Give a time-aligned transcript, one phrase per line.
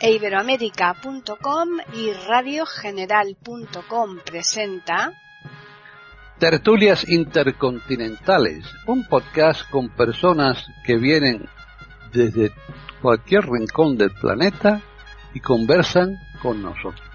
[0.00, 5.12] e iberoamérica.com y radiogeneral.com presenta
[6.38, 11.46] Tertulias Intercontinentales, un podcast con personas que vienen
[12.12, 12.50] desde
[13.02, 14.80] cualquier rincón del planeta
[15.34, 17.06] y conversan con nosotros.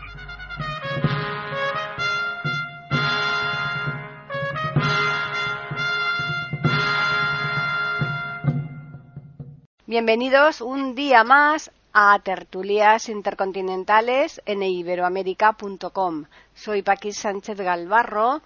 [9.87, 16.25] Bienvenidos un día más a tertulias intercontinentales en iberoamérica.com.
[16.53, 18.41] Soy Paqui Sánchez Galvarro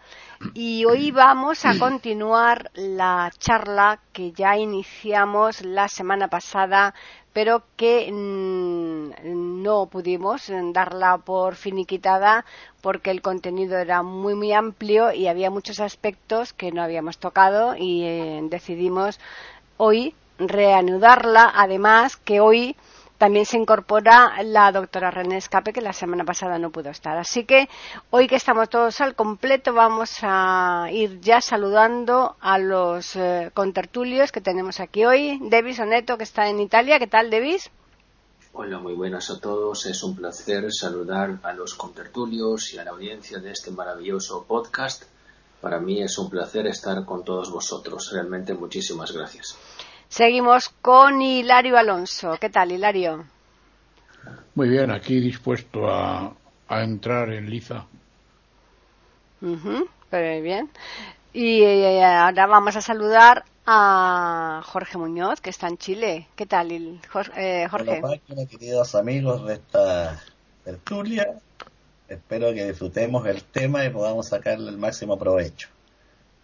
[0.53, 6.94] y hoy vamos a continuar la charla que ya iniciamos la semana pasada,
[7.34, 12.45] pero que mm, no pudimos darla por finiquitada
[12.81, 17.75] porque el contenido era muy muy amplio y había muchos aspectos que no habíamos tocado
[17.75, 19.20] y eh, decidimos
[19.77, 22.75] hoy reanudarla, además que hoy
[23.20, 27.17] también se incorpora la doctora René Escape, que la semana pasada no pudo estar.
[27.17, 27.67] Así que
[28.12, 34.31] hoy que estamos todos al completo, vamos a ir ya saludando a los eh, contertulios
[34.31, 35.38] que tenemos aquí hoy.
[35.42, 36.97] Devis Oneto, que está en Italia.
[36.97, 37.70] ¿Qué tal, Devis?
[38.53, 39.86] Hola, muy buenas a todos.
[39.86, 45.03] Es un placer saludar a los contertulios y a la audiencia de este maravilloso podcast.
[45.59, 48.12] Para mí es un placer estar con todos vosotros.
[48.14, 49.58] Realmente muchísimas gracias.
[50.10, 52.36] Seguimos con Hilario Alonso.
[52.42, 53.26] ¿Qué tal, Hilario?
[54.56, 56.36] Muy bien, aquí dispuesto a,
[56.68, 57.86] entrar en liza.
[59.40, 60.70] muy bien.
[61.32, 66.28] Y eh, ahora vamos a saludar a Jorge Muñoz, que está en Chile.
[66.36, 67.64] ¿Qué tal, Jorge?
[67.64, 70.20] Eh, Hola, queridos amigos de esta
[70.66, 71.40] tertulia.
[72.08, 75.70] Espero que disfrutemos el tema y podamos sacarle el máximo provecho.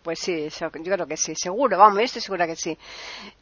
[0.05, 2.77] Pues sí, yo creo que sí, seguro, vamos, estoy segura que sí.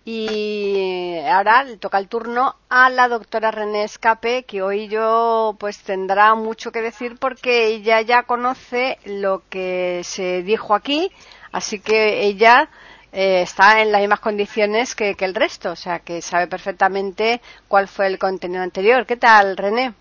[0.05, 5.79] Y ahora le toca el turno a la doctora René Escape, que hoy yo pues
[5.83, 11.11] tendrá mucho que decir porque ella ya conoce lo que se dijo aquí,
[11.51, 12.69] así que ella
[13.11, 17.41] eh, está en las mismas condiciones que, que el resto, o sea que sabe perfectamente
[17.67, 19.05] cuál fue el contenido anterior.
[19.05, 19.93] ¿Qué tal, René?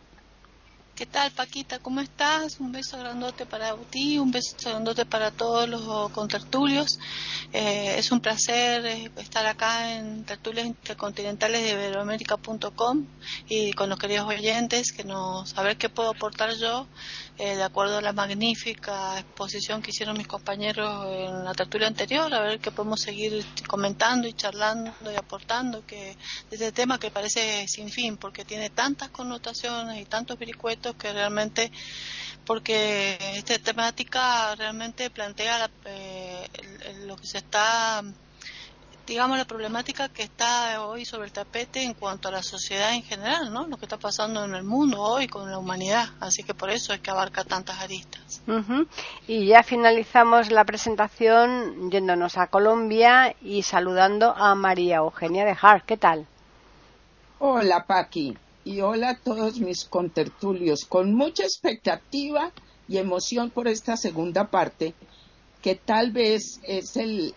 [1.02, 1.80] ¿Qué tal, Paquita?
[1.80, 2.60] ¿Cómo estás?
[2.60, 7.00] Un beso grandote para ti, un beso grandote para todos los contertulios.
[7.52, 13.04] Eh, es un placer eh, estar acá en Tertulias Intercontinentales de Iberoamérica.com
[13.48, 16.86] y con los queridos oyentes, que nos, a ver qué puedo aportar yo
[17.38, 22.32] eh, de acuerdo a la magnífica exposición que hicieron mis compañeros en la tertulia anterior,
[22.32, 26.16] a ver qué podemos seguir comentando y charlando y aportando que
[26.50, 31.72] este tema que parece sin fin, porque tiene tantas connotaciones y tantos vericuetos que realmente,
[32.44, 36.48] porque esta temática realmente plantea eh,
[37.06, 38.02] lo que se está
[39.06, 43.02] digamos, la problemática que está hoy sobre el tapete en cuanto a la sociedad en
[43.02, 43.66] general, ¿no?
[43.66, 46.10] Lo que está pasando en el mundo hoy con la humanidad.
[46.20, 48.42] Así que por eso es que abarca tantas aristas.
[49.26, 55.84] Y ya finalizamos la presentación yéndonos a Colombia y saludando a María Eugenia de Hart.
[55.86, 56.26] ¿Qué tal?
[57.38, 58.36] Hola, Paqui.
[58.64, 60.84] Y hola a todos mis contertulios.
[60.84, 62.52] Con mucha expectativa
[62.88, 64.94] y emoción por esta segunda parte
[65.62, 67.34] que tal vez es el,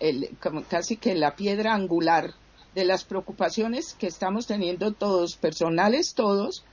[0.67, 2.33] casi que la piedra angular
[2.73, 6.65] de las preocupaciones que estamos teniendo todos, personales todos,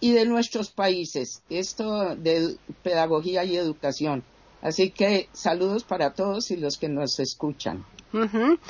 [0.00, 4.24] y de nuestros países, esto de pedagogía y educación.
[4.62, 7.84] Así que saludos para todos y los que nos escuchan.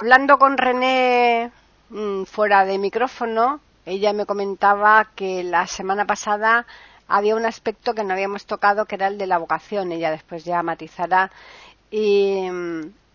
[0.01, 1.53] Hablando con René
[1.91, 6.67] mm, fuera de micrófono, ella me comentaba que la semana pasada
[7.09, 9.91] había un aspecto que no habíamos tocado, que era el de la vocación.
[9.91, 11.31] Ella después ya matizará
[11.91, 12.49] y,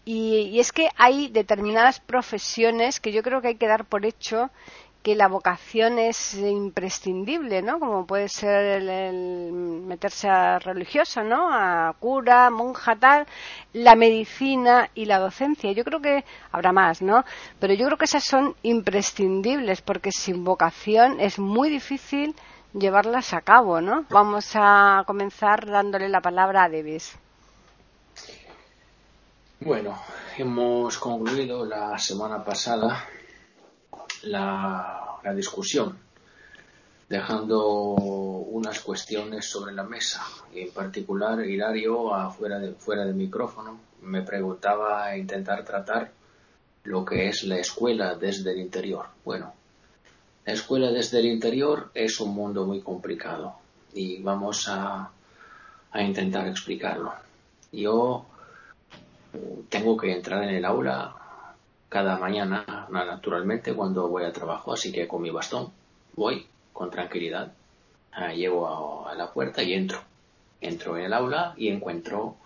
[0.06, 4.50] y, es que hay determinadas profesiones que yo creo que hay que dar por hecho
[5.06, 7.80] que la vocación es imprescindible, ¿no?
[7.80, 11.54] Como puede ser el, meterse a religioso, ¿no?
[11.54, 13.28] A cura, monja, tal,
[13.74, 15.72] la medicina y la docencia.
[15.74, 17.24] Yo creo que habrá más, ¿no?
[17.60, 22.34] Pero yo creo que esas son imprescindibles porque sin vocación es muy difícil
[22.74, 24.06] llevarlas a cabo, ¿no?
[24.10, 27.16] Vamos a comenzar dándole la palabra a Davis.
[29.66, 30.00] Bueno,
[30.38, 33.04] hemos concluido la semana pasada
[34.22, 35.98] la, discusión,
[37.10, 40.22] dejando unas cuestiones sobre la mesa.
[40.54, 46.12] En particular, Hilario, fuera de, fuera de micrófono, me preguntaba intentar tratar
[46.84, 49.08] lo que es la escuela desde el interior.
[49.24, 49.52] Bueno,
[50.46, 53.56] la escuela desde el interior es un mundo muy complicado
[53.96, 55.10] y vamos a,
[55.90, 57.16] a intentar explicarlo.
[57.72, 58.28] Yo
[59.70, 61.16] tengo que entrar en el aula
[61.90, 65.72] cada mañana, naturalmente, cuando voy al trabajo, así que con mi bastón
[66.16, 67.54] voy con tranquilidad.
[68.12, 70.02] Ah, llego a, la puerta y entro.
[70.62, 72.38] Entro en el aula y encuentro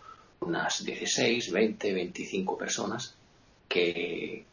[0.41, 3.15] unas 16, 20, 25 personas
[3.68, 4.45] que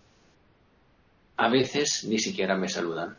[1.36, 3.16] a veces ni siquiera me saludan.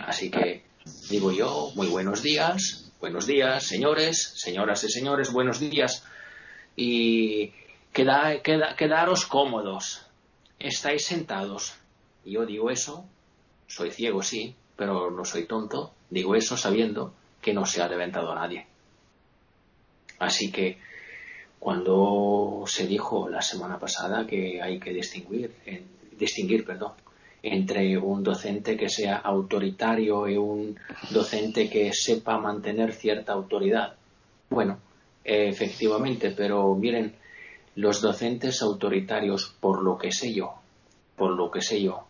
[0.00, 0.62] Así que
[1.08, 6.04] digo yo, muy buenos días, buenos días, señores, señoras y señores, buenos días.
[6.76, 7.52] Y
[7.92, 10.06] queda, quedaros cómodos,
[10.58, 11.76] estáis sentados.
[12.24, 13.06] Y yo digo eso,
[13.66, 15.92] soy ciego, sí, pero no soy tonto.
[16.10, 18.66] Digo eso sabiendo que no se ha levantado a nadie.
[20.18, 20.78] Así que
[21.58, 25.54] cuando se dijo la semana pasada que hay que distinguir,
[26.18, 26.92] distinguir perdón,
[27.42, 30.78] entre un docente que sea autoritario y un
[31.10, 33.94] docente que sepa mantener cierta autoridad.
[34.50, 34.78] Bueno,
[35.24, 37.14] efectivamente, pero miren,
[37.74, 40.54] los docentes autoritarios, por lo que sé yo,
[41.16, 42.04] por lo que sé yo,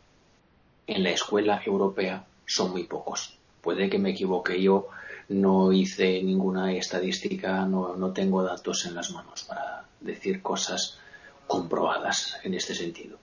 [0.87, 3.37] en la escuela europea son muy pocos.
[3.61, 4.89] Puede que me equivoque yo,
[5.29, 10.99] no hice ninguna estadística, no, no tengo datos en las manos para decir cosas
[11.47, 13.19] comprobadas en este sentido.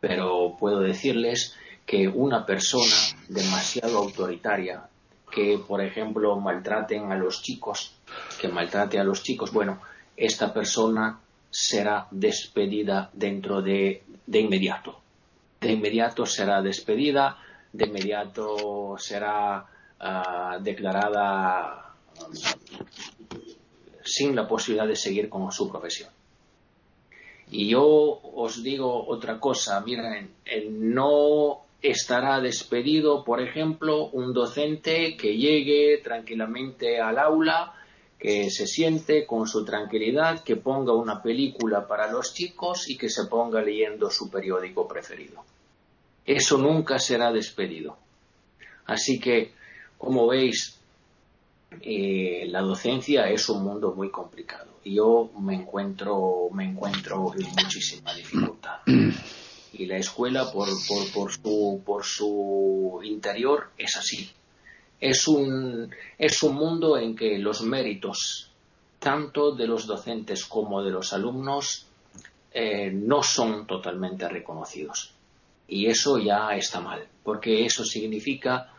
[0.00, 1.56] Pero puedo decirles
[1.86, 2.94] que una persona
[3.28, 4.88] demasiado autoritaria,
[5.30, 7.94] que por ejemplo maltraten a los chicos,
[8.40, 9.80] que maltrate a los chicos, bueno,
[10.16, 11.18] esta persona
[11.50, 15.00] será despedida dentro de, de inmediato.
[15.60, 17.38] De inmediato será despedida,
[17.72, 19.66] de inmediato será
[19.98, 21.94] ah, declarada
[24.04, 26.10] sin la posibilidad de seguir con su profesión.
[27.50, 30.34] Y yo os digo otra cosa, miren,
[30.70, 37.74] no estará despedido, por ejemplo, un docente que llegue tranquilamente al aula,
[38.20, 43.08] que se siente con su tranquilidad, que ponga una película para los chicos y que
[43.08, 45.42] se ponga leyendo su periódico preferido.
[46.26, 47.96] Eso nunca será despedido.
[48.84, 49.54] Así que,
[49.96, 50.78] como veis,
[51.80, 54.68] eh, la docencia es un mundo muy complicado.
[54.84, 58.80] Yo me encuentro, me encuentro en muchísima dificultad.
[59.72, 60.68] Y la escuela, por,
[61.14, 64.30] por, su, por su interior, es así.
[65.00, 68.50] Es un, es un mundo en que los méritos,
[68.98, 71.86] tanto de los docentes como de los alumnos,
[72.52, 75.14] eh, no son totalmente reconocidos.
[75.68, 78.72] Y eso ya está mal, porque eso significa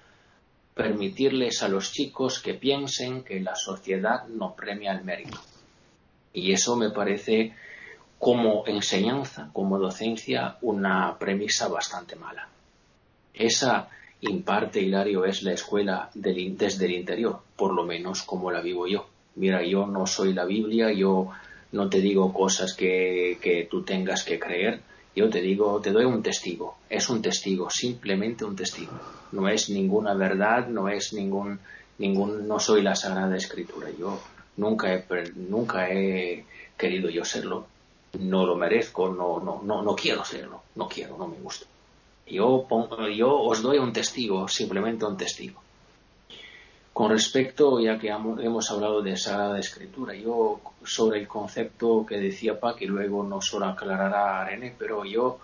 [0.74, 5.40] permitirles a los chicos que piensen que la sociedad no premia el mérito.
[6.34, 7.56] Y eso me parece
[8.20, 12.48] como enseñanza, como docencia, una premisa bastante mala.
[13.34, 13.90] Esa
[14.22, 19.08] imparte Hilario es la escuela desde el interior, por lo menos como la vivo yo.
[19.36, 21.30] Mira, yo no soy la Biblia, yo
[21.72, 24.82] no te digo cosas que, que tú tengas que creer,
[25.16, 28.94] yo te digo, te doy un testigo, es un testigo, simplemente un testigo.
[29.32, 31.60] No es ninguna verdad, no es ningún,
[31.98, 33.90] ningún, no soy la Sagrada Escritura.
[33.98, 34.20] Yo
[34.58, 35.04] nunca he,
[35.36, 36.46] nunca he
[36.78, 37.68] querido yo serlo,
[38.20, 41.66] no lo merezco, no, no, no, no quiero serlo, no quiero, no me gusta.
[42.28, 45.62] Yo, pongo, yo os doy un testigo, simplemente un testigo.
[46.94, 52.60] Con respecto, ya que hemos hablado de Sagrada Escritura, yo sobre el concepto que decía
[52.60, 55.40] Pac y luego nos lo aclarará René, pero yo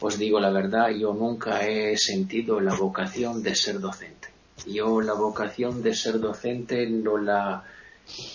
[0.00, 4.28] os digo la verdad, yo nunca he sentido la vocación de ser docente.
[4.66, 7.62] Yo la vocación de ser docente no la,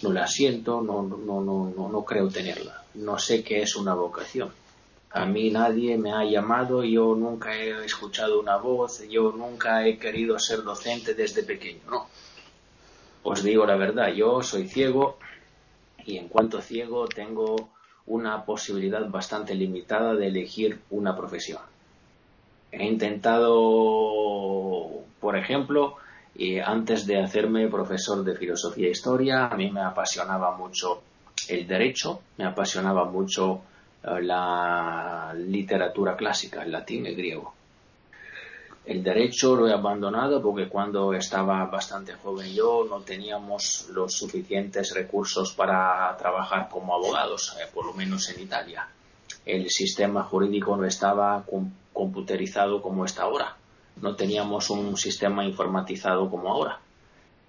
[0.02, 2.84] no la siento, no, no, no, no creo tenerla.
[2.96, 4.52] No sé qué es una vocación.
[5.16, 9.98] A mí nadie me ha llamado, yo nunca he escuchado una voz, yo nunca he
[9.98, 12.08] querido ser docente desde pequeño, no
[13.26, 15.18] os digo la verdad, yo soy ciego
[16.06, 17.70] y en cuanto ciego tengo
[18.06, 21.62] una posibilidad bastante limitada de elegir una profesión.
[22.72, 23.50] He intentado,
[25.20, 25.96] por ejemplo,
[26.64, 31.02] antes de hacerme profesor de filosofía e historia, a mí me apasionaba mucho
[31.48, 33.62] el derecho, me apasionaba mucho
[34.22, 37.54] la literatura clásica, el latín y el griego.
[38.86, 44.94] El derecho lo he abandonado porque cuando estaba bastante joven yo no teníamos los suficientes
[44.94, 48.88] recursos para trabajar como abogados, eh, por lo menos en Italia.
[49.44, 51.44] El sistema jurídico no estaba
[51.94, 53.56] computerizado como está ahora.
[54.02, 56.80] No teníamos un sistema informatizado como ahora.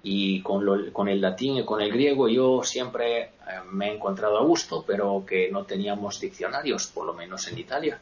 [0.09, 3.31] Y con, con el latín y con el griego yo siempre eh,
[3.73, 7.99] me he encontrado a gusto, pero que no teníamos diccionarios, por lo menos en Italia.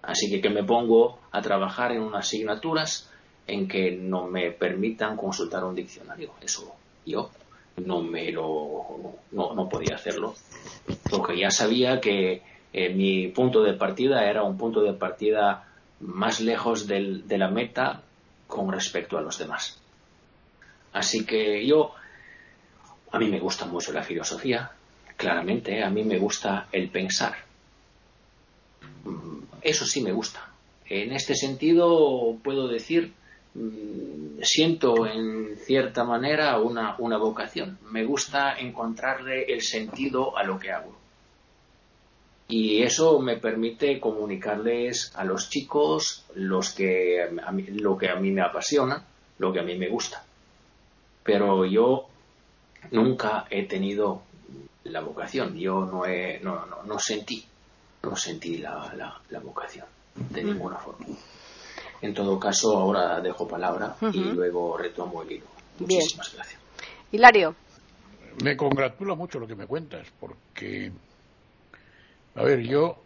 [0.00, 3.10] Así que que me pongo a trabajar en unas asignaturas
[3.48, 6.30] en que no me permitan consultar un diccionario.
[6.40, 6.72] Eso
[7.04, 7.30] yo
[7.78, 10.36] no me lo no, podía hacerlo.
[11.10, 12.42] Porque ya sabía que
[12.72, 15.66] eh, mi punto de partida era un punto de partida
[15.98, 18.02] más lejos de la meta
[18.46, 19.79] con respecto a los demás.
[20.92, 21.94] Así que yo
[23.12, 24.70] A mí me gusta mucho la filosofía,
[25.16, 27.34] claramente, a mí me gusta el pensar.
[29.04, 30.40] Mm, eso sí me gusta.
[30.86, 33.12] En este sentido, puedo decir,
[33.54, 37.78] mm, siento en cierta manera una, una vocación.
[37.90, 40.96] Me gusta encontrarle el sentido a lo que hago.
[42.48, 47.28] Y eso me permite comunicarles a los chicos los que,
[47.74, 49.04] lo que a mí me apasiona,
[49.38, 50.24] lo que a mí me gusta.
[51.22, 52.06] Pero yo
[52.90, 54.22] nunca he tenido
[54.84, 57.44] la vocación, yo no, he, no, no, sentí,
[58.02, 61.06] no sentí la, la, vocación de ninguna forma.
[62.00, 65.46] En todo caso, ahora dejo palabra y luego retomo el hilo.
[65.78, 66.60] Muchísimas gracias.
[67.12, 67.54] Hilario.
[68.42, 70.92] Me congratula mucho lo que me cuentas, porque,
[72.34, 72.96] a ver, yo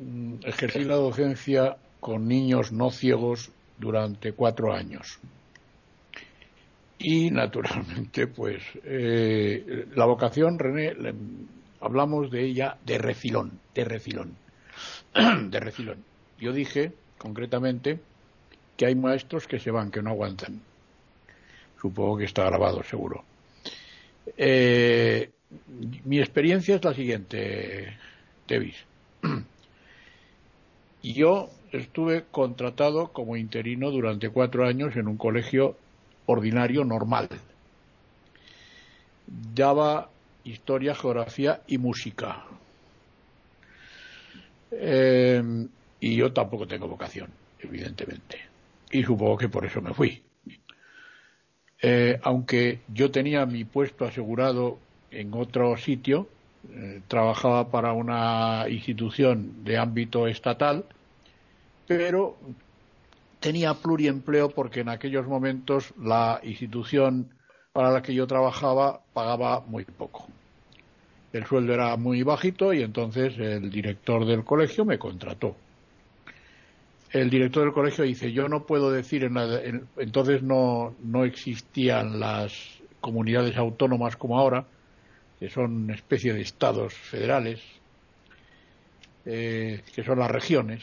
[0.00, 5.20] mm, ejercí la docencia con niños no ciegos durante cuatro años
[7.02, 10.94] y naturalmente, pues eh, la vocación, René,
[11.80, 14.36] hablamos de ella de refilón, de refilón,
[15.50, 16.04] de refilón.
[16.38, 18.00] Yo dije, concretamente,
[18.76, 20.60] que hay maestros que se van, que no aguantan.
[21.80, 23.24] Supongo que está grabado, seguro.
[24.36, 25.30] Eh,
[26.04, 27.96] mi experiencia es la siguiente,
[28.46, 28.76] Tevis.
[31.02, 35.76] Yo estuve contratado como interino durante cuatro años en un colegio
[36.30, 37.28] ordinario normal.
[39.26, 40.08] Daba
[40.44, 42.44] historia, geografía y música.
[44.72, 45.42] Eh,
[46.00, 48.38] y yo tampoco tengo vocación, evidentemente.
[48.90, 50.22] Y supongo que por eso me fui.
[51.82, 54.78] Eh, aunque yo tenía mi puesto asegurado
[55.10, 56.28] en otro sitio,
[56.72, 60.84] eh, trabajaba para una institución de ámbito estatal,
[61.86, 62.36] pero
[63.40, 67.34] tenía pluriempleo porque en aquellos momentos la institución
[67.72, 70.28] para la que yo trabajaba pagaba muy poco.
[71.32, 75.56] El sueldo era muy bajito y entonces el director del colegio me contrató.
[77.12, 82.52] El director del colegio dice, yo no puedo decir, en entonces no, no existían las
[83.00, 84.64] comunidades autónomas como ahora,
[85.38, 87.60] que son una especie de estados federales,
[89.24, 90.82] eh, que son las regiones,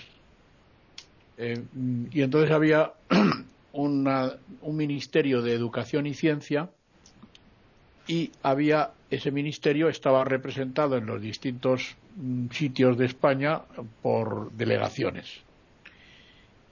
[1.38, 1.64] eh,
[2.12, 2.94] y entonces había
[3.74, 6.70] un ministerio de educación y ciencia
[8.08, 13.62] y había ese ministerio estaba representado en los distintos mm, sitios de España
[14.02, 15.42] por delegaciones.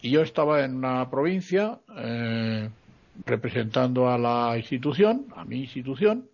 [0.01, 2.69] Y yo estaba en una provincia eh,
[3.25, 6.29] representando a la institución, a mi institución,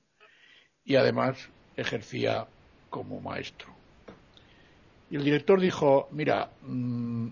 [0.84, 2.48] y además ejercía
[2.90, 3.70] como maestro.
[5.10, 7.28] Y el director dijo, mira, mm,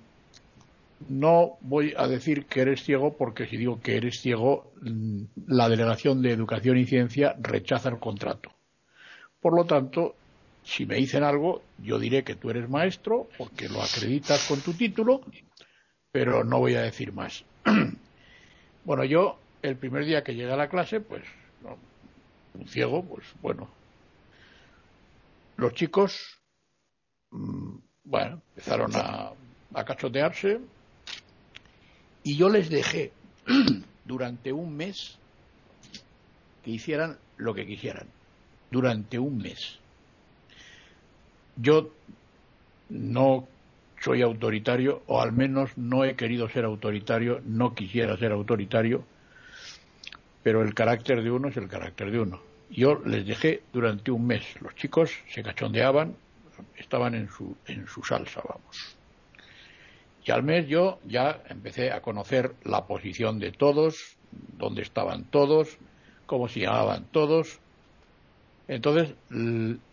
[1.08, 5.70] no voy a decir que eres ciego porque si digo que eres ciego, mm, la
[5.70, 8.52] Delegación de Educación y Ciencia rechaza el contrato.
[9.40, 10.16] Por lo tanto,
[10.64, 14.74] si me dicen algo, yo diré que tú eres maestro porque lo acreditas con tu
[14.74, 15.22] título,
[16.12, 17.46] pero no voy a decir más.
[18.84, 21.24] bueno, yo el primer día que llegué a la clase, pues
[22.54, 23.70] un ciego, pues bueno.
[25.56, 26.40] Los chicos,
[27.32, 29.32] mm, bueno, empezaron a,
[29.74, 30.60] a cachotearse,
[32.30, 33.12] y yo les dejé
[34.06, 35.18] durante un mes
[36.64, 38.06] que hicieran lo que quisieran.
[38.70, 39.80] Durante un mes.
[41.56, 41.90] Yo
[42.90, 43.48] no
[44.00, 49.04] soy autoritario, o al menos no he querido ser autoritario, no quisiera ser autoritario,
[50.44, 52.44] pero el carácter de uno es el carácter de uno.
[52.70, 54.44] Yo les dejé durante un mes.
[54.62, 56.16] Los chicos se cachondeaban,
[56.78, 58.99] estaban en su, en su salsa, vamos.
[60.30, 64.16] Y al mes yo ya empecé a conocer la posición de todos,
[64.60, 65.80] dónde estaban todos,
[66.28, 67.60] cómo se llamaban todos.
[68.68, 69.16] Entonces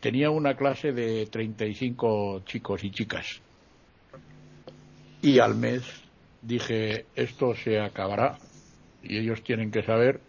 [0.00, 3.40] tenía una clase de 35 chicos y chicas.
[5.22, 5.84] Y al mes
[6.42, 8.36] dije, esto se acabará
[9.02, 10.20] y ellos tienen que saber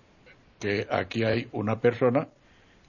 [0.61, 2.29] que aquí hay una persona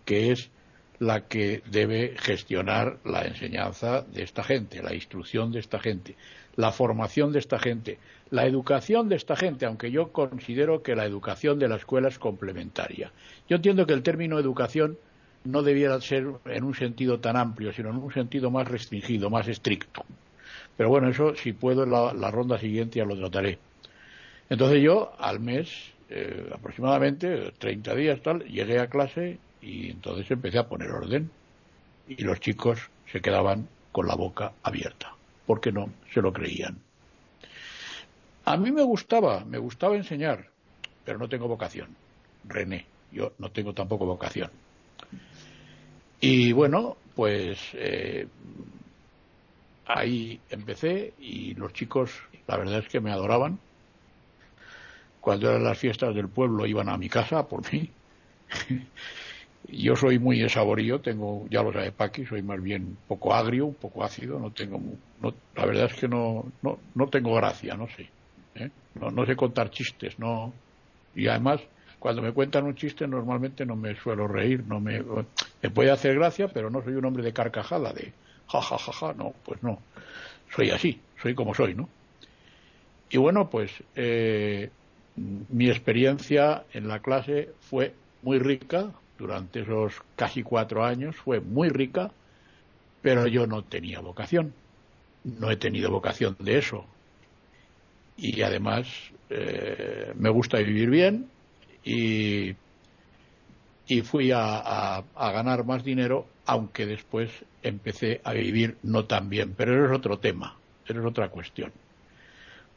[0.05, 0.53] que es
[1.01, 6.15] la que debe gestionar la enseñanza de esta gente, la instrucción de esta gente
[6.59, 8.01] la formación de esta gente,
[8.31, 12.19] la educación de esta gente, aunque yo considero que la educación de la escuela es
[12.19, 13.13] complementaria.
[13.49, 14.99] Yo entiendo que el término educación
[15.45, 19.47] no debiera ser en un sentido tan amplio, sino en un sentido más restringido, más
[19.47, 20.05] estricto.
[20.77, 23.61] Pero bueno, eso si puedo en la, ronda siguiente ya lo trataré.
[24.51, 30.59] Entonces yo al mes, eh, aproximadamente 30 días tal, llegué a clase y entonces empecé
[30.59, 31.31] a poner orden
[32.09, 35.18] y los chicos se quedaban con la boca abierta
[35.49, 36.77] porque no se lo creían.
[38.45, 40.51] A mí me gustaba, me gustaba enseñar,
[41.07, 41.97] pero no tengo vocación.
[42.45, 44.51] René, yo no tengo tampoco vocación.
[46.21, 48.29] Y bueno, pues eh,
[49.87, 52.11] ahí empecé y los chicos,
[52.47, 53.59] la verdad es que me adoraban.
[55.23, 57.89] Cuando eran las fiestas del pueblo iban a mi casa por mí.
[59.65, 63.75] Yo soy muy saborío, tengo, ya lo sabe Paqui, soy más bien poco agrio, un
[63.75, 64.81] poco ácido, no tengo,
[65.17, 68.15] no, la verdad es que no, no, no tengo gracia, no sé.
[68.55, 68.71] ¿eh?
[68.95, 70.63] No, no sé contar chistes, no.
[71.13, 71.61] Y además,
[71.99, 75.03] cuando me cuentan un chiste normalmente no me suelo reír, no me,
[75.63, 78.93] me puede hacer gracia, pero no soy un hombre de carcajada, de ja, ja, ja,
[78.93, 79.89] ja, no, pues no.
[80.55, 81.95] Soy así, soy como soy, ¿no?
[83.11, 84.71] Y bueno, pues eh,
[85.15, 91.69] mi experiencia en la clase fue muy rica, durante esos casi cuatro años, fue muy
[91.69, 92.11] rica,
[93.03, 94.55] pero yo no tenía vocación,
[95.25, 96.85] no he tenido vocación de eso.
[98.17, 98.87] Y además
[99.31, 101.29] eh, me gusta vivir bien
[101.85, 102.55] y,
[103.87, 107.31] y fui a, a, ganar más dinero, aunque después
[107.63, 109.55] empecé a vivir no tan bien.
[109.57, 110.57] Pero eso es otro tema,
[110.87, 111.73] eso es otra cuestión.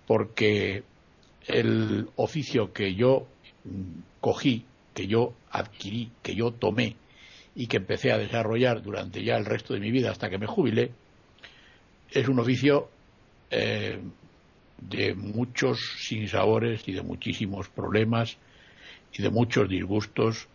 [0.05, 0.83] Porque
[1.47, 3.27] el oficio que yo
[3.63, 6.95] mm, cogí que yo adquirí, que yo tomé
[7.55, 10.47] y que empecé a desarrollar durante ya el resto de mi vida hasta que me
[10.47, 10.91] jubilé,
[12.11, 12.89] es un oficio
[13.49, 13.99] eh,
[14.81, 18.37] de muchos sinsabores y de muchísimos problemas
[19.13, 20.47] y de muchos disgustos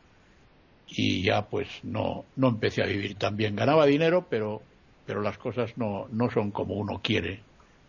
[0.88, 3.56] y ya pues no, no empecé a vivir tan bien.
[3.56, 4.62] Ganaba dinero, pero,
[5.06, 7.40] pero las cosas no, no son como uno quiere,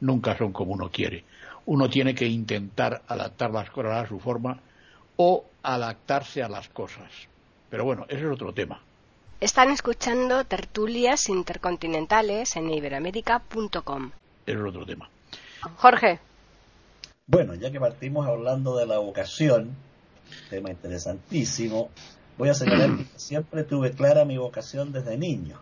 [0.01, 1.24] nunca son como uno quiere.
[1.66, 4.62] Uno tiene que intentar adaptar las cosas a su forma
[5.18, 7.12] o adaptarse a las cosas.
[7.70, 8.82] Pero bueno, ese es otro tema.
[9.40, 14.12] Están escuchando tertulias intercontinentales en iberoamérica.com.
[14.46, 15.10] Ese es otro tema.
[15.76, 16.20] Jorge.
[17.28, 19.75] Bueno, ya que partimos hablando de la vocación,
[20.50, 21.90] tema interesantísimo,
[22.38, 25.60] voy a señalar que siempre tuve clara mi vocación desde niño.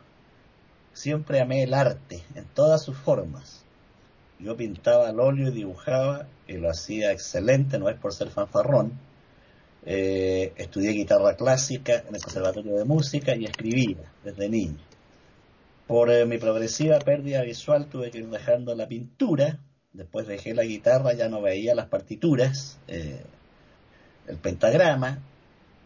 [0.93, 3.63] Siempre amé el arte en todas sus formas.
[4.39, 8.93] Yo pintaba al óleo y dibujaba y lo hacía excelente, no es por ser fanfarrón,
[9.85, 14.79] eh, estudié guitarra clásica en el Conservatorio de Música y escribía desde niño.
[15.85, 19.59] Por eh, mi progresiva pérdida visual tuve que ir dejando la pintura,
[19.93, 23.21] después dejé la guitarra, ya no veía las partituras, eh,
[24.27, 25.19] el pentagrama,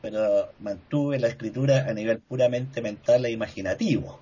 [0.01, 4.21] pero mantuve la escritura a nivel puramente mental e imaginativo.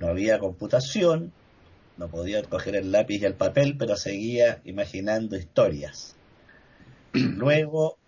[0.00, 1.32] No había computación,
[1.96, 6.16] no podía coger el lápiz y el papel, pero seguía imaginando historias.
[7.12, 7.98] Luego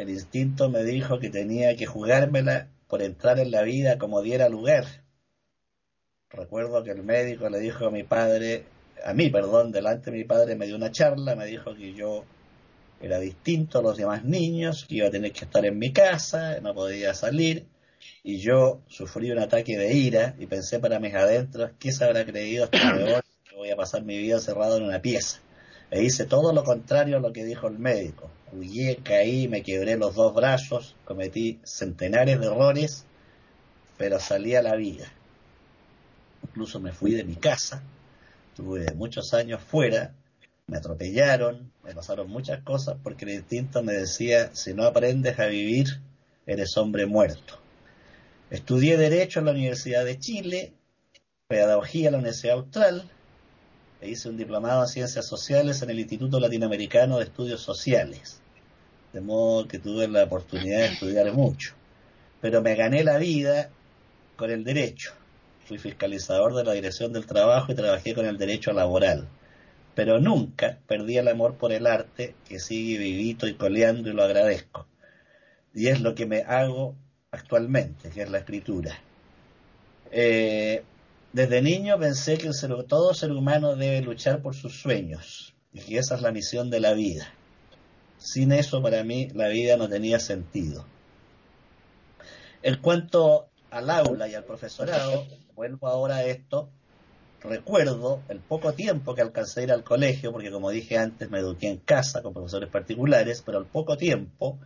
[0.00, 4.48] el instinto me dijo que tenía que jugármela por entrar en la vida como diera
[4.48, 4.84] lugar.
[6.30, 8.64] Recuerdo que el médico le dijo a mi padre,
[9.04, 12.24] a mí, perdón, delante de mi padre me dio una charla, me dijo que yo
[13.02, 16.60] era distinto a los demás niños, que iba a tener que estar en mi casa,
[16.60, 17.66] no podía salir,
[18.22, 22.24] y yo sufrí un ataque de ira y pensé para mis adentros, ¿qué se habrá
[22.24, 25.40] creído hasta hoy que voy a pasar mi vida cerrado en una pieza?
[25.90, 28.30] E hice todo lo contrario a lo que dijo el médico.
[28.52, 33.04] Huyé, caí, me quebré los dos brazos, cometí centenares de errores,
[33.96, 35.12] pero salí a la vida.
[36.44, 37.82] Incluso me fui de mi casa,
[38.56, 40.14] tuve muchos años fuera,
[40.66, 45.46] me atropellaron, me pasaron muchas cosas porque el instinto me decía, si no aprendes a
[45.46, 46.00] vivir,
[46.46, 47.58] eres hombre muerto.
[48.50, 50.72] Estudié Derecho en la Universidad de Chile,
[51.48, 53.10] Pedagogía en la Universidad Austral,
[54.08, 58.40] hice un diplomado en Ciencias Sociales en el Instituto Latinoamericano de Estudios Sociales.
[59.12, 61.74] De modo que tuve la oportunidad de estudiar mucho.
[62.40, 63.70] Pero me gané la vida
[64.36, 65.12] con el derecho.
[65.66, 69.28] Fui fiscalizador de la Dirección del Trabajo y trabajé con el derecho laboral.
[69.94, 74.22] Pero nunca perdí el amor por el arte, que sigue vivito y coleando y lo
[74.22, 74.86] agradezco.
[75.74, 76.94] Y es lo que me hago
[77.30, 78.98] actualmente, que es la escritura.
[80.10, 80.82] Eh,
[81.32, 82.50] desde niño pensé que
[82.88, 86.80] todo ser humano debe luchar por sus sueños y que esa es la misión de
[86.80, 87.32] la vida.
[88.18, 90.84] Sin eso para mí la vida no tenía sentido.
[92.62, 96.68] En cuanto al aula y al profesorado, vuelvo ahora a esto,
[97.40, 101.38] recuerdo el poco tiempo que alcancé a ir al colegio, porque como dije antes me
[101.38, 104.58] eduqué en casa con profesores particulares, pero al poco tiempo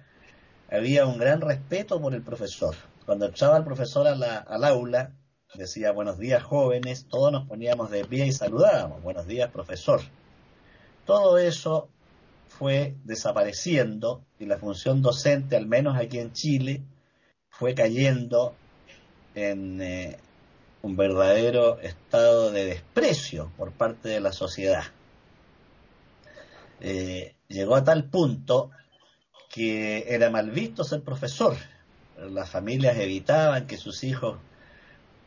[0.71, 2.75] había un gran respeto por el profesor.
[3.05, 5.13] Cuando echaba al profesor al aula,
[5.55, 10.01] decía buenos días jóvenes, todos nos poníamos de pie y saludábamos, buenos días profesor.
[11.07, 11.89] Todo eso
[12.49, 16.83] fue desapareciendo y la función docente, al menos aquí en Chile,
[17.51, 18.55] fue cayendo
[19.35, 20.19] en eh,
[20.83, 24.85] un verdadero estado de desprecio por parte de la sociedad.
[26.81, 28.71] Eh, llegó a tal punto
[29.51, 31.57] que era mal visto ser profesor.
[32.19, 34.39] Las familias evitaban que sus hijos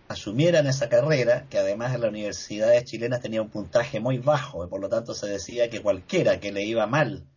[0.08, 4.68] asumieran esa carrera, que además en las universidades chilenas tenía un puntaje muy bajo, y
[4.68, 7.28] por lo tanto se decía que cualquiera que le iba mal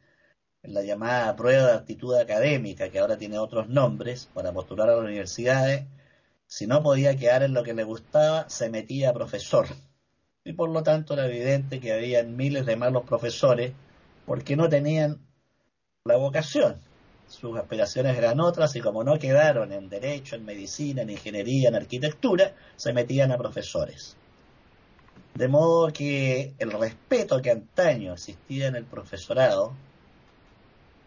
[0.62, 4.96] en la llamada prueba de actitud académica, que ahora tiene otros nombres, para postular a
[4.96, 5.87] las universidades,
[6.46, 9.66] si no podía quedar en lo que le gustaba, se metía a profesor.
[10.44, 13.72] Y por lo tanto era evidente que había miles de malos profesores
[14.26, 15.20] porque no tenían
[16.04, 16.80] la vocación
[17.30, 21.76] sus aspiraciones eran otras y como no quedaron en derecho, en medicina, en ingeniería, en
[21.76, 24.16] arquitectura, se metían a profesores.
[25.34, 29.74] De modo que el respeto que antaño existía en el profesorado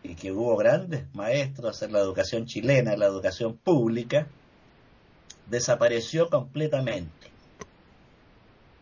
[0.01, 4.27] y que hubo grandes maestros en la educación chilena, en la educación pública,
[5.49, 7.31] desapareció completamente.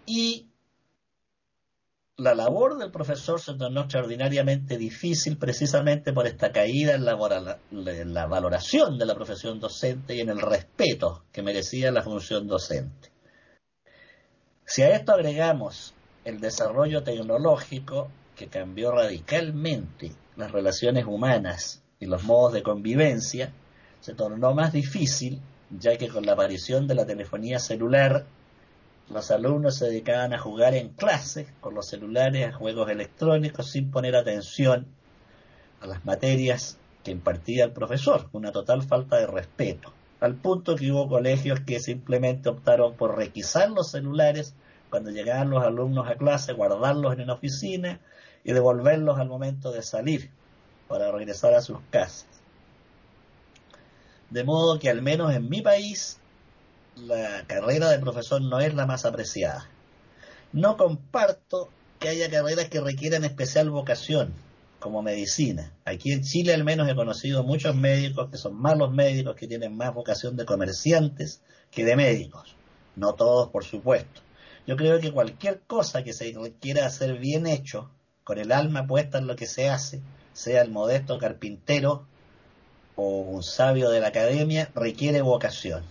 [0.05, 0.45] Y
[2.21, 7.15] la labor del profesor se tornó extraordinariamente difícil precisamente por esta caída en la,
[8.27, 13.09] valoración de la profesión docente y en el respeto que merecía la función docente.
[14.65, 22.23] Si a esto agregamos el desarrollo tecnológico que cambió radicalmente las relaciones humanas y los
[22.23, 23.51] modos de convivencia,
[23.99, 28.27] se tornó más difícil, ya que con la aparición de la telefonía celular
[29.11, 33.91] los alumnos se dedicaban a jugar en clase con los celulares, a juegos electrónicos, sin
[33.91, 34.87] poner atención
[35.81, 40.91] a las materias que impartía el profesor, una total falta de respeto, al punto que
[40.91, 44.53] hubo colegios que simplemente optaron por requisar los celulares
[44.89, 47.99] cuando llegaban los alumnos a clase, guardarlos en la oficina
[48.43, 50.29] y devolverlos al momento de salir
[50.87, 52.27] para regresar a sus casas.
[54.29, 56.20] De modo que al menos en mi país
[56.95, 59.69] la carrera de profesor no es la más apreciada.
[60.51, 64.33] No comparto que haya carreras que requieran especial vocación,
[64.79, 65.71] como medicina.
[65.85, 69.77] Aquí en Chile al menos he conocido muchos médicos que son malos médicos, que tienen
[69.77, 72.55] más vocación de comerciantes que de médicos.
[72.95, 74.21] No todos, por supuesto.
[74.67, 77.89] Yo creo que cualquier cosa que se quiera hacer bien hecho,
[78.23, 80.01] con el alma puesta en lo que se hace,
[80.33, 82.05] sea el modesto carpintero
[82.95, 85.83] o un sabio de la academia, requiere vocación.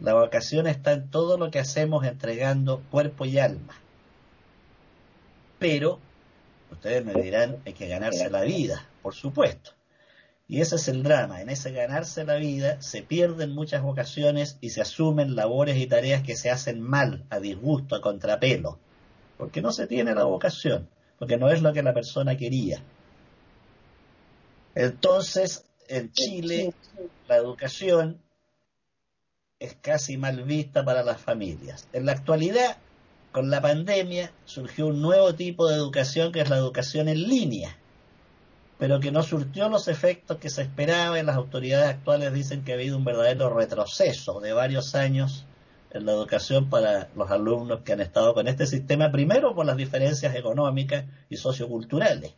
[0.00, 3.74] La vocación está en todo lo que hacemos entregando cuerpo y alma.
[5.58, 5.98] Pero,
[6.70, 9.72] ustedes me dirán, hay que ganarse la vida, por supuesto.
[10.46, 11.42] Y ese es el drama.
[11.42, 16.22] En ese ganarse la vida se pierden muchas vocaciones y se asumen labores y tareas
[16.22, 18.78] que se hacen mal, a disgusto, a contrapelo.
[19.36, 22.80] Porque no se tiene la vocación, porque no es lo que la persona quería.
[24.74, 26.72] Entonces, en Chile,
[27.28, 28.22] la educación
[29.60, 31.88] es casi mal vista para las familias.
[31.92, 32.76] En la actualidad,
[33.32, 37.76] con la pandemia, surgió un nuevo tipo de educación que es la educación en línea,
[38.78, 42.72] pero que no surtió los efectos que se esperaba y las autoridades actuales dicen que
[42.72, 45.44] ha habido un verdadero retroceso de varios años
[45.90, 49.76] en la educación para los alumnos que han estado con este sistema, primero por las
[49.76, 52.34] diferencias económicas y socioculturales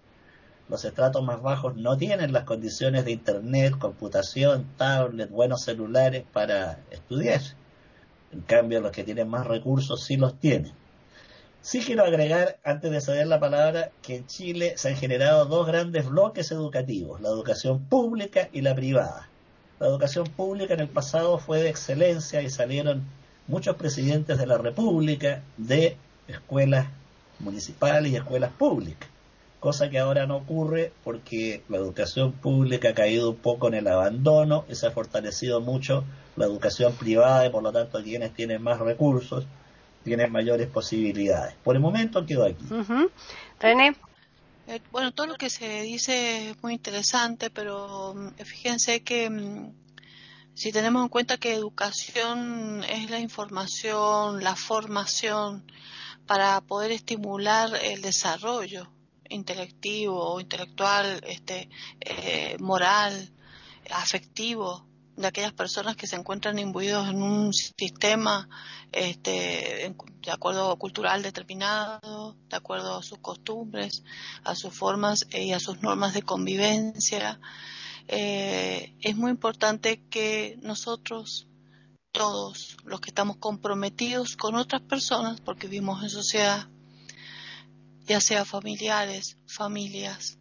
[0.71, 6.79] los estratos más bajos no tienen las condiciones de internet, computación, tablet, buenos celulares para
[6.93, 7.41] estudiar.
[8.33, 10.73] En cambio, los que tienen más recursos sí los tienen.
[11.61, 15.67] Sí quiero agregar, antes de ceder la palabra, que en Chile se han generado dos
[15.67, 19.29] grandes bloques educativos, la educación pública y la privada.
[19.81, 23.03] La educación pública en el pasado fue de excelencia y salieron
[23.49, 25.97] muchos presidentes de la República de
[26.29, 26.87] escuelas
[27.41, 29.09] municipales y escuelas públicas
[29.61, 33.87] cosa que ahora no ocurre porque la educación pública ha caído un poco en el
[33.87, 36.05] abandono y se ha fortalecido mucho
[36.37, 39.44] la educación privada y por lo tanto quienes tienen más recursos
[40.03, 41.55] tienen mayores posibilidades.
[41.62, 42.64] Por el momento quedo aquí.
[43.61, 43.94] René.
[44.66, 49.75] Eh, bueno, todo lo que se dice es muy interesante, pero mm, fíjense que mm,
[50.55, 55.64] si tenemos en cuenta que educación es la información, la formación
[56.27, 58.88] para poder estimular el desarrollo
[59.31, 61.69] intelectivo, intelectual, este,
[62.01, 63.33] eh, moral,
[63.90, 68.49] afectivo de aquellas personas que se encuentran imbuidos en un sistema
[68.93, 74.03] este, de acuerdo cultural determinado, de acuerdo a sus costumbres,
[74.45, 77.40] a sus formas y a sus normas de convivencia.
[78.09, 81.47] Eh, es muy importante que nosotros,
[82.12, 86.69] todos los que estamos comprometidos con otras personas, porque vivimos en sociedad,
[88.07, 90.39] ya sea familiares, familias,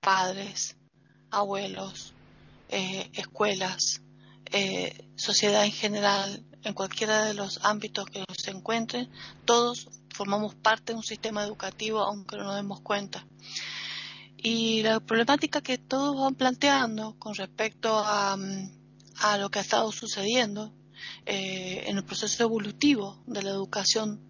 [0.00, 0.76] padres,
[1.30, 2.14] abuelos,
[2.68, 4.02] eh, escuelas,
[4.52, 9.10] eh, sociedad en general, en cualquiera de los ámbitos que se encuentren,
[9.44, 13.26] todos formamos parte de un sistema educativo aunque no nos demos cuenta.
[14.36, 18.36] Y la problemática que todos van planteando con respecto a,
[19.38, 20.72] lo que ha estado sucediendo
[21.26, 24.29] eh, en el proceso evolutivo de la educación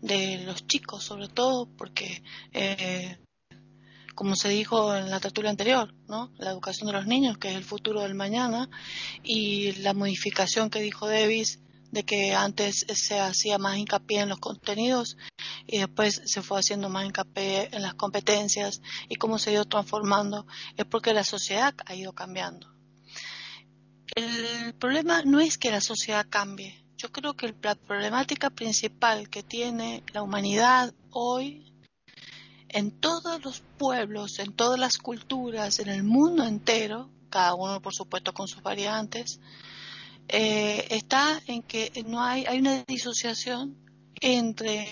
[0.00, 3.18] de los chicos, sobre todo porque, eh,
[4.14, 6.32] como se dijo en la tertulia anterior, ¿no?
[6.38, 8.68] la educación de los niños, que es el futuro del mañana,
[9.22, 14.38] y la modificación que dijo Davis de que antes se hacía más hincapié en los
[14.38, 15.16] contenidos
[15.66, 19.64] y después se fue haciendo más hincapié en las competencias y cómo se ha ido
[19.64, 22.72] transformando, es porque la sociedad ha ido cambiando.
[24.14, 26.85] El problema no es que la sociedad cambie.
[26.96, 31.74] Yo creo que la problemática principal que tiene la humanidad hoy
[32.68, 37.94] en todos los pueblos, en todas las culturas, en el mundo entero, cada uno por
[37.94, 39.40] supuesto con sus variantes,
[40.28, 43.76] eh, está en que no hay, hay una disociación
[44.20, 44.86] entre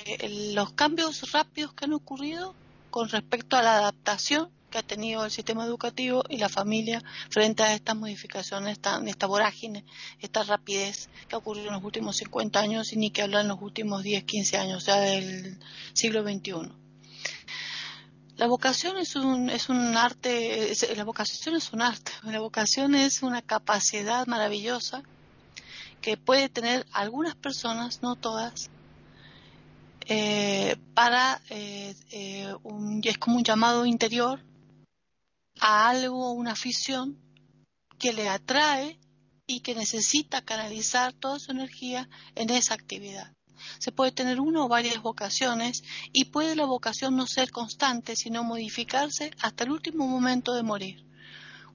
[0.53, 2.55] los cambios rápidos que han ocurrido
[2.91, 7.63] con respecto a la adaptación que ha tenido el sistema educativo y la familia frente
[7.63, 9.85] a estas modificaciones, esta, esta vorágine,
[10.19, 13.49] esta rapidez que ha ocurrido en los últimos 50 años y ni que hablar en
[13.49, 15.61] los últimos 10, 15 años, o sea, del
[15.93, 16.73] siglo XXI.
[18.37, 23.23] La vocación es un, es un arte, la vocación es un arte, la vocación es
[23.23, 25.05] una capacidad maravillosa
[26.01, 28.71] que puede tener algunas personas, no todas,
[30.07, 34.41] eh, para, eh, eh, un, es como un llamado interior
[35.67, 37.19] a algo, una afición
[37.99, 39.01] que le atrae
[39.47, 43.33] y que necesita canalizar toda su energía en esa actividad.
[43.79, 48.45] Se puede tener una o varias vocaciones y puede la vocación no ser constante, sino
[48.45, 51.07] modificarse hasta el último momento de morir.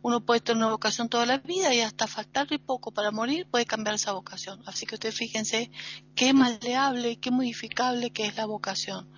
[0.03, 3.65] Uno puede tener una vocación toda la vida y hasta faltarle poco para morir puede
[3.65, 4.61] cambiar esa vocación.
[4.67, 5.71] Así que ustedes fíjense
[6.15, 9.11] qué maleable, qué modificable que es la vocación.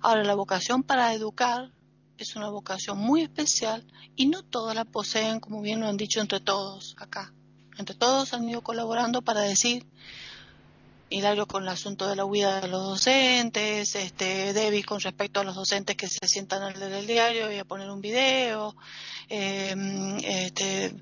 [0.00, 1.72] Ahora, la vocación para educar
[2.22, 3.84] es una vocación muy especial
[4.16, 7.32] y no todas la poseen, como bien lo han dicho entre todos acá.
[7.78, 9.86] Entre todos han ido colaborando para decir
[11.12, 15.44] Hilario con el asunto de la huida de los docentes, este, Davis con respecto a
[15.44, 18.74] los docentes que se sientan al leer el diario y a poner un video,
[19.28, 19.74] eh,
[20.24, 20.94] este,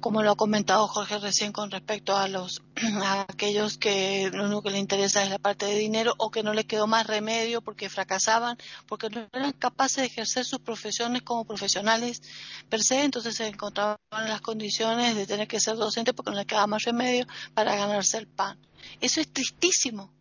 [0.00, 2.62] como lo ha comentado Jorge recién con respecto a los
[3.02, 6.42] a aquellos que lo único que les interesa es la parte de dinero o que
[6.42, 11.22] no les quedó más remedio porque fracasaban, porque no eran capaces de ejercer sus profesiones
[11.22, 12.22] como profesionales
[12.68, 16.36] per se, entonces se encontraban en las condiciones de tener que ser docentes porque no
[16.36, 18.58] les quedaba más remedio para ganarse el pan.
[19.00, 20.12] Eso es tristísimo,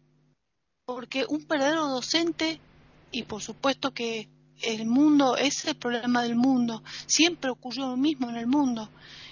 [0.86, 2.60] porque un verdadero docente,
[3.12, 4.30] y por supuesto que
[4.62, 8.90] el mundo es el problema del mundo, siempre ocurrió lo mismo en el mundo.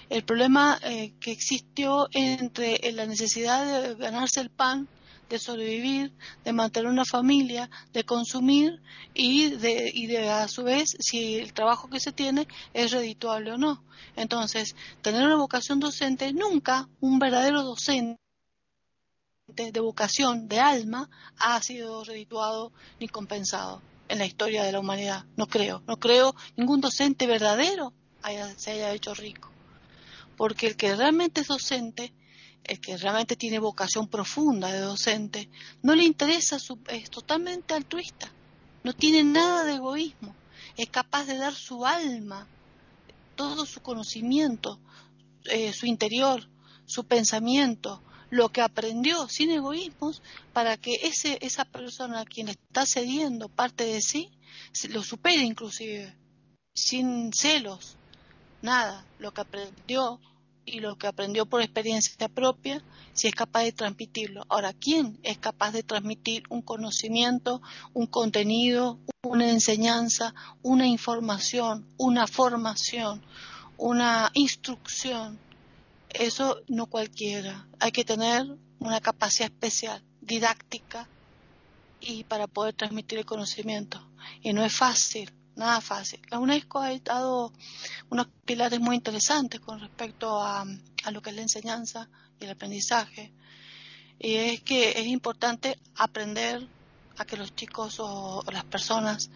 [0.08, 4.88] El problema eh, que existió entre la necesidad de ganarse el pan,
[5.28, 6.12] de sobrevivir,
[6.44, 8.80] de mantener una familia, de consumir
[9.14, 13.52] y de, y de a su vez si el trabajo que se tiene es redituable
[13.52, 13.82] o no.
[14.14, 18.20] Entonces, tener una vocación docente, nunca un verdadero docente
[19.46, 25.24] de, vocación, de alma, ha sido redituado ni compensado en la historia de la humanidad.
[25.36, 27.92] No creo, no creo ningún docente verdadero
[28.56, 29.50] se haya hecho rico.
[30.36, 32.12] Porque el que realmente es docente,
[32.64, 35.48] el que realmente tiene vocación profunda de docente,
[35.82, 38.30] no le interesa, su, es totalmente altruista,
[38.82, 40.34] no tiene nada de egoísmo,
[40.76, 42.48] es capaz de dar su alma,
[43.36, 44.80] todo su conocimiento,
[45.44, 46.48] eh, su interior,
[46.84, 52.84] su pensamiento, lo que aprendió sin egoísmos para que ese, esa persona a quien está
[52.86, 54.30] cediendo parte de sí
[54.90, 56.14] lo supere inclusive,
[56.74, 57.96] sin celos,
[58.62, 60.20] nada, lo que aprendió
[60.64, 64.44] y lo que aprendió por experiencia propia, si es capaz de transmitirlo.
[64.48, 67.62] Ahora, ¿quién es capaz de transmitir un conocimiento,
[67.94, 73.22] un contenido, una enseñanza, una información, una formación,
[73.78, 75.38] una instrucción
[76.10, 77.68] eso no cualquiera.
[77.80, 78.46] Hay que tener
[78.78, 81.08] una capacidad especial, didáctica,
[82.00, 84.06] y para poder transmitir el conocimiento.
[84.42, 86.20] Y no es fácil, nada fácil.
[86.30, 87.52] La UNESCO ha dado
[88.10, 90.64] unos pilares muy interesantes con respecto a,
[91.04, 93.32] a lo que es la enseñanza y el aprendizaje.
[94.18, 96.68] Y es que es importante aprender
[97.18, 99.30] a que los chicos o, las personas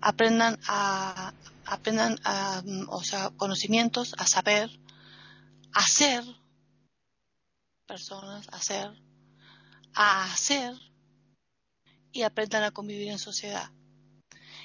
[0.00, 1.32] aprendan a
[1.66, 4.70] aprendan a, o sea, conocimientos, a saber,
[5.74, 6.24] hacer,
[7.86, 8.90] personas, hacer,
[9.92, 10.74] a hacer
[12.12, 13.70] y aprendan a convivir en sociedad.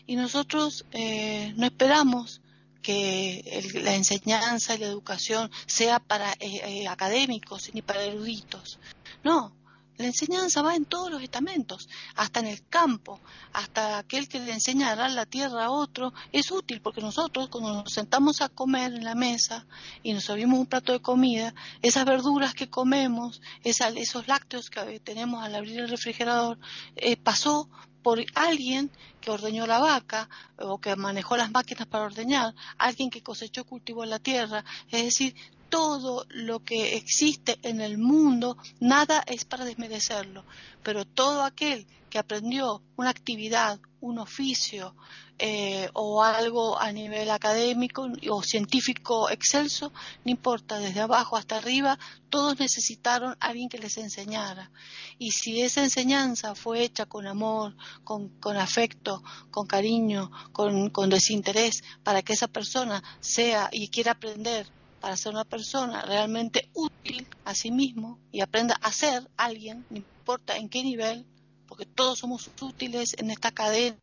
[0.06, 2.42] Y nosotros eh, no esperamos
[2.82, 8.80] que la enseñanza y la educación sea para eh, eh, académicos ni para eruditos.
[9.24, 9.56] No,
[10.00, 13.20] La enseñanza va en todos los estamentos, hasta en el campo,
[13.52, 17.50] hasta aquel que le enseña a dar la tierra a otro, es útil porque nosotros
[17.50, 19.66] cuando nos sentamos a comer en la mesa
[20.02, 25.44] y nos servimos un plato de comida, esas verduras que comemos, esos lácteos que tenemos
[25.44, 26.58] al abrir el refrigerador,
[26.96, 27.68] eh, pasó
[28.02, 33.22] por alguien que ordeñó la vaca o que manejó las máquinas para ordeñar, alguien que
[33.22, 35.36] cosechó cultivo en la tierra, es decir,
[35.70, 40.44] todo lo que existe en el mundo, nada es para desmerecerlo,
[40.84, 44.96] pero todo aquel que aprendió una actividad, un oficio
[45.38, 49.94] eh, o algo a nivel académico o científico excelso,
[50.26, 54.72] no importa, desde abajo hasta arriba, todos necesitaron a alguien que les enseñara.
[55.18, 61.84] Y si esa enseñanza fue hecha con amor, con, afecto, con cariño, con, con desinterés,
[62.04, 64.68] para que esa persona sea y quiera aprender
[65.00, 69.98] para ser una persona realmente útil a sí mismo y aprenda a ser alguien, no
[69.98, 71.26] importa en qué nivel,
[71.68, 73.98] porque todos somos útiles en esta cadena,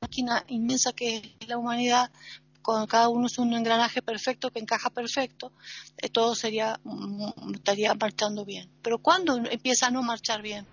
[0.00, 2.10] máquina inmensa que es la humanidad,
[2.64, 5.52] con cada uno es un engranaje perfecto que encaja perfecto,
[5.98, 8.70] eh, todo sería mm, estaría marchando bien.
[8.82, 10.66] Pero ¿cuándo empieza a no marchar bien?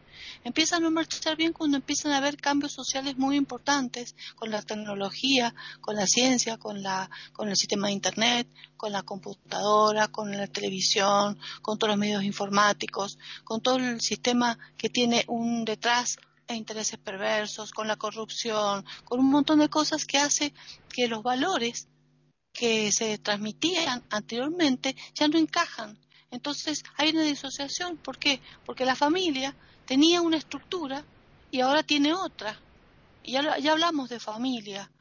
[0.44, 5.54] Empieza a marchar bien cuando empiezan a haber cambios sociales muy importantes con la tecnología,
[5.80, 10.48] con la ciencia, con, la, con el sistema de Internet, con la computadora, con la
[10.48, 16.56] televisión, con todos los medios informáticos, con todo el sistema que tiene un detrás e
[16.56, 20.54] intereses perversos, con la corrupción, con un montón de cosas que hace
[20.90, 21.88] que los valores
[22.54, 25.98] que se transmitían anteriormente ya no encajan.
[26.32, 27.98] Entonces hay una disociación.
[27.98, 28.42] ¿Por qué?
[28.66, 31.06] Porque la familia tenía una estructura
[31.50, 32.58] y ahora tiene otra.
[33.24, 34.91] Ya, ya hablamos de familia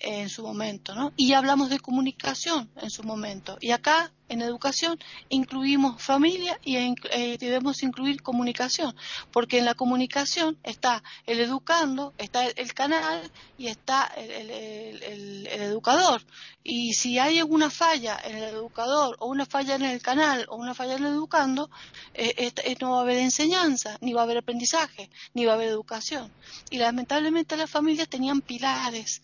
[0.00, 1.12] en su momento, ¿no?
[1.16, 3.56] Y hablamos de comunicación en su momento.
[3.60, 8.94] Y acá en educación incluimos familia y eh, debemos incluir comunicación,
[9.32, 16.22] porque en la comunicación está el educando, está el, canal y está el, educador.
[16.62, 20.56] Y si hay alguna falla en el educador o una falla en el canal o
[20.56, 21.70] una falla en el educando,
[22.14, 25.54] eh, eh, no va a haber enseñanza, ni va a haber aprendizaje, ni va a
[25.56, 26.30] haber educación.
[26.70, 29.22] Y lamentablemente las familias tenían pilares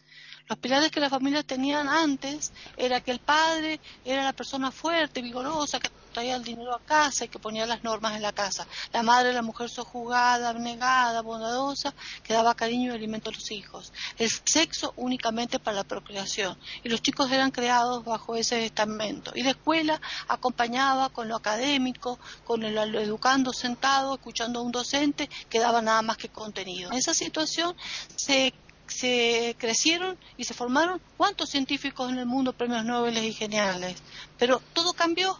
[0.50, 5.22] los pilares que las familias tenían antes era que el padre era la persona fuerte,
[5.22, 8.66] vigorosa, que traía el dinero a casa y que ponía las normas en la casa.
[8.92, 13.92] La madre, la mujer sojugada, abnegada, bondadosa, que daba cariño y alimento a los hijos.
[14.18, 16.58] El sexo únicamente para la procreación.
[16.82, 19.30] Y los chicos eran creados bajo ese estamento.
[19.36, 25.30] Y la escuela acompañaba con lo académico, con el educando sentado, escuchando a un docente
[25.48, 26.90] que daba nada más que contenido.
[26.90, 27.76] En esa situación
[28.16, 28.52] se
[28.90, 33.96] se crecieron y se formaron cuántos científicos en el mundo, premios Nobel y geniales.
[34.38, 35.38] Pero todo cambió.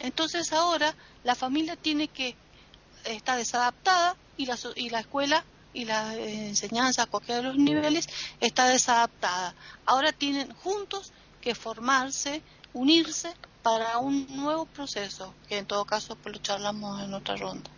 [0.00, 2.36] Entonces ahora la familia tiene que
[3.04, 8.08] estar desadaptada y la, y la escuela y la enseñanza a cualquiera de los niveles
[8.40, 9.54] está desadaptada.
[9.86, 13.32] Ahora tienen juntos que formarse, unirse
[13.62, 17.70] para un nuevo proceso, que en todo caso pues lo charlamos en otra ronda.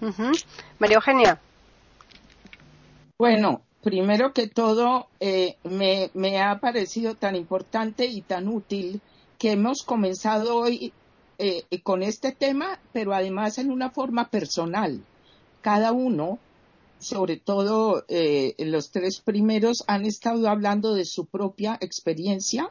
[0.78, 1.40] María Eugenia.
[3.18, 9.00] Bueno, primero que todo, eh, me, ha parecido tan importante y tan útil
[9.38, 10.92] que hemos comenzado hoy
[11.38, 15.02] eh, con este tema, pero además en una forma personal.
[15.62, 16.38] Cada uno,
[16.98, 22.70] sobre todo eh, los tres primeros, han estado hablando de su propia experiencia,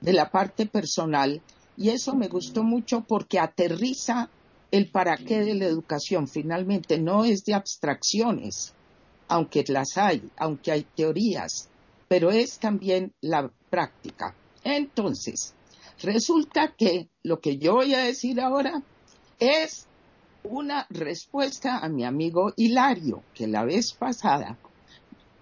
[0.00, 1.40] de la parte personal,
[1.76, 4.28] y eso me gustó mucho porque aterriza
[4.70, 6.28] el para qué de la educación.
[6.28, 8.74] Finalmente, no es de abstracciones
[9.28, 11.68] aunque las hay, aunque hay teorías,
[12.08, 14.34] pero es también la práctica.
[14.62, 15.54] Entonces,
[16.02, 18.82] resulta que lo que yo voy a decir ahora
[19.38, 19.86] es
[20.44, 24.58] una respuesta a mi amigo Hilario, que la vez pasada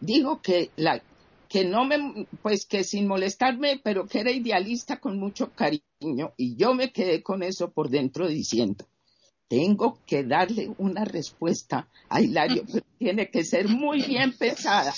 [0.01, 1.03] dijo que la
[1.49, 6.57] que no me, pues que sin molestarme, pero que era idealista con mucho cariño, y
[6.57, 8.87] yo me quedé con eso por dentro diciendo,
[9.53, 14.95] tengo que darle una respuesta a Hilario, pero tiene que ser muy bien pensada.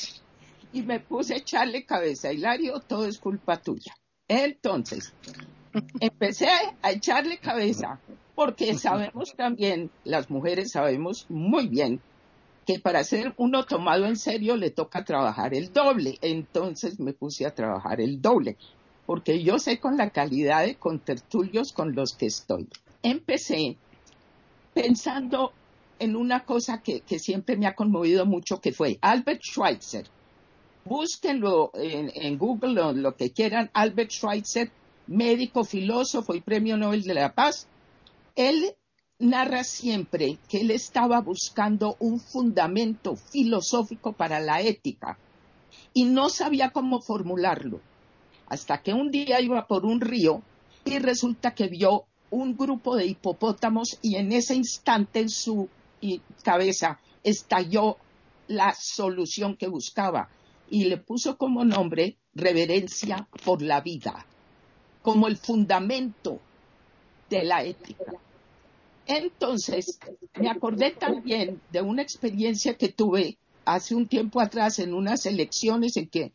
[0.73, 2.33] Y me puse a echarle cabeza.
[2.33, 3.97] Hilario, todo es culpa tuya.
[4.29, 5.13] Entonces,
[5.99, 6.47] empecé
[6.83, 7.99] a echarle cabeza,
[8.37, 12.01] porque sabemos también, las mujeres sabemos muy bien,
[12.65, 16.17] que para ser uno tomado en serio le toca trabajar el doble.
[16.23, 18.57] Entonces me puse a trabajar el doble,
[19.05, 22.69] porque yo sé con la calidad de contertulios con los que estoy.
[23.03, 23.77] Empecé
[24.75, 25.53] pensando
[25.99, 30.07] en una cosa que, siempre me ha conmovido mucho, que fue Albert Schweitzer.
[30.85, 33.71] Búsquenlo en, Google lo, lo, que quieran.
[33.73, 34.71] Albert Schweitzer,
[35.07, 37.69] médico, filósofo y premio Nobel de la Paz.
[38.35, 38.75] Él
[39.19, 45.17] narra siempre que él estaba buscando un fundamento filosófico para la ética
[45.95, 47.81] y no sabía cómo formularlo.
[48.47, 50.43] Hasta que un día iba por un río
[50.85, 52.05] y resulta que vio
[52.35, 55.69] un grupo de hipopótamos y en ese instante en su
[56.43, 57.97] cabeza estalló
[58.49, 60.29] la solución que buscaba
[60.69, 64.27] y le puso como nombre reverencia por la vida,
[65.03, 66.41] como el fundamento
[67.31, 68.13] de la ética.
[69.07, 70.01] Entonces,
[70.35, 75.97] me acordé también de una experiencia que tuve hace un tiempo atrás en unas elecciones
[75.97, 76.33] en que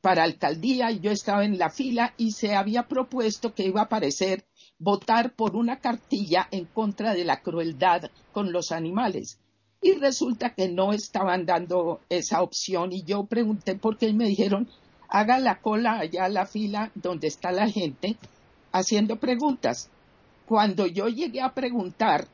[0.00, 4.46] para alcaldía yo estaba en la fila y se había propuesto que iba a aparecer
[4.82, 9.38] votar por una cartilla en contra de la crueldad con los animales.
[9.80, 14.26] Y resulta que no estaban dando esa opción y yo pregunté por qué y me
[14.26, 14.68] dijeron,
[15.08, 18.16] haga la cola allá a la fila donde está la gente
[18.72, 19.88] haciendo preguntas.
[20.46, 22.26] Cuando yo llegué a preguntar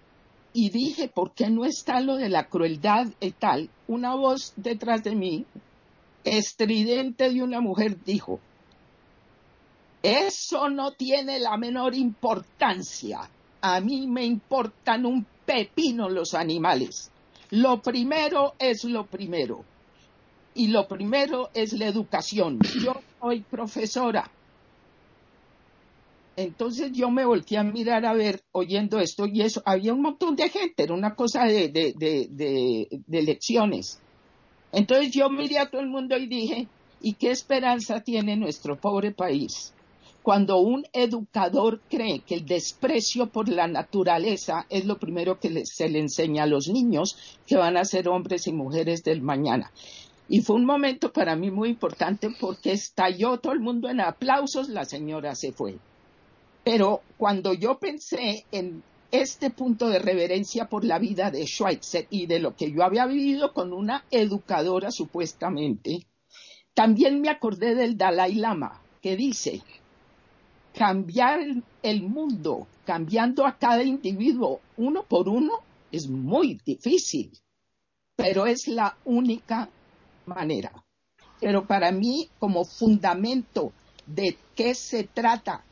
[0.55, 3.69] y dije, ¿por qué no está lo de la crueldad y tal?
[3.87, 5.45] Una voz detrás de mí,
[6.25, 8.41] estridente de una mujer, dijo,
[10.09, 13.29] eso no tiene la menor importancia.
[13.61, 17.11] A mí me importan un pepino los animales.
[17.51, 19.65] Lo primero es lo primero.
[20.55, 22.59] Y lo primero es la educación.
[22.83, 24.31] Yo soy profesora.
[26.37, 30.37] Entonces yo me volteé a mirar a ver, oyendo esto, y eso, había un montón
[30.37, 34.01] de gente, era una cosa de, de, de, de lecciones.
[34.71, 36.69] Entonces yo miré a todo el mundo y dije,
[37.01, 39.75] ¿y qué esperanza tiene nuestro pobre país?
[40.29, 45.89] Cuando un educador cree que el desprecio por la naturaleza es lo primero que se
[45.89, 49.73] le enseña a los niños que van a ser hombres y mujeres del mañana.
[50.29, 54.69] Y fue un momento para mí muy importante porque estalló todo el mundo en aplausos,
[54.69, 55.79] la señora se fue.
[56.63, 62.27] Pero cuando yo pensé en este punto de reverencia por la vida de Schweitzer y
[62.27, 66.07] de lo que yo había vivido con una educadora supuestamente,
[66.75, 69.63] también me acordé del Dalai Lama, que dice,
[70.79, 71.41] cambiar
[71.83, 75.55] el, mundo, cambiando a cada individuo uno por uno,
[75.91, 77.33] es muy difícil,
[78.15, 79.69] pero es la única
[80.27, 80.71] manera.
[81.41, 83.73] Pero para mí, como fundamento
[84.07, 85.65] de qué se trata,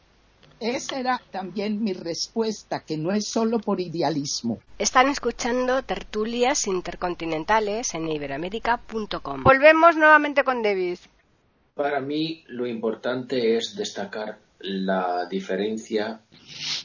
[0.59, 4.59] esa era también mi respuesta, que no es solo por idealismo.
[4.77, 9.45] Están escuchando tertulias intercontinentales en iberoamérica.com.
[9.45, 11.09] Volvemos nuevamente con Davis.
[11.75, 16.21] Para mí, lo importante es destacar la diferencia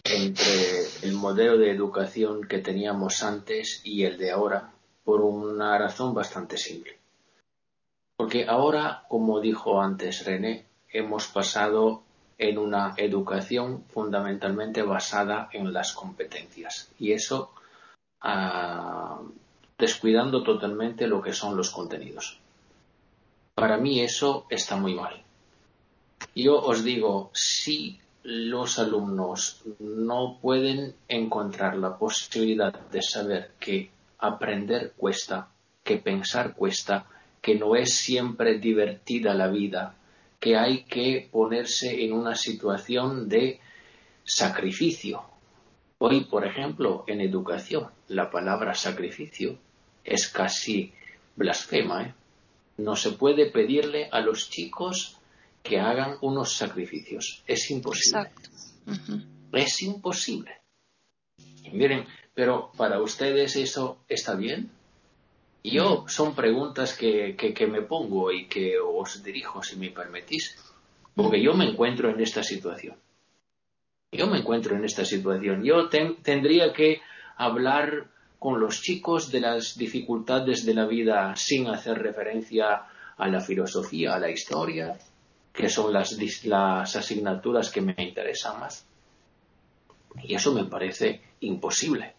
[0.03, 4.71] entre el modelo de educación que teníamos antes y el de ahora
[5.03, 6.97] por una razón bastante simple.
[8.15, 12.03] Porque ahora, como dijo antes René, hemos pasado
[12.37, 17.51] en una educación fundamentalmente basada en las competencias y eso
[18.21, 19.21] ah,
[19.77, 22.39] descuidando totalmente lo que son los contenidos.
[23.55, 25.23] Para mí eso está muy mal.
[26.35, 34.93] Yo os digo, si los alumnos no pueden encontrar la posibilidad de saber que aprender
[34.95, 35.49] cuesta,
[35.83, 37.07] que pensar cuesta,
[37.41, 39.95] que no es siempre divertida la vida,
[40.39, 43.59] que hay que ponerse en una situación de
[44.23, 45.23] sacrificio.
[45.97, 49.57] Hoy, por ejemplo, en educación, la palabra sacrificio
[50.03, 50.93] es casi
[51.35, 52.03] blasfema.
[52.03, 52.13] ¿eh?
[52.77, 55.20] No se puede pedirle a los chicos
[55.63, 57.43] que hagan unos sacrificios.
[57.47, 58.31] Es imposible.
[59.53, 60.51] Es imposible.
[61.71, 64.71] miren, pero para ustedes eso está bien.
[65.63, 70.57] Yo son preguntas que, que, me pongo y que os dirijo, si me permitís,
[71.15, 72.95] porque yo me encuentro en esta situación.
[74.11, 75.63] Yo me encuentro en esta situación.
[75.63, 77.01] Yo tendría que
[77.37, 78.09] hablar
[78.39, 84.15] con los chicos de las dificultades de la vida sin hacer referencia a la filosofía,
[84.15, 84.97] a la historia,
[85.53, 88.85] que son las, las asignaturas que me interesan más.
[90.23, 92.13] Y eso me parece imposible.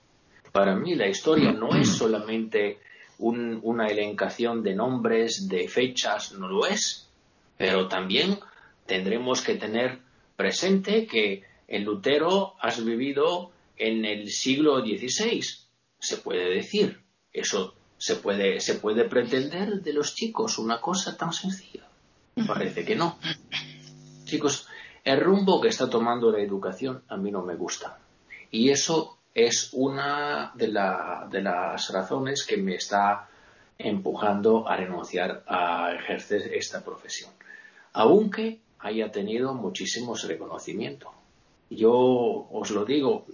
[0.51, 2.79] Para mí la historia no es solamente
[3.19, 7.09] una elencación de nombres, de fechas, no lo es,
[7.57, 8.39] pero también
[8.87, 10.01] tendremos que tener
[10.37, 15.43] presente que en Lutero has vivido en el siglo XVI,
[15.99, 17.01] se puede decir.
[17.33, 21.82] Eso se puede, se puede pretender de los chicos una cosa tan sencilla.
[22.47, 23.19] Parece que no.
[24.25, 24.69] Chicos,
[25.05, 27.99] el rumbo que está tomando la educación a mí no me gusta.
[28.51, 33.29] Y eso es una de, las razones que me está
[33.79, 37.31] empujando a renunciar a ejercer esta profesión.
[37.93, 41.11] Aunque haya tenido muchísimos reconocimientos.
[41.71, 41.93] Yo
[42.51, 43.27] os lo digo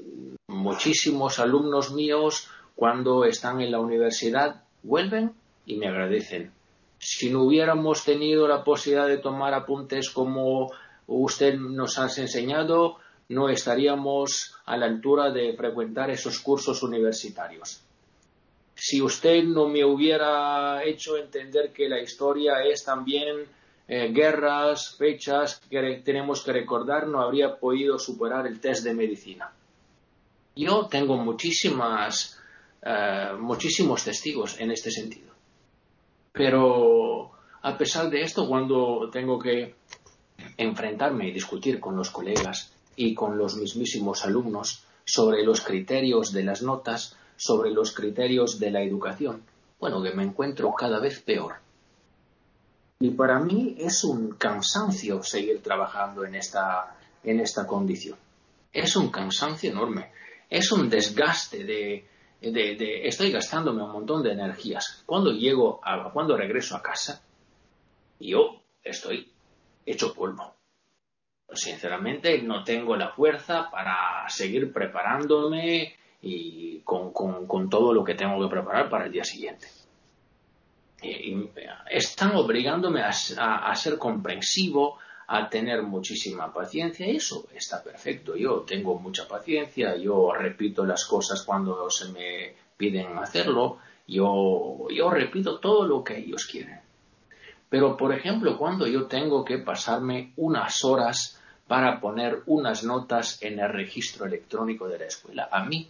[0.47, 5.33] muchísimos alumnos míos cuando están en la universidad vuelven
[5.67, 6.53] y me agradecen.
[6.99, 10.71] Si no hubiéramos tenido la posibilidad de tomar apuntes como
[11.07, 17.83] usted nos ha enseñado, no estaríamos a la altura de frecuentar esos cursos universitarios.
[18.75, 23.47] Si usted no me hubiera hecho entender que la historia es también
[23.89, 29.51] eh, guerras, fechas que tenemos que recordar, no habría podido superar el test de medicina.
[30.55, 32.39] Yo tengo muchísimas,
[32.83, 35.28] eh, muchísimos testigos en este sentido.
[36.39, 37.33] Pero
[37.63, 39.75] a pesar de esto, cuando tengo que
[40.57, 46.45] enfrentarme y discutir con los colegas y con los mismísimos alumnos sobre los criterios de
[46.45, 49.43] las notas, sobre los criterios de la educación,
[49.81, 51.57] bueno, que me encuentro cada vez peor.
[53.01, 58.17] Y para mí es un cansancio seguir trabajando en esta, en esta condición.
[58.73, 60.13] Es un cansancio enorme.
[60.49, 62.07] Es un desgaste de,
[62.41, 65.03] de, estoy gastándome un montón de energías.
[65.07, 67.23] Cuando llego a, cuando regreso a casa,
[68.21, 69.31] yo estoy
[69.85, 70.55] hecho polvo.
[71.53, 78.41] Sinceramente, no tengo la fuerza para seguir preparándome y con, con, todo lo que tengo
[78.43, 79.67] que preparar para el día siguiente.
[81.91, 84.99] están obligándome a, a, ser comprensivo,
[85.29, 87.07] a tener muchísima paciencia.
[87.07, 88.35] Eso está perfecto.
[88.35, 95.11] Yo tengo mucha paciencia, yo repito las cosas cuando se me piden hacerlo, yo, yo
[95.11, 96.81] repito todo lo que ellos quieren.
[97.69, 103.59] Pero, por ejemplo, cuando yo tengo que pasarme unas horas para poner unas notas en
[103.59, 105.89] el registro electrónico de la escuela, a mí,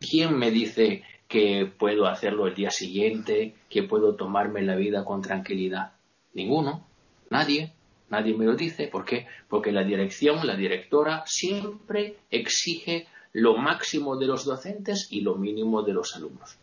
[0.00, 5.20] ¿quién me dice que puedo hacerlo el día siguiente, que puedo tomarme la vida con
[5.20, 5.92] tranquilidad?
[6.32, 6.86] Ninguno,
[7.28, 7.74] nadie,
[8.08, 8.88] nadie me lo dice.
[8.88, 9.26] ¿Por qué?
[9.48, 15.82] Porque la dirección, la directora, siempre exige lo máximo de los docentes y lo mínimo
[15.82, 16.56] de los alumnos.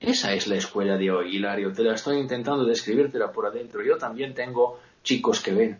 [0.00, 1.72] Esa es la escuela de hoy, Hilario.
[1.72, 3.82] Te la estoy intentando describírtela por adentro.
[3.82, 5.78] Yo también tengo chicos que ven.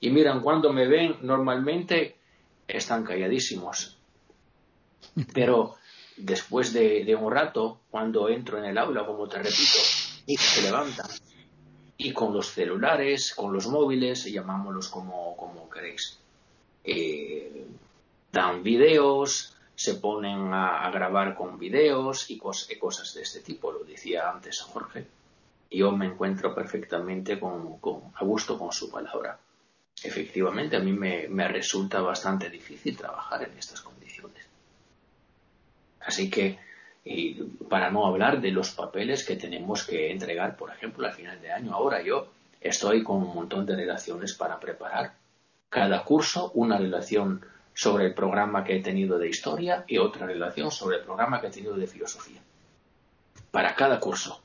[0.00, 2.16] Y miran, cuando me ven, normalmente
[2.66, 3.98] están calladísimos.
[5.34, 5.74] Pero
[6.16, 9.78] después de, un rato, cuando entro en el aula, como te repito,
[10.26, 11.06] y se levantan.
[12.04, 16.18] Y con los celulares, con los móviles, llamámoslos como, como queréis.
[16.82, 17.66] Eh,
[18.32, 24.30] dan videos, se ponen a, grabar con videos y, cosas de este tipo, lo decía
[24.30, 25.06] antes Jorge.
[25.70, 27.78] Yo me encuentro perfectamente con,
[28.14, 29.38] a gusto con su palabra.
[30.02, 34.44] Efectivamente, a mí me, resulta bastante difícil trabajar en estas condiciones.
[36.00, 36.58] Así que,
[37.68, 41.50] para no hablar de los papeles que tenemos que entregar, por ejemplo, al final de
[41.50, 42.28] año, ahora yo
[42.60, 45.14] estoy con un montón de relaciones para preparar
[45.68, 47.44] cada curso, una relación
[47.74, 51.48] sobre el programa que he tenido de historia y otra relación sobre el programa que
[51.48, 52.40] he tenido de filosofía.
[53.50, 54.40] Para cada curso.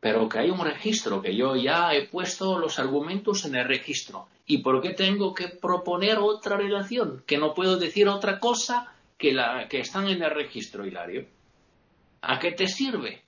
[0.00, 4.28] Pero que hay un registro, que yo ya he puesto los argumentos en el registro.
[4.46, 7.22] ¿Y por qué tengo que proponer otra relación?
[7.26, 11.26] Que no puedo decir otra cosa que la que están en el registro, Hilario.
[12.22, 13.22] ¿A qué te sirve?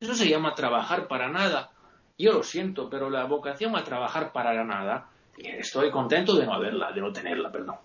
[0.00, 1.70] Eso se llama trabajar para nada.
[2.16, 6.92] Yo lo siento, pero la vocación a trabajar para nada, estoy contento de no haberla,
[6.92, 7.76] de no tenerla, perdón.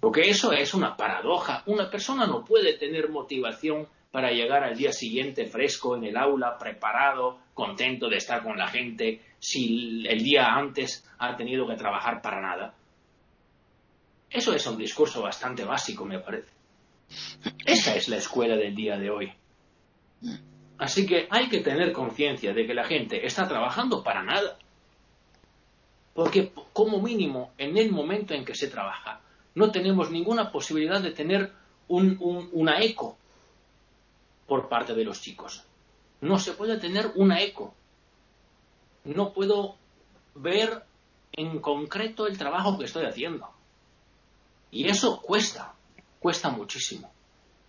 [0.00, 1.62] Porque eso es una paradoja.
[1.66, 6.56] Una persona no puede tener motivación para llegar al día siguiente fresco en el aula,
[6.56, 12.22] preparado, contento de estar con la gente, si el día antes ha tenido que trabajar
[12.22, 12.74] para nada.
[14.30, 16.53] Eso es un discurso bastante básico, me parece.
[17.66, 19.32] Esa es la escuela del día de hoy.
[20.78, 24.58] Así que hay que tener conciencia de que la gente está trabajando para nada.
[26.14, 29.20] Porque como mínimo, en el momento en que se trabaja,
[29.54, 31.52] no tenemos ninguna posibilidad de tener
[31.88, 32.18] un,
[32.52, 33.16] una eco
[34.46, 35.64] por parte de los chicos.
[36.20, 37.74] No se puede tener una eco.
[39.04, 39.76] No puedo
[40.34, 40.84] ver
[41.32, 43.48] en concreto el trabajo que estoy haciendo.
[44.70, 45.74] Y eso cuesta,
[46.24, 47.12] cuesta muchísimo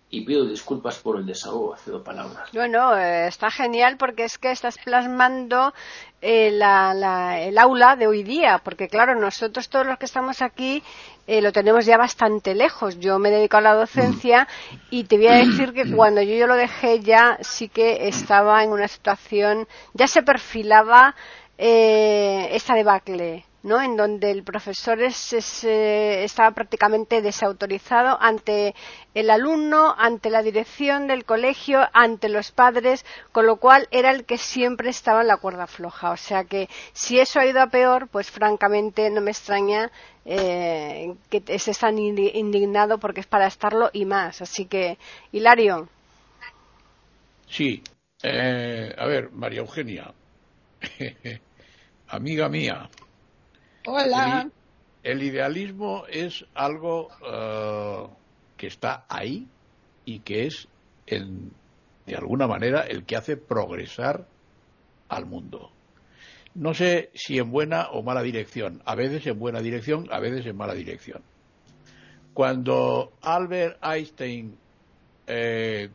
[0.08, 2.48] y pido disculpas por el desahogo hace dos palabras.
[2.54, 5.74] Bueno, eh, está genial porque es que estás plasmando
[6.22, 10.82] eh, el aula de hoy día, porque claro, nosotros todos los que estamos aquí
[11.26, 12.98] eh, lo tenemos ya bastante lejos.
[12.98, 14.48] Yo me dedico a la docencia
[14.88, 18.64] y te voy a decir que cuando yo, yo lo dejé ya sí que estaba
[18.64, 21.14] en una situación, ya se perfilaba
[21.58, 23.82] esta debacle ¿no?
[23.82, 28.76] En donde el profesor estaba prácticamente desautorizado ante
[29.12, 34.24] el alumno, ante la dirección del colegio, ante los padres, con lo cual era el
[34.24, 36.12] que siempre estaba en la cuerda floja.
[36.12, 39.90] O sea que si eso ha ido a peor, pues francamente no me extraña
[40.24, 44.42] eh, que estés tan indignado porque es para estarlo y más.
[44.42, 44.96] Así que,
[45.32, 45.88] Hilario.
[47.48, 47.82] Sí.
[48.22, 50.14] Eh, a ver, María Eugenia.
[52.08, 52.88] Amiga mía.
[53.86, 54.50] Hola.
[55.02, 58.08] El, idealismo es algo eh,
[58.56, 59.46] que está ahí
[60.04, 60.68] y que es,
[61.06, 64.26] de alguna manera, el que hace progresar
[65.08, 65.70] al mundo.
[66.54, 68.82] No sé si en buena o mala dirección.
[68.86, 71.22] A veces en buena dirección, a veces en mala dirección.
[72.34, 74.56] Cuando Albert Einstein
[75.26, 75.90] eh,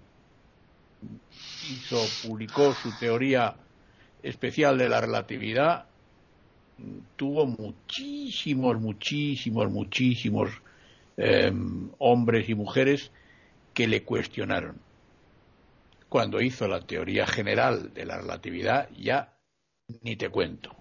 [1.70, 3.56] hizo, publicó su teoría
[4.24, 5.86] especial de la relatividad,
[7.16, 10.50] tuvo muchísimos, muchísimos, muchísimos
[11.18, 13.12] em, hombres y mujeres
[13.74, 14.78] que le cuestionaron.
[16.10, 19.38] Cuando hizo la teoría general de la relatividad, ya
[20.02, 20.76] ni te cuento.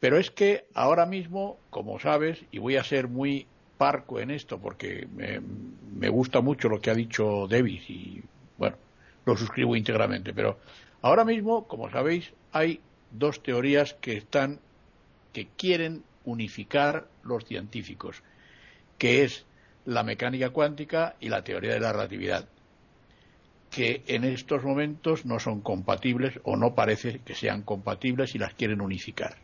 [0.00, 4.58] Pero es que ahora mismo, como sabes, y voy a ser muy parco en esto
[4.58, 8.22] porque me, me gusta mucho lo que ha dicho Davis y
[8.56, 8.76] bueno,
[9.24, 10.58] lo suscribo íntegramente, pero
[11.02, 14.60] ahora mismo, como sabéis, hay dos teorías que están
[15.32, 18.22] que quieren unificar los científicos,
[18.98, 19.46] que es
[19.84, 22.48] la mecánica cuántica y la teoría de la relatividad,
[23.70, 28.54] que en estos momentos no son compatibles o no parece que sean compatibles y las
[28.54, 29.36] quieren unificar.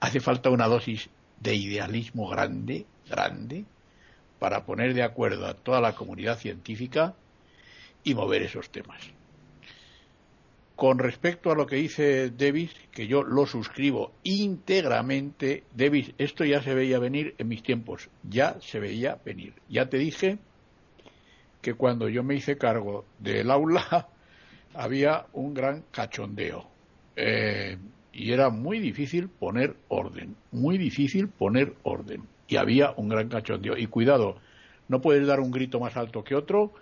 [0.00, 1.08] Hace falta una dosis
[1.40, 3.64] de idealismo grande, grande,
[4.38, 7.14] para poner de acuerdo a toda la comunidad científica
[8.02, 9.00] y mover esos temas.
[10.76, 16.62] Con respecto a lo que dice Davis, que yo lo suscribo íntegramente, Davis, esto ya
[16.62, 19.54] se veía venir en mis tiempos, ya se veía venir.
[19.68, 20.38] Ya te dije
[21.62, 24.08] que cuando yo me hice cargo del aula
[24.74, 26.68] había un gran cachondeo
[27.14, 27.78] eh,
[28.12, 33.76] y era muy difícil poner orden, muy difícil poner orden y había un gran cachondeo.
[33.76, 34.36] Y cuidado,
[34.88, 36.72] no puedes dar un grito más alto que otro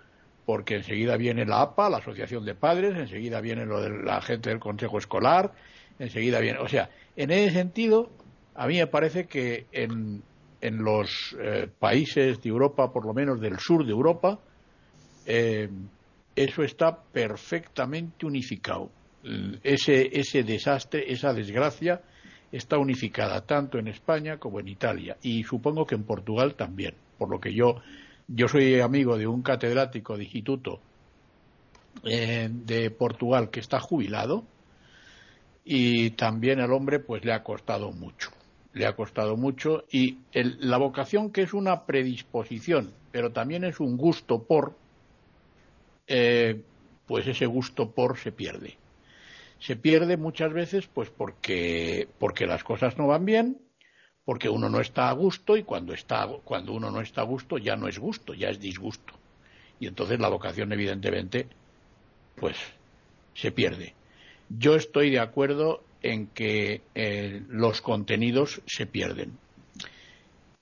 [0.45, 4.49] porque enseguida viene la APA, la Asociación de Padres, enseguida viene lo de la gente
[4.49, 5.53] del Consejo Escolar,
[5.99, 6.59] enseguida viene.
[6.59, 8.09] O sea, en ese sentido,
[8.55, 10.21] a mí me parece que en,
[10.61, 14.39] en los eh, países de Europa, por lo menos del sur de Europa,
[15.25, 15.69] eh,
[16.35, 18.89] eso está perfectamente unificado.
[19.63, 22.01] Ese, ese desastre, esa desgracia,
[22.51, 27.29] está unificada tanto en España como en Italia y supongo que en Portugal también, por
[27.29, 27.81] lo que yo
[28.27, 30.79] yo soy amigo de un catedrático de instituto
[32.03, 34.43] eh, de Portugal que está jubilado
[35.63, 38.31] y también el hombre pues le ha costado mucho.
[38.73, 43.97] Le ha costado mucho y la vocación que es una predisposición, pero también es un
[43.97, 44.75] gusto por,
[46.07, 46.61] eh,
[47.05, 48.77] pues ese gusto por se pierde.
[49.59, 53.59] Se pierde muchas veces pues porque, porque las cosas no van bien,
[54.25, 57.57] porque uno no está a gusto y cuando, está, cuando uno no está a gusto
[57.57, 59.13] ya no es gusto, ya es disgusto.
[59.79, 61.47] Y entonces la vocación evidentemente
[62.35, 62.57] pues
[63.33, 63.93] se pierde.
[64.49, 69.37] Yo estoy de acuerdo en que eh, los contenidos se pierden.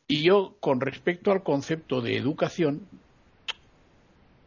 [0.07, 2.87] Y yo, con respecto al concepto de educación,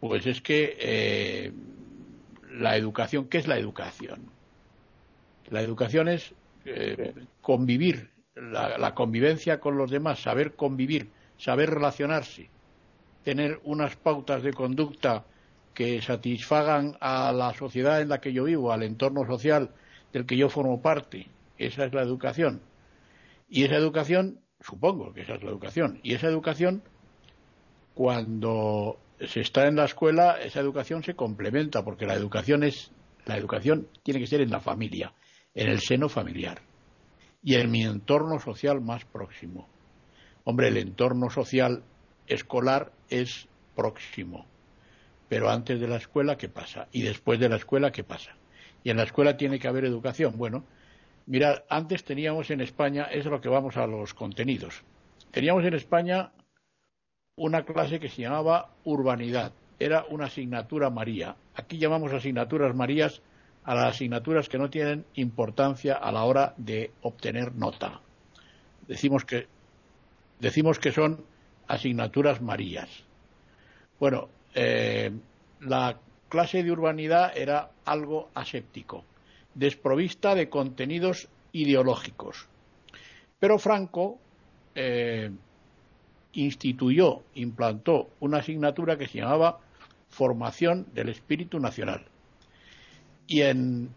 [0.00, 1.52] pues es que eh,
[2.52, 4.30] la educación, ¿qué es la educación?
[5.50, 6.34] La educación es
[6.66, 12.50] eh, convivir la, convivencia con los demás, saber convivir, saber relacionarse,
[13.22, 15.24] tener unas pautas de conducta
[15.72, 19.70] que satisfagan a la sociedad en la que yo vivo, al entorno social
[20.12, 21.28] del que yo formo parte.
[21.58, 22.60] Esa es la educación.
[23.48, 26.82] Y esa educación, supongo que esa es la educación, y esa educación,
[27.94, 32.90] cuando se está en la escuela, esa educación se complementa, porque la educación es,
[33.26, 35.12] la educación tiene que ser en la familia,
[35.54, 36.60] en el seno familiar
[37.44, 39.68] y en mi entorno social más próximo.
[40.44, 41.84] Hombre, el entorno social
[42.26, 44.46] escolar es próximo,
[45.28, 46.88] pero antes de la escuela, ¿qué pasa?
[46.90, 48.34] Y después de la escuela, ¿qué pasa?
[48.82, 50.38] Y en la escuela tiene que haber educación.
[50.38, 50.64] Bueno,
[51.26, 54.82] mirad, antes teníamos en España, es lo que vamos a los contenidos,
[55.30, 56.32] teníamos en España
[57.36, 61.36] una clase que se llamaba urbanidad, era una asignatura María.
[61.54, 63.22] Aquí llamamos asignaturas Marías
[63.64, 68.00] a las asignaturas que no tienen importancia a la hora de obtener nota.
[68.86, 69.46] Decimos que,
[70.38, 71.24] decimos que son
[71.66, 72.88] asignaturas marías.
[73.98, 75.10] Bueno, eh,
[75.60, 75.98] la
[76.28, 79.04] clase de urbanidad era algo aséptico,
[79.54, 82.48] desprovista de contenidos ideológicos.
[83.38, 84.18] Pero Franco
[84.74, 85.30] eh,
[86.34, 89.60] instituyó, implantó una asignatura que se llamaba
[90.08, 92.04] Formación del Espíritu Nacional.
[93.26, 93.94] Y en,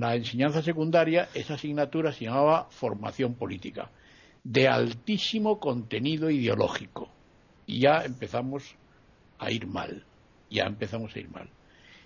[0.00, 3.90] la enseñanza secundaria esa asignatura se llamaba Formación Política,
[4.42, 7.08] de altísimo contenido ideológico.
[7.66, 8.74] Y ya empezamos
[9.38, 10.04] a ir mal,
[10.50, 11.48] ya empezamos a ir mal.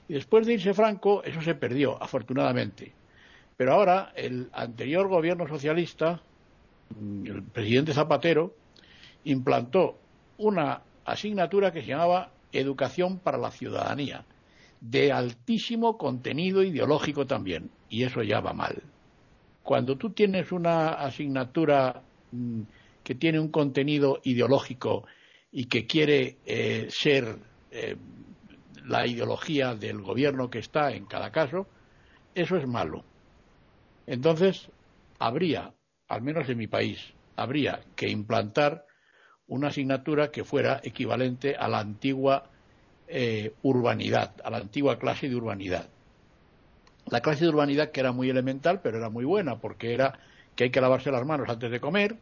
[0.08, 2.92] Y después de irse Franco, eso se perdió, afortunadamente.
[3.56, 6.20] Pero ahora el anterior gobierno socialista,
[7.24, 8.54] el presidente Zapatero,
[9.24, 9.98] implantó
[10.38, 14.24] una asignatura que se llamaba Educación para la Ciudadanía,
[14.82, 18.82] de altísimo contenido ideológico también, y eso ya va mal.
[19.62, 22.02] Cuando tú tienes una asignatura
[22.32, 22.62] mm,
[23.04, 25.04] que tiene un contenido ideológico
[25.52, 27.38] y que quiere eh, ser
[27.70, 27.96] eh,
[28.84, 31.68] la ideología del gobierno que está en cada caso,
[32.34, 33.04] eso es malo.
[34.08, 34.68] Entonces,
[35.20, 35.72] habría,
[36.08, 36.98] al menos en mi país,
[37.36, 38.84] habría que implantar
[39.46, 42.50] una asignatura que fuera equivalente a la antigua
[43.14, 45.88] eh, urbanidad, a la antigua clase de urbanidad.
[47.06, 50.18] La clase de urbanidad que era muy elemental, pero era muy buena, porque era
[50.56, 52.16] que hay que lavarse las manos antes de comer,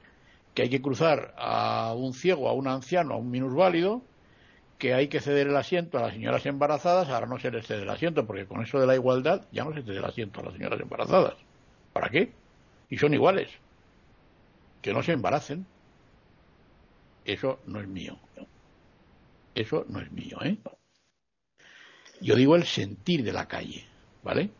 [0.54, 4.02] que hay que cruzar a un ciego, a un anciano, a un minusválido,
[4.78, 7.82] que hay que ceder el asiento a las señoras embarazadas, ahora no se les cede
[7.82, 10.44] el asiento, porque con eso de la igualdad ya no se cede el asiento a
[10.44, 11.34] las señoras embarazadas.
[11.92, 12.32] ¿Para qué?
[12.88, 13.50] Y son iguales.
[14.82, 15.66] Que no se embaracen.
[17.24, 18.18] Eso no es mío.
[19.54, 20.56] Eso no es mío, ¿eh?
[22.20, 23.84] Yo digo el sentir de la calle,
[24.22, 24.50] ¿vale?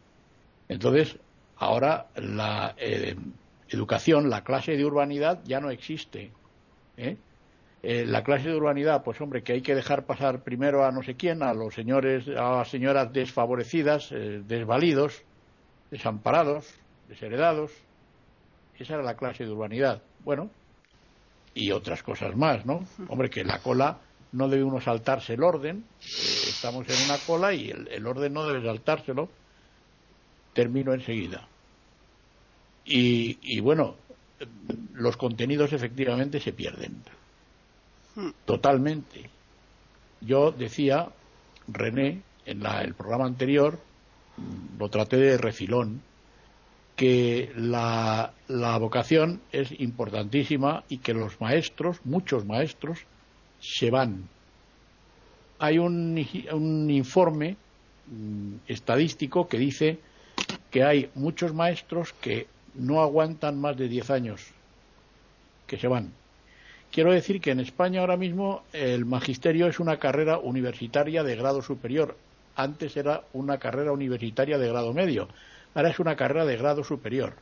[0.69, 1.19] Entonces,
[1.57, 3.17] ahora la eh,
[3.69, 6.33] educación, la clase de urbanidad ya no existe.
[6.97, 7.17] ¿eh?
[7.83, 8.05] ¿eh?
[8.07, 11.15] la clase de urbanidad, pues hombre, que hay que dejar pasar primero a no sé
[11.15, 15.23] quién, a los señores, a las señoras desfavorecidas, eh, desvalidos,
[15.91, 16.75] desamparados,
[17.09, 17.73] desheredados.
[18.79, 20.03] Esa era la clase de urbanidad.
[20.25, 20.51] Bueno,
[21.55, 22.85] y otras cosas más, ¿no?
[23.09, 23.99] Hombre, que la cola
[24.33, 25.85] no debe uno saltarse el orden.
[26.01, 29.29] Eh, estamos en una cola y el, orden no debe saltárselo.
[30.53, 31.47] Termino enseguida.
[32.85, 33.97] Y, y, bueno,
[34.95, 37.03] los contenidos efectivamente se pierden.
[38.45, 39.31] Totalmente.
[40.21, 41.09] Yo decía,
[41.69, 43.79] René, en la, el programa anterior,
[44.79, 46.03] lo traté de refilón,
[46.97, 48.35] que la,
[48.79, 53.07] vocación es importantísima y que los maestros, muchos maestros,
[53.61, 54.29] se van.
[55.59, 57.57] Hay un, un informe
[58.07, 59.99] mm, estadístico que dice
[60.71, 64.47] que hay muchos maestros que no aguantan más de 10 años,
[65.67, 66.13] que se van.
[66.91, 71.63] Quiero decir que en España ahora mismo el magisterio es una carrera universitaria de grado
[71.63, 72.17] superior.
[72.57, 75.29] Antes era una carrera universitaria de grado medio
[75.75, 77.35] ahora es una carrera de grado superior.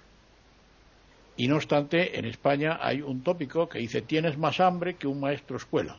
[1.36, 5.20] Y no obstante, en España hay un tópico que dice tienes más hambre que un
[5.20, 5.98] maestro escuela.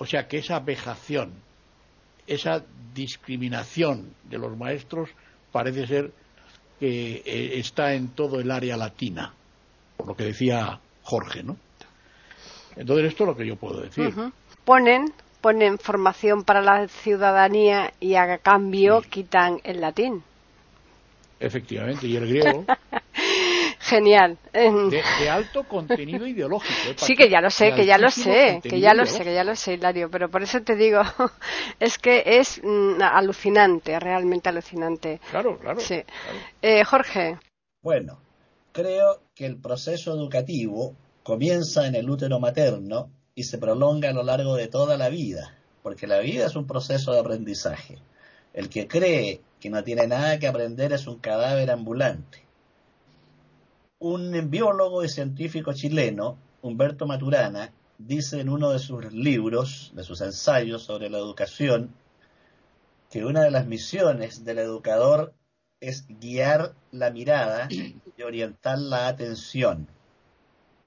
[0.00, 1.34] O sea que esa vejación,
[2.26, 5.10] esa discriminación de los maestros
[5.52, 6.10] parece ser
[6.78, 9.34] que eh, está en todo el área latina,
[9.98, 11.58] por lo que decía Jorge, ¿no?
[12.76, 14.14] Entonces esto es lo que yo puedo decir.
[14.64, 20.22] Ponen ponen formación para la ciudadanía y a cambio quitan el latín.
[21.38, 22.64] Efectivamente, y el griego.
[23.90, 24.38] Genial.
[24.52, 26.90] De, alto contenido ideológico.
[26.90, 26.94] ¿eh?
[26.96, 29.42] Sí, que ya lo sé, que ya lo sé, que ya lo sé, que ya
[29.42, 31.02] lo sé, Hilario, pero por eso te digo,
[31.80, 35.20] es que es mm, alucinante, realmente alucinante.
[35.28, 35.80] Claro, claro.
[35.80, 36.04] Sí.
[36.62, 37.40] Eh, Jorge.
[37.82, 38.20] Bueno,
[38.70, 44.22] creo que el proceso educativo comienza en el útero materno y se prolonga a lo
[44.22, 47.98] largo de toda la vida, porque la vida es un proceso de aprendizaje.
[48.54, 52.49] El que cree que no tiene nada que aprender es un cadáver ambulante.
[54.02, 60.22] Un biólogo y científico chileno, Humberto Maturana, dice en uno de sus libros, de sus
[60.22, 61.94] ensayos sobre la educación,
[63.10, 65.34] que una de las misiones del educador
[65.80, 67.68] es guiar la mirada
[68.16, 69.86] y orientar la atención.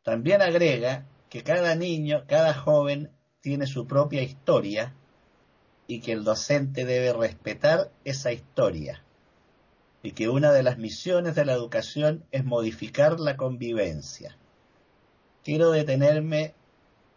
[0.01, 3.11] También agrega que cada niño, cada joven
[3.41, 4.95] tiene su propia historia
[5.86, 9.03] y que el docente debe respetar esa historia
[10.04, 14.38] y que una de las misiones de la educación es modificar la convivencia.
[15.43, 16.54] Quiero detenerme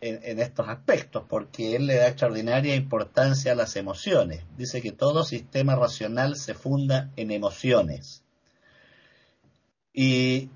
[0.01, 4.45] en, estos aspectos porque él le da extraordinaria importancia a las emociones.
[4.57, 8.23] Dice que todo sistema racional se funda en emociones
[9.93, 10.51] y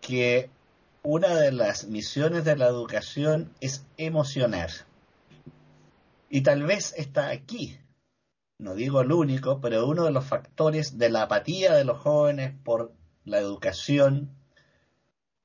[0.00, 0.50] que
[1.02, 4.70] una de las misiones de la educación es emocionar.
[6.28, 7.78] Y tal vez está aquí,
[8.60, 12.54] no digo el único, pero uno de los factores de la apatía de los jóvenes
[12.62, 12.92] por
[13.24, 14.30] la educación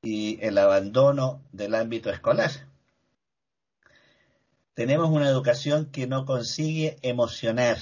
[0.01, 2.51] y el abandono del ámbito escolar.
[4.74, 7.78] Tenemos una educación que no consigue emocionar.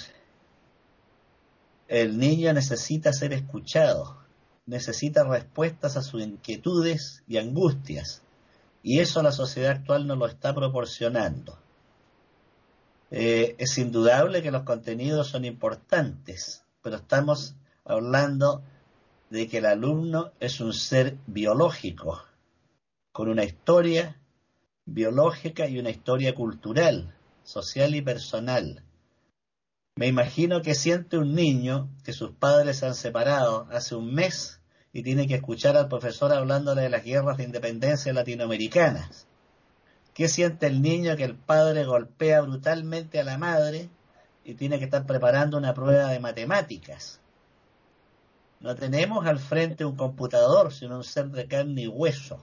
[1.88, 4.20] El niño necesita ser escuchado,
[4.68, 8.22] necesita respuestas a sus inquietudes y angustias,
[8.84, 11.63] y eso la sociedad actual no lo está proporcionando.
[13.16, 17.54] Eh, es indudable que los contenidos son importantes, pero estamos
[17.86, 18.64] hablando
[19.30, 22.24] de que el alumno es un ser biológico,
[23.12, 24.20] con una historia
[24.86, 28.84] biológica y una historia cultural, social y personal.
[29.96, 34.60] Me imagino que siente un niño que sus padres se han separado hace un mes
[34.92, 39.28] y tiene que escuchar al profesor hablándole de las guerras de independencia latinoamericanas.
[40.14, 43.90] ¿Qué siente el niño que el padre golpea brutalmente a la madre
[44.44, 47.20] y tiene que estar preparando una prueba de matemáticas?
[48.60, 52.40] No tenemos al frente un computador, sino un ser de carne y hueso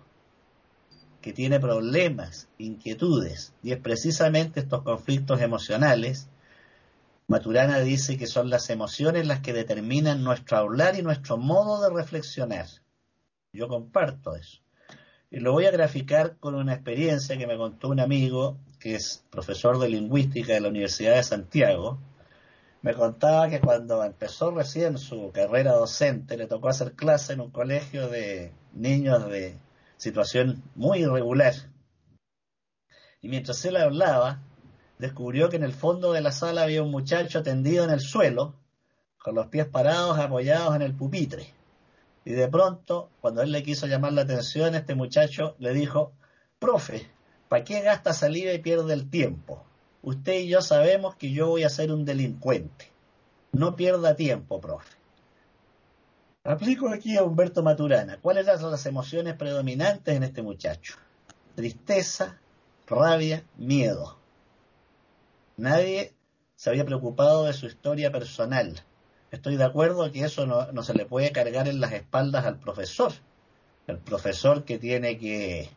[1.21, 6.29] que tiene problemas, inquietudes, y es precisamente estos conflictos emocionales.
[7.29, 11.95] Maturana dice que son las emociones las que determinan nuestro hablar y nuestro modo de
[11.95, 12.67] reflexionar.
[13.53, 14.61] Yo comparto eso.
[15.33, 19.25] Y lo voy a graficar con una experiencia que me contó un amigo que es
[19.31, 22.01] profesor de lingüística de la Universidad de Santiago.
[22.83, 27.51] Me contaba que cuando empezó recién su carrera docente le tocó hacer clase en un
[27.53, 29.57] colegio de niños de
[29.99, 31.55] situación muy irregular.
[33.21, 34.43] Y mientras él hablaba,
[34.99, 38.57] descubrió que en el fondo de la sala había un muchacho tendido en el suelo,
[39.19, 41.60] con los pies parados apoyados en el pupitre.
[42.25, 46.13] Y de pronto, cuando él le quiso llamar la atención, este muchacho le dijo,
[46.59, 47.09] profe,
[47.49, 49.65] ¿para qué gasta saliva y pierde el tiempo?
[50.03, 52.91] Usted y yo sabemos que yo voy a ser un delincuente.
[53.53, 54.97] No pierda tiempo, profe.
[56.45, 58.19] Aplico aquí a Humberto Maturana.
[58.21, 60.95] ¿Cuáles eran las emociones predominantes en este muchacho?
[61.55, 62.39] Tristeza,
[62.87, 64.19] rabia, miedo.
[65.59, 66.15] Nadie
[66.57, 68.83] se había preocupado de su historia personal.
[69.31, 73.13] Estoy de acuerdo que eso no, se le puede cargar en las espaldas al profesor.
[73.87, 75.71] El profesor que tiene que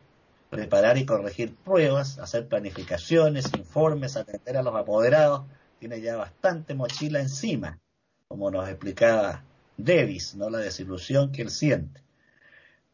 [0.50, 5.42] preparar y corregir pruebas, hacer planificaciones, informes, atender a los apoderados,
[5.78, 7.78] tiene ya bastante mochila encima,
[8.28, 9.44] como nos explicaba
[9.76, 10.50] Davis, ¿no?
[10.50, 12.02] la desilusión que él siente.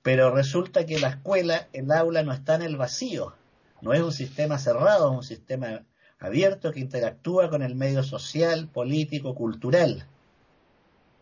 [0.03, 3.35] Pero resulta que la escuela, el aula no está en el vacío,
[3.83, 5.85] no es un sistema cerrado, es un sistema
[6.19, 10.07] abierto que interactúa con el medio social, político, cultural.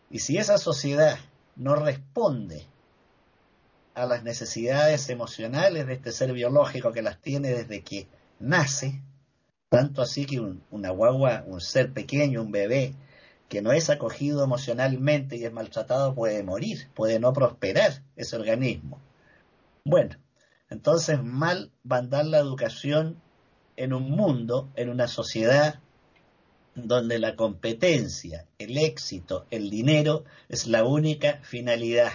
[0.09, 1.17] Y si esa sociedad
[1.55, 2.65] no responde
[3.93, 8.07] a las necesidades emocionales de este ser biológico que las tiene desde que
[8.39, 9.01] nace,
[9.69, 12.95] tanto así que un, una guagua, un ser pequeño, un bebé,
[13.49, 19.01] que no es acogido emocionalmente y es maltratado puede morir, puede no prosperar ese organismo.
[19.83, 20.15] Bueno,
[20.69, 23.19] entonces mal va a la educación
[23.75, 25.79] en un mundo, en una sociedad
[26.75, 32.11] donde la competencia, el éxito, el dinero es la única finalidad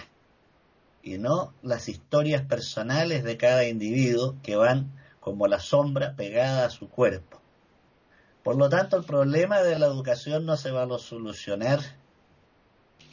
[1.03, 6.69] y no las historias personales de cada individuo que van como la sombra pegada a
[6.69, 7.41] su cuerpo.
[8.43, 11.79] Por lo tanto, el problema de la educación no se va a solucionar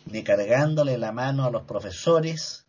[0.06, 2.66] ni cargándole la mano a los profesores,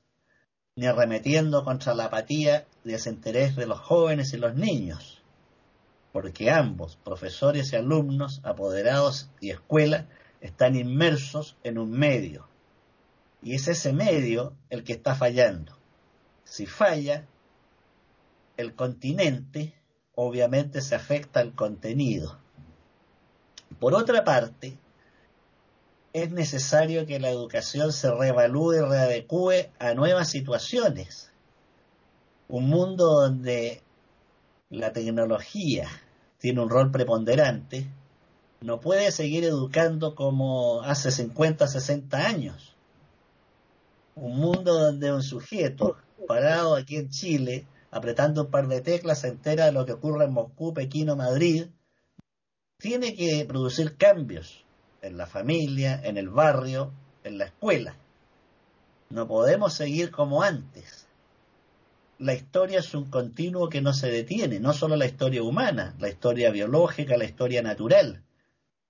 [0.75, 5.12] ni arremetiendo contra la apatía y desinterés de los jóvenes y los niños,
[6.13, 10.07] porque ambos, profesores y alumnos, apoderados y escuela,
[10.39, 12.47] están inmersos en un medio,
[13.41, 15.77] y es ese medio el que está fallando.
[16.45, 17.27] Si falla,
[18.55, 19.73] el continente
[20.15, 22.37] obviamente se afecta al contenido.
[23.79, 24.77] Por otra parte,
[26.13, 31.31] es necesario que la educación se reevalúe y readecue a nuevas situaciones.
[32.47, 33.82] Un mundo donde
[34.73, 35.87] la tecnología
[36.39, 37.85] tiene un rol preponderante,
[38.61, 42.75] no puede seguir educando como hace 50, 60 años.
[44.15, 45.97] Un mundo donde un sujeto
[46.27, 50.25] parado aquí en Chile, apretando un par de teclas, se entera de lo que ocurre
[50.25, 51.67] en Moscú, Pekín o Madrid,
[52.77, 54.65] tiene que producir cambios
[55.01, 56.91] en la familia, en el barrio,
[57.23, 57.95] en la escuela.
[59.09, 61.02] No podemos seguir como antes.
[62.23, 66.07] La historia es un continuo que no se detiene, no solo la historia humana, la
[66.07, 68.23] historia biológica, la historia natural.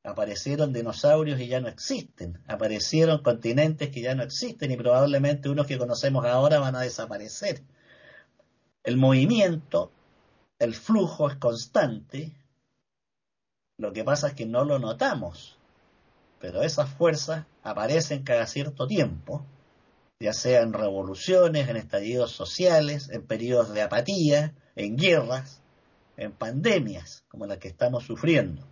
[0.04, 5.66] Aparecieron dinosaurios y ya no existen, aparecieron continentes que ya no existen y probablemente unos
[5.66, 7.64] que conocemos ahora van a desaparecer.
[8.84, 9.92] El movimiento,
[10.60, 12.34] el flujo es constante,
[13.80, 15.58] lo que pasa es que no lo notamos,
[16.40, 19.44] pero esas fuerzas aparecen cada cierto tiempo
[20.20, 25.62] ya sea en revoluciones, en estallidos sociales, en periodos de apatía, en guerras,
[26.18, 28.66] en pandemias como las que estamos sufriendo.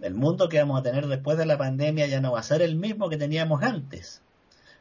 [0.00, 2.60] El mundo que vamos a tener después de la pandemia ya no va a ser
[2.60, 4.20] el mismo que teníamos antes.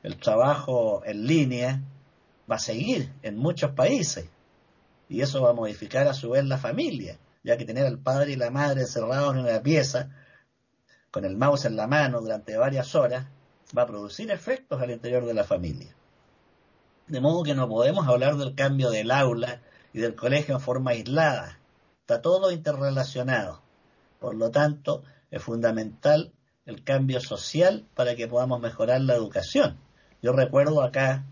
[0.04, 1.82] El trabajo en línea
[2.52, 4.26] va a seguir en muchos países
[5.08, 8.32] y eso va a modificar a su vez la familia, ya que tener al padre
[8.32, 10.10] y la madre encerrados en una pieza
[11.12, 13.28] con el mouse en la mano durante varias horas
[13.78, 15.96] va a producir efectos al interior de la familia.
[17.08, 19.62] De modo que no podemos hablar del cambio del aula
[19.94, 21.60] y del colegio en forma aislada.
[22.02, 23.62] Está todo interrelacionado.
[24.20, 26.32] Por lo tanto, es fundamental
[26.66, 29.78] el cambio social para que podamos mejorar la educación.
[30.22, 31.26] Yo recuerdo acá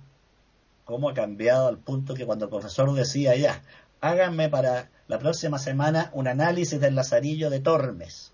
[0.85, 3.61] cómo ha cambiado al punto que cuando el profesor decía ya,
[4.01, 8.33] háganme para la próxima semana un análisis del Lazarillo de Tormes.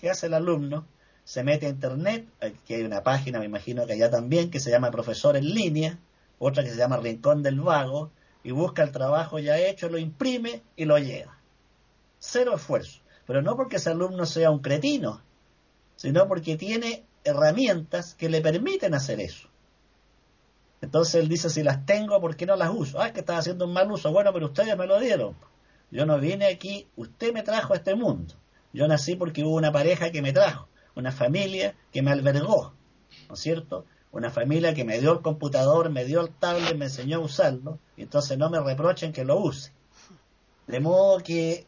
[0.00, 0.86] ¿Qué hace el alumno?
[1.26, 4.70] Se mete a internet, aquí hay una página, me imagino que allá también, que se
[4.70, 5.98] llama Profesor en línea,
[6.38, 8.12] otra que se llama Rincón del Vago,
[8.44, 11.36] y busca el trabajo ya hecho, lo imprime y lo lleva.
[12.20, 13.00] Cero esfuerzo.
[13.26, 15.20] Pero no porque ese alumno sea un cretino,
[15.96, 19.48] sino porque tiene herramientas que le permiten hacer eso.
[20.80, 23.00] Entonces él dice, si las tengo, ¿por qué no las uso?
[23.00, 24.12] Ah, que estás haciendo un mal uso.
[24.12, 25.34] Bueno, pero ustedes me lo dieron.
[25.90, 28.34] Yo no vine aquí, usted me trajo a este mundo.
[28.72, 32.72] Yo nací porque hubo una pareja que me trajo, una familia que me albergó,
[33.28, 33.84] ¿no es cierto?
[34.10, 37.78] Una familia que me dio el computador, me dio el tablet, me enseñó a usarlo,
[37.96, 39.72] y entonces no me reprochen que lo use.
[40.66, 41.66] De modo que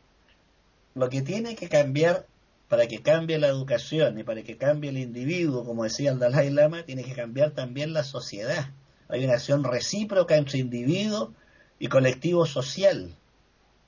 [0.94, 2.26] lo que tiene que cambiar
[2.68, 6.50] para que cambie la educación y para que cambie el individuo, como decía el Dalai
[6.50, 8.70] Lama, tiene que cambiar también la sociedad.
[9.08, 11.32] Hay una acción recíproca entre individuo
[11.78, 13.14] y colectivo social.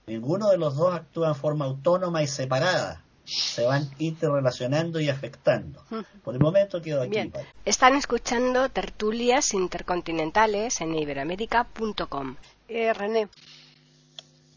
[0.07, 3.05] Ninguno de los dos actúa en forma autónoma y separada.
[3.31, 5.85] Se van interrelacionando y afectando.
[6.25, 7.11] Por el momento quedo aquí.
[7.11, 7.33] Bien.
[7.65, 12.37] Están escuchando tertulias intercontinentales en iberoamérica.com.
[12.69, 13.29] Eh, René.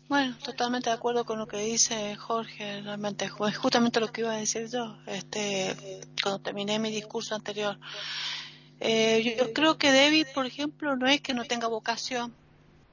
[0.09, 4.34] Bueno, totalmente de acuerdo con lo que dice Jorge, realmente es justamente lo que iba
[4.34, 5.76] a decir yo, este,
[6.21, 7.80] cuando terminé mi discurso anterior.
[8.80, 12.34] Eh, yo, creo que Debbie, por ejemplo, no es que no tenga vocación.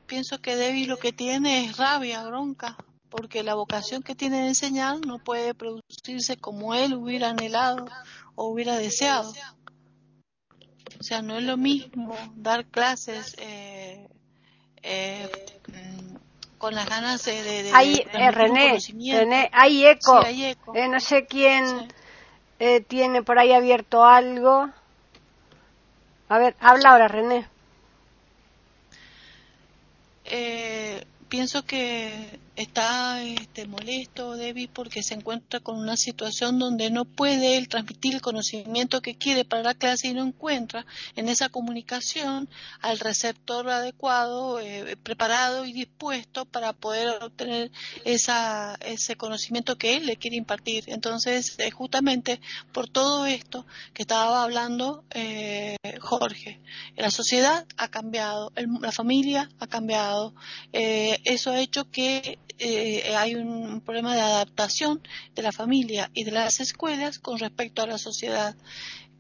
[0.07, 2.77] Pienso que Debbie lo que tiene es rabia, bronca,
[3.11, 7.85] porque la vocación que tiene de enseñar no puede producirse como él hubiera anhelado
[8.35, 9.33] o hubiera deseado.
[10.99, 14.09] O sea, no es lo mismo dar clases eh,
[14.83, 15.29] eh,
[16.59, 17.43] con las ganas de...
[17.43, 20.23] de, hay, eh, René, René, hay eco.
[20.27, 21.89] Eh, no sé quién
[22.59, 24.69] eh, tiene por ahí abierto algo.
[26.29, 27.49] A ver, habla ahora, René.
[30.27, 37.05] Eh, pienso que está este, molesto, débil, porque se encuentra con una situación donde no
[37.05, 40.85] puede él transmitir el conocimiento que quiere para la clase y no encuentra
[41.17, 42.49] en esa comunicación
[42.81, 47.71] al receptor adecuado, eh, preparado y dispuesto para poder obtener
[48.05, 50.85] esa, ese conocimiento que él le quiere impartir.
[50.89, 52.41] Entonces, eh, justamente
[52.73, 56.61] por todo esto que estaba hablando eh, Jorge,
[56.97, 60.35] la sociedad ha cambiado, la familia ha cambiado,
[60.73, 65.03] eso ha hecho que eh, hay un problema de adaptación
[65.35, 68.57] de la familia y de las escuelas con respecto a la sociedad.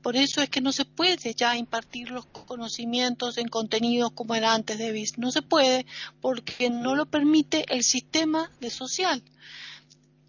[0.03, 4.55] Por eso es que no se puede ya impartir los conocimientos en contenidos como era
[4.55, 5.18] antes de BIS.
[5.18, 5.85] No se puede
[6.20, 9.22] porque no lo permite el sistema de social.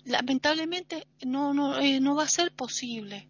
[0.03, 3.29] Lamentablemente no, no, eh, no va a ser posible.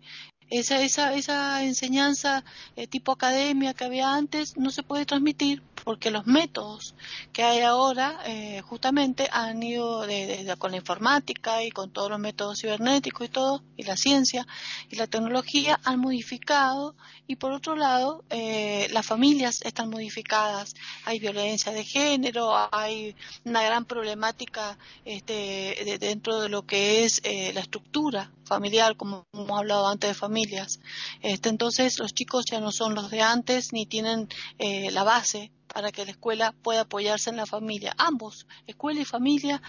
[0.51, 2.43] Esa, esa, esa enseñanza
[2.75, 6.93] eh, tipo academia que había antes no se puede transmitir porque los métodos
[7.33, 12.19] que hay ahora eh, justamente han ido de, con la informática y con todos los
[12.19, 14.45] métodos cibernéticos y todo, y la ciencia
[14.89, 16.95] y la tecnología han modificado.
[17.27, 20.75] Y por otro lado eh, las familias están modificadas,
[21.05, 27.51] hay violencia de género, hay una gran problemática este, dentro de lo que es eh,
[27.53, 30.79] la estructura familiar, como hemos hablado antes de familias.
[31.21, 34.27] Este, entonces los chicos ya no son los de antes ni tienen
[34.59, 37.93] la base para que la escuela pueda apoyarse en la familia.
[37.97, 39.61] Ambos, escuela y familia,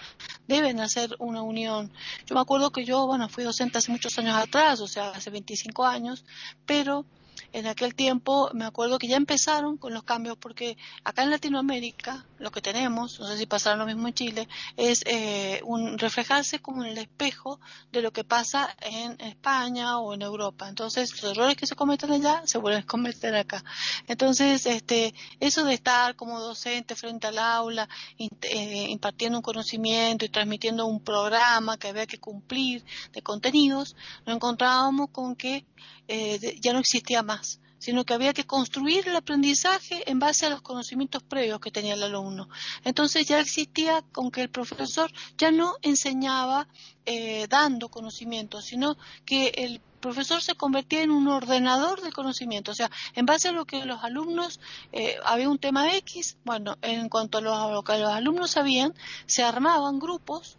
[0.47, 1.91] deben hacer una unión.
[2.25, 5.29] Yo me acuerdo que yo, bueno, fui docente hace muchos años atrás, o sea, hace
[5.29, 6.25] 25 años,
[6.65, 7.05] pero
[7.51, 12.25] en aquel tiempo me acuerdo que ya empezaron con los cambios porque acá en Latinoamérica
[12.39, 16.59] lo que tenemos, no sé si pasará lo mismo en Chile, es eh, un reflejarse
[16.59, 17.59] como en el espejo
[17.91, 20.67] de lo que pasa en España o en Europa.
[20.67, 23.63] Entonces los errores que se cometen allá se vuelven a cometer acá.
[24.07, 30.29] Entonces este eso de estar como docente frente al aula eh, impartiendo un conocimiento y
[30.29, 35.65] transmitiendo un programa que había que cumplir de contenidos, lo encontrábamos con que
[36.07, 40.49] eh, ya no existía más sino que había que construir el aprendizaje en base a
[40.49, 42.47] los conocimientos previos que tenía el alumno.
[42.85, 46.69] Entonces ya existía con que el profesor ya no enseñaba
[47.05, 48.95] eh, dando conocimientos, sino
[49.25, 52.71] que el profesor se convertía en un ordenador de conocimiento.
[52.71, 54.61] O sea, en base a lo que los alumnos,
[54.93, 58.93] eh, había un tema X, bueno, en cuanto a lo, que los alumnos sabían,
[59.25, 60.57] se armaban grupos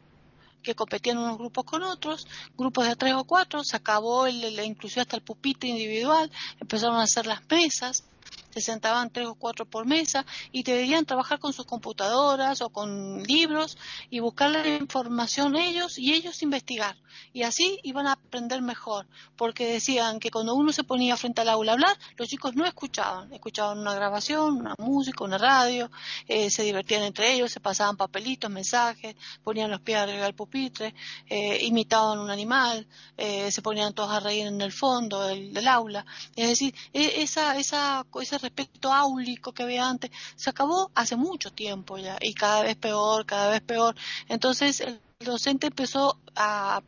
[0.64, 4.42] que competían unos grupos con otros, grupos de tres o cuatro, se acabó el,
[4.96, 8.02] hasta el pupitre individual, empezaron a hacer las mesas,
[8.54, 13.20] se sentaban tres o cuatro por mesa y deberían trabajar con sus computadoras o con
[13.24, 13.76] libros
[14.10, 16.96] y buscar la información ellos y ellos investigar.
[17.32, 21.48] Y así iban a aprender mejor, porque decían que cuando uno se ponía frente al
[21.48, 25.90] aula a hablar, los chicos no escuchaban, escuchaban una grabación, una música, una radio,
[26.28, 30.94] eh, se divertían entre ellos, se pasaban papelitos, mensajes, ponían los pies arriba del pupitre,
[31.28, 32.86] eh, imitaban un animal,
[33.16, 36.06] eh, se ponían todos a reír en el fondo del, del aula.
[36.36, 41.52] Es decir, e, esa, esa, ese respecto áulico que había antes, se acabó hace mucho
[41.52, 43.96] tiempo ya y cada vez peor, cada vez peor.
[44.28, 46.82] Entonces el docente empezó a,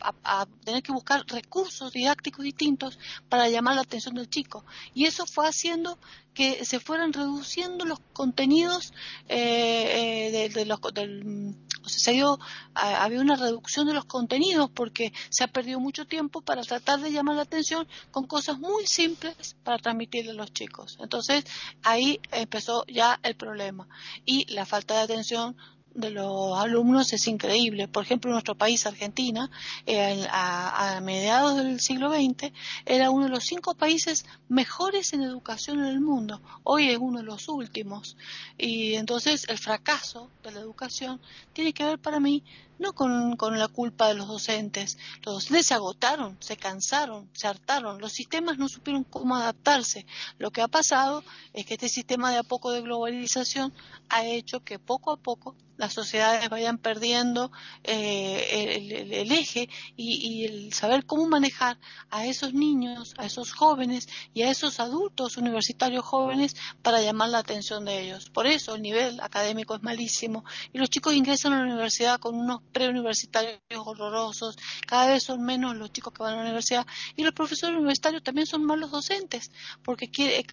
[0.64, 2.98] tener que buscar recursos didácticos distintos
[3.28, 4.64] para llamar la atención del chico
[4.94, 5.98] y eso fue haciendo
[6.34, 8.92] que se fueran reduciendo los contenidos
[9.28, 11.54] eh, eh, de, los del
[11.86, 12.40] se dio,
[12.74, 17.12] había una reducción de los contenidos porque se ha perdido mucho tiempo para tratar de
[17.12, 20.98] llamar la atención con cosas muy simples para transmitirle a los chicos.
[21.00, 21.44] Entonces
[21.84, 23.88] ahí empezó ya el problema
[24.24, 25.56] y la falta de atención
[25.96, 27.88] de los alumnos es increíble.
[27.88, 29.50] Por ejemplo, nuestro país, Argentina,
[29.86, 32.52] eh, a, mediados del siglo XX,
[32.84, 36.40] era uno de los cinco países mejores en educación en el mundo.
[36.62, 38.16] Hoy es uno de los últimos.
[38.58, 41.20] Y entonces el fracaso de la educación
[41.52, 42.44] tiene que ver para mí
[42.78, 44.98] no con, con, la culpa de los docentes.
[45.24, 50.06] Los docentes se agotaron, se cansaron, se hartaron, los sistemas no supieron cómo adaptarse.
[50.38, 51.22] Lo que ha pasado
[51.52, 53.72] es que este sistema de a poco de globalización
[54.08, 57.50] ha hecho que poco a poco las sociedades vayan perdiendo
[57.84, 61.78] eh, el, eje y, y, el saber cómo manejar
[62.10, 67.38] a esos niños, a esos jóvenes y a esos adultos universitarios jóvenes para llamar la
[67.38, 68.30] atención de ellos.
[68.30, 72.34] Por eso el nivel académico es malísimo y los chicos ingresan a la universidad con
[72.36, 74.56] unos preuniversitarios horrorosos,
[74.86, 76.86] cada vez son menos los chicos que van a la universidad
[77.16, 79.50] y los profesores universitarios también son malos docentes
[79.82, 80.10] porque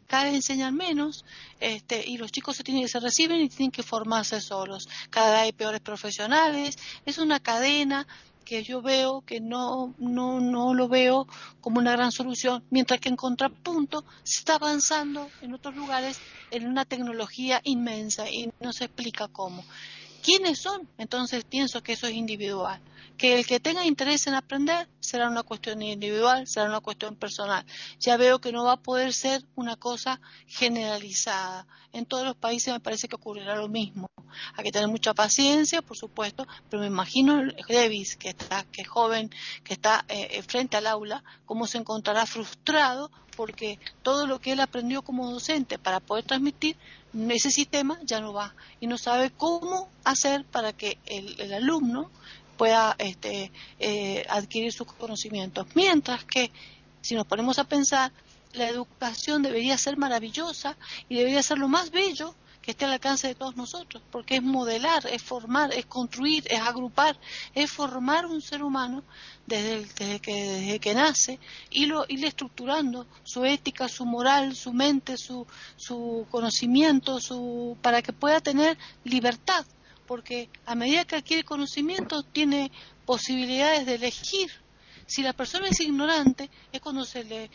[0.08, 1.26] cada vez enseñan menos
[1.60, 4.88] este, y los chicos se, tienen, se reciben y tienen que formarse solos.
[5.10, 8.08] Cada vez hay peores profesionales, es una cadena
[8.44, 11.28] que yo veo que no, no, no lo veo
[11.62, 16.20] como una gran solución, mientras que en contrapunto se está avanzando en otros lugares
[16.52, 19.64] en una tecnología inmensa y no se explica cómo.
[20.24, 20.88] ¿Quiénes son?
[20.98, 22.80] Entonces pienso que eso es individual.
[23.18, 27.66] Que el que tenga interés en aprender será una cuestión individual, será una cuestión personal.
[28.00, 31.68] Ya veo que no va a poder ser una cosa generalizada.
[31.92, 34.08] En todos los países me parece que ocurrirá lo mismo.
[34.56, 38.88] Hay que tener mucha paciencia, por supuesto, pero me imagino Davis, que está, que es
[38.88, 39.30] joven,
[39.64, 44.60] que está eh, frente al aula, cómo se encontrará frustrado porque todo lo que él
[44.60, 46.78] aprendió como docente para poder transmitir
[47.30, 52.12] ese sistema ya no va y no sabe cómo hacer para que el, alumno
[52.58, 55.68] pueda este, eh, adquirir sus conocimientos.
[55.76, 56.52] Mientras que,
[57.02, 58.12] si nos ponemos a pensar,
[58.54, 60.78] la educación debería ser maravillosa
[61.10, 64.42] y debería ser lo más bello que esté al alcance de todos nosotros, porque es
[64.42, 67.20] modelar, es formar, es construir, es agrupar,
[67.54, 69.04] es formar un ser humano
[69.46, 71.40] desde, que, desde que nace
[71.70, 75.46] y lo irle estructurando su ética, su moral, su mente, su,
[75.76, 79.66] su conocimiento, su, para que pueda tener libertad,
[80.08, 82.72] porque a medida que adquiere conocimiento tiene
[83.06, 84.64] posibilidades de elegir
[85.06, 87.50] si la persona es ignorante, es cuando se le,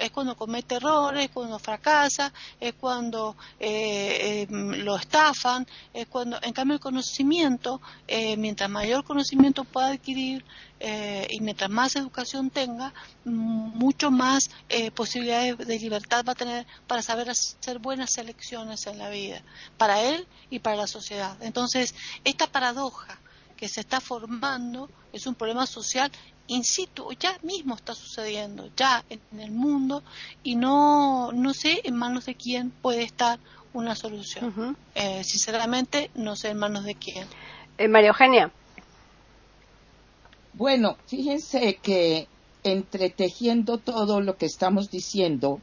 [0.00, 6.38] es cuando comete errores, es cuando fracasa, es cuando eh, em, lo estafan, es cuando,
[6.42, 10.44] en cambio, el conocimiento, eh, mientras mayor conocimiento pueda adquirir
[10.80, 12.92] eh, y mientras más educación tenga,
[13.24, 14.50] mucho más
[14.94, 19.42] posibilidades de libertad va a tener para saber hacer buenas selecciones en la vida,
[19.78, 21.36] para él y para la sociedad.
[21.40, 21.94] Entonces,
[22.24, 23.18] esta paradoja
[23.56, 26.10] que se está formando es un problema social
[26.48, 30.02] in situ, ya mismo está sucediendo, ya en el mundo,
[30.42, 33.38] y no, no sé en manos de quién puede estar
[33.72, 34.76] una solución.
[34.94, 37.26] Eh, sinceramente, no sé en manos de quién.
[37.78, 38.50] Eh, María Eugenia.
[40.54, 42.28] Bueno, fíjense que
[42.64, 45.60] entretejiendo todo lo que estamos diciendo,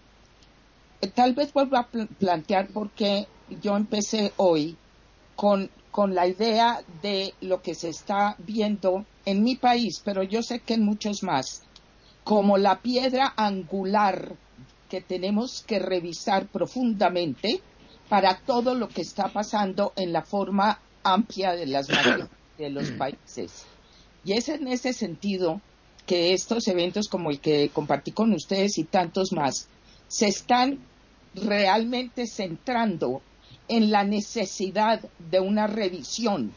[1.01, 3.27] eh, tal vez vuelva a plantear por qué
[3.61, 4.77] yo empecé hoy
[5.35, 10.41] con con la idea de lo que se está viendo en mi país, pero yo
[10.41, 11.61] sé que en muchos más,
[12.23, 14.35] como la piedra angular
[14.89, 17.61] que tenemos que revisar profundamente
[18.09, 21.87] para todo lo que está pasando en la forma amplia de las
[22.57, 23.65] de los países.
[24.25, 25.61] Y es en ese sentido
[26.07, 29.67] que estos eventos como el que compartí con ustedes y tantos más
[30.07, 30.79] se están
[31.35, 33.21] realmente centrando
[33.67, 36.53] en la necesidad de una revisión,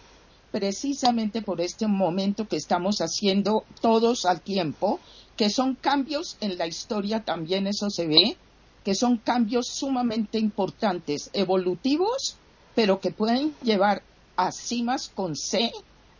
[0.51, 5.01] precisamente por este momento que estamos haciendo todos al tiempo,
[5.37, 8.37] que son cambios en la historia también, eso se ve,
[8.85, 12.37] que son cambios sumamente importantes, evolutivos,
[12.75, 14.03] pero que pueden llevar
[14.37, 15.73] a cimas con C,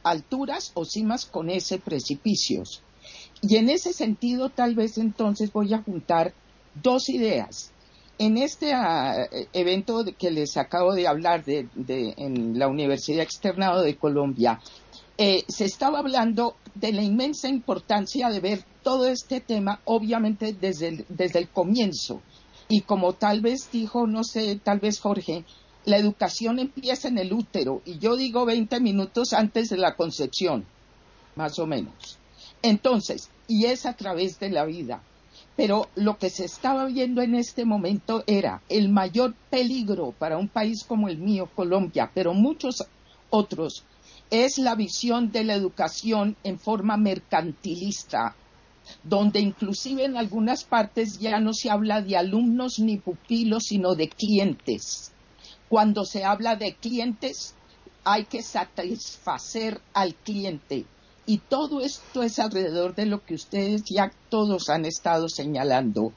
[0.03, 2.83] alturas o cimas con S, precipicios.
[3.43, 6.33] Y en ese sentido, tal vez entonces voy a juntar
[6.83, 7.71] dos ideas.
[8.19, 11.69] En este ah, evento que les acabo de hablar de,
[12.17, 14.61] en la Universidad Externado de Colombia,
[15.19, 20.89] eh, se estaba hablando de la inmensa importancia de ver todo este tema, obviamente desde
[20.89, 22.23] el, desde el comienzo.
[22.69, 25.45] Y como tal vez dijo, no sé, tal vez Jorge,
[25.85, 30.67] la educación empieza en el útero y yo digo 20 minutos antes de la concepción,
[31.37, 32.19] más o menos.
[32.63, 35.03] Entonces, y es a través de la vida.
[35.57, 40.49] Pero lo que se estaba viendo en este momento era el mayor peligro para un
[40.49, 42.87] país como el mío, Colombia, pero muchos
[43.31, 43.85] otros,
[44.31, 48.35] es la visión de la educación en forma mercantilista,
[49.03, 54.09] donde inclusive en algunas partes ya no se habla de alumnos ni pupilos, sino de
[54.09, 55.13] clientes.
[55.69, 57.55] Cuando se habla de clientes,
[58.05, 60.85] hay que satisfacer al cliente
[61.27, 66.13] y todo esto es alrededor de lo que ustedes ya todos han estado señalando.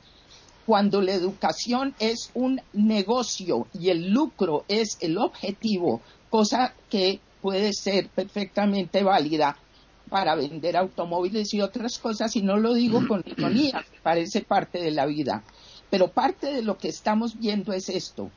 [0.67, 7.73] Cuando la educación es un negocio y el lucro es el objetivo, cosa que puede
[7.73, 9.57] ser perfectamente válida
[10.09, 14.91] para vender automóviles y otras cosas, y no lo digo con ironía, parece parte de
[14.91, 15.43] la vida.
[15.89, 18.29] Pero parte de lo que estamos viendo es esto.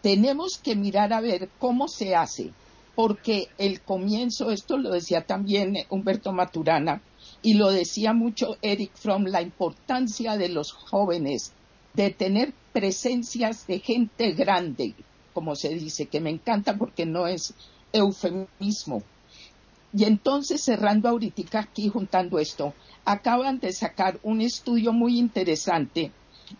[0.00, 2.52] Tenemos que mirar a ver cómo se hace
[2.94, 7.02] porque el comienzo, esto lo decía también Humberto Maturana
[7.42, 11.52] y lo decía mucho Eric Fromm, la importancia de los jóvenes
[11.94, 14.94] de tener presencias de gente grande,
[15.32, 17.54] como se dice, que me encanta porque no es
[17.92, 19.02] eufemismo.
[19.92, 26.10] Y entonces, cerrando ahorita aquí, juntando esto, acaban de sacar un estudio muy interesante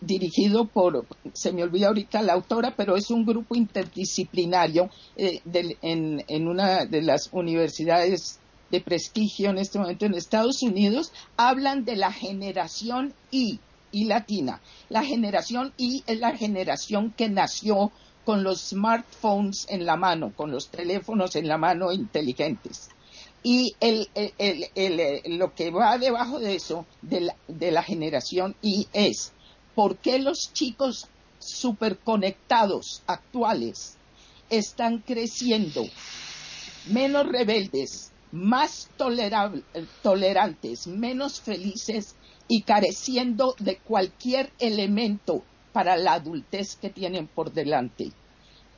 [0.01, 5.41] dirigido por, se me olvida ahorita la autora, pero es un grupo interdisciplinario eh,
[5.81, 8.39] en, una de las universidades
[8.71, 13.59] de prestigio en este momento en Estados Unidos, hablan de la generación I,
[13.91, 14.61] y latina.
[14.89, 17.91] La generación I es la generación que nació
[18.25, 22.89] con los smartphones en la mano, con los teléfonos en la mano inteligentes.
[23.43, 23.75] Y
[25.27, 29.33] lo que va debajo de eso, de de la generación I, es
[29.75, 31.07] por qué los chicos
[31.37, 33.97] superconectados actuales
[34.49, 35.85] están creciendo
[36.87, 38.89] menos rebeldes, más
[40.01, 42.15] tolerantes, menos felices
[42.47, 45.43] y careciendo de cualquier elemento
[45.73, 48.11] para la adultez que tienen por delante.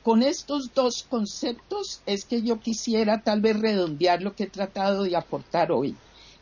[0.02, 5.02] Con estos dos conceptos es que yo quisiera tal vez redondear lo que he tratado
[5.04, 5.94] de aportar hoy,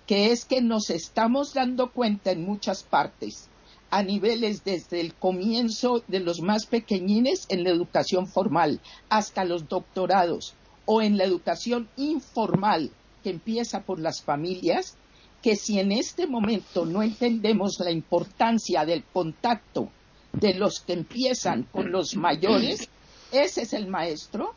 [0.06, 3.48] que es que nos estamos dando cuenta en muchas partes
[3.90, 9.68] a niveles desde el comienzo de los más pequeñines en la educación formal hasta los
[9.68, 10.54] doctorados
[10.84, 12.90] o en la educación informal
[13.22, 14.96] que empieza por las familias,
[15.42, 19.90] que si en este momento no entendemos la importancia del contacto
[20.32, 22.88] de los que empiezan con los mayores,
[23.32, 24.54] ese es el maestro,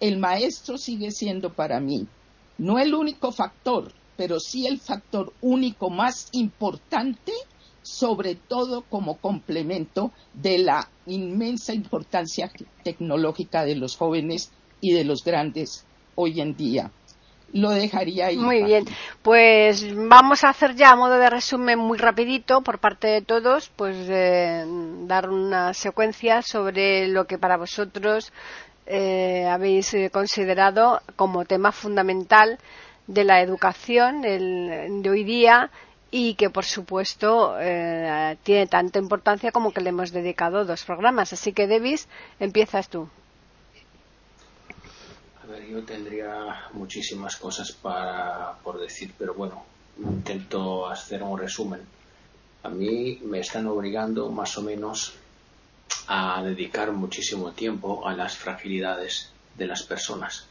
[0.00, 2.06] el maestro sigue siendo para mí
[2.60, 7.32] no el único factor, pero sí el factor único más importante
[7.82, 12.50] sobre todo como complemento de la inmensa importancia
[12.82, 15.84] tecnológica de los jóvenes y de los grandes
[16.14, 16.90] hoy en día.
[17.52, 18.36] Lo dejaría ahí.
[18.36, 18.84] Muy bien,
[19.22, 23.70] pues vamos a hacer ya a modo de resumen muy rapidito por parte de todos,
[23.74, 24.64] pues eh,
[25.06, 28.32] dar una secuencia sobre lo que para vosotros
[28.86, 32.58] eh, habéis eh, considerado como tema fundamental
[33.08, 35.70] de la educación de hoy día
[36.10, 41.32] y que por supuesto eh, tiene tanta importancia como que le hemos dedicado dos programas.
[41.32, 42.08] Así que, Davis,
[42.40, 43.08] empiezas tú.
[45.42, 49.64] A ver, yo tendría muchísimas cosas para, por decir, pero bueno,
[49.98, 51.80] intento hacer un resumen.
[52.62, 55.14] A mí me están obligando más o menos
[56.08, 60.46] a dedicar muchísimo tiempo a las fragilidades de las personas.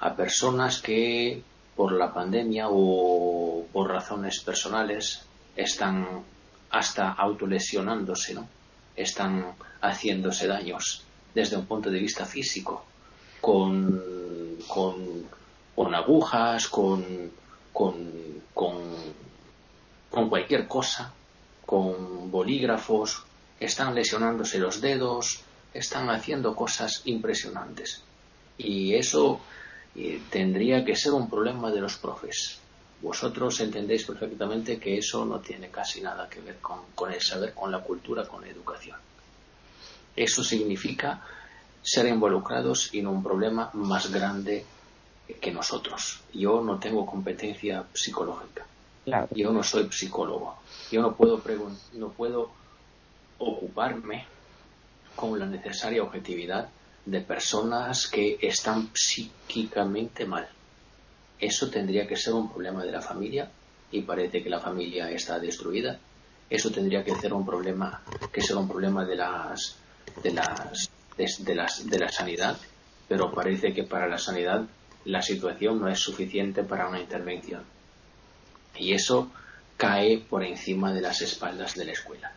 [0.00, 1.42] A personas que
[1.78, 5.22] por la pandemia o por razones personales
[5.54, 6.24] están
[6.70, 8.48] hasta autolesionándose, ¿no?
[8.96, 12.84] están haciéndose daños desde un punto de vista físico,
[13.40, 14.02] con,
[14.66, 17.30] con, agujas, con,
[17.72, 18.12] con,
[20.10, 21.12] con cualquier cosa,
[21.64, 23.22] con bolígrafos,
[23.60, 28.02] están lesionándose los dedos, están haciendo cosas impresionantes.
[28.56, 29.38] Y eso
[30.00, 32.60] eh, tendría que ser un problema de los profes.
[33.02, 37.52] Vosotros entendéis perfectamente que eso no tiene casi nada que ver con, con el saber,
[37.52, 38.96] con la cultura, con la educación.
[40.14, 41.20] Eso significa
[41.82, 44.64] ser involucrados en un problema más grande
[45.40, 46.20] que nosotros.
[46.32, 48.66] Yo no tengo competencia psicológica.
[49.30, 50.58] Yo no soy psicólogo.
[50.92, 51.42] Yo no puedo,
[51.94, 52.50] no puedo
[53.38, 54.26] ocuparme
[55.16, 56.68] con la necesaria objetividad
[57.10, 60.46] de personas que están psíquicamente mal.
[61.40, 63.50] Eso tendría que ser un problema de la familia
[63.90, 65.98] y parece que la familia está destruida.
[66.50, 69.76] Eso tendría que ser un problema que ser un problema de las
[70.22, 72.58] de las de, las de la sanidad,
[73.08, 74.66] pero parece que para la sanidad
[75.06, 77.64] la situación no es suficiente para una intervención.
[78.76, 79.30] Y eso
[79.78, 82.32] cae por encima de las espaldas de la escuela.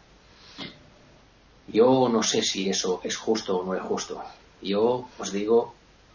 [1.68, 4.24] Yo no sé si eso es justo o no es justo.
[4.62, 5.74] Yo os digo,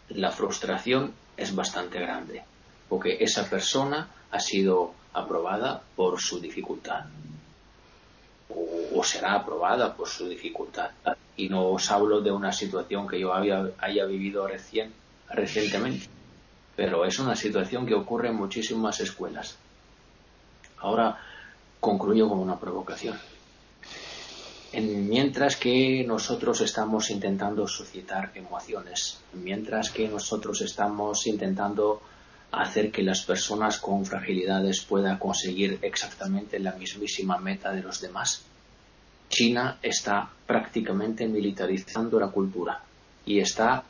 [0.09, 2.43] la frustración es bastante grande,
[2.87, 7.05] porque esa persona ha sido aprobada por su dificultad,
[8.49, 10.91] o, será aprobada por su dificultad.
[11.35, 14.91] Y no os hablo de una situación que yo haya vivido recién,
[15.29, 16.07] recientemente,
[16.75, 19.57] pero es una situación que ocurre en muchísimas escuelas.
[20.79, 21.19] Ahora
[21.79, 23.17] concluyo con una provocación
[24.73, 32.01] mientras que nosotros estamos intentando suscitar emociones, mientras que nosotros estamos intentando
[32.51, 38.43] hacer que las personas con fragilidades puedan conseguir exactamente la mismísima meta de los demás,
[39.29, 42.81] China está prácticamente militarizando la cultura
[43.25, 43.83] y está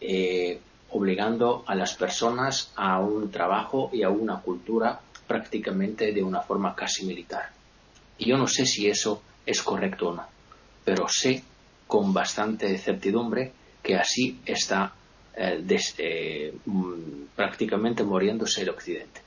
[0.00, 0.60] eh,
[0.90, 6.74] obligando a las personas a un trabajo y a una cultura prácticamente de una forma
[6.74, 7.50] casi militar.
[8.18, 10.26] Y yo no sé si eso es correcto o no,
[10.84, 11.42] pero sé
[11.86, 13.52] con bastante certidumbre
[13.82, 14.94] que así está
[15.36, 15.62] eh,
[15.98, 19.20] eh, mm, prácticamente muriéndose el Occidente.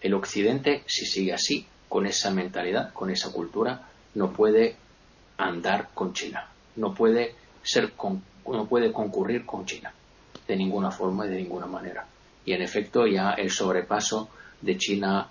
[0.00, 4.76] El Occidente, si sigue así, con esa mentalidad, con esa cultura, no puede
[5.36, 7.92] andar con China, no puede ser
[8.46, 9.92] no puede concurrir con China
[10.46, 12.06] de ninguna forma y de ninguna manera.
[12.44, 14.30] Y en efecto ya el sobrepaso
[14.62, 15.28] de China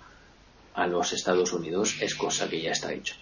[0.74, 3.16] a los Estados Unidos es cosa que ya está hecha.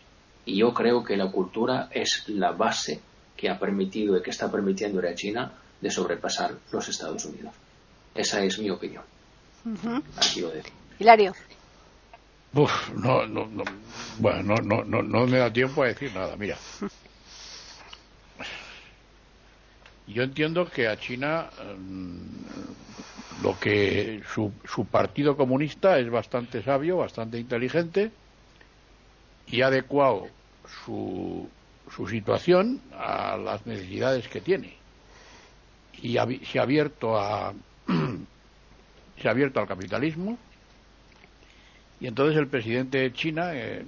[0.47, 3.01] Y yo creo que la cultura es la base
[3.37, 7.53] que ha permitido y que está permitiendo a China de sobrepasar los Estados Unidos.
[8.15, 9.03] Esa es mi opinión.
[10.99, 11.35] Hilario.
[12.55, 13.65] Uf, no, no, no,
[14.19, 16.37] bueno, no, no, no, me da tiempo a decir nada.
[16.37, 16.57] Mira,
[20.07, 26.99] yo entiendo que a China mm, lo que su, su partido comunista es bastante sabio,
[26.99, 28.13] bastante inteligente
[29.49, 30.29] y ha adecuado
[30.85, 31.49] su,
[31.95, 34.75] su situación a las necesidades que tiene.
[36.03, 37.55] Y se ha abierto a
[39.21, 40.39] se ha abierto al capitalismo.
[41.99, 43.85] Y entonces el presidente de China eh,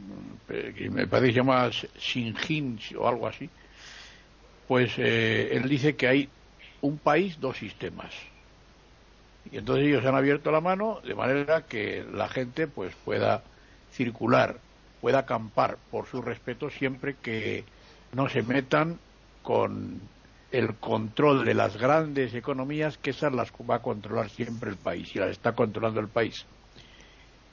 [0.48, 2.34] que me parece que se llama Xi
[2.96, 3.50] o algo así
[4.68, 6.28] pues eh, él dice que hay
[6.82, 8.12] un país dos sistemas.
[9.50, 13.42] Y entonces ellos han abierto la mano de manera que la gente pues pueda
[13.90, 14.60] circular
[15.00, 17.64] pueda acampar por su respeto siempre que
[18.12, 18.98] no se metan
[19.42, 20.00] con
[20.50, 25.14] el control de las grandes economías, que esas las va a controlar siempre el país
[25.14, 26.46] y las está controlando el país.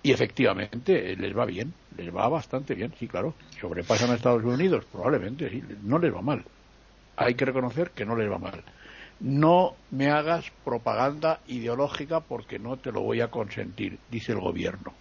[0.02, 3.34] Y efectivamente les va bien, les va bastante bien, sí, claro.
[3.60, 6.44] Sobrepasan a Estados Unidos, probablemente, sí, no les va mal.
[7.18, 8.64] Hay que reconocer que no les va mal.
[9.20, 14.94] No me hagas propaganda ideológica porque no te lo voy a consentir, dice el gobierno.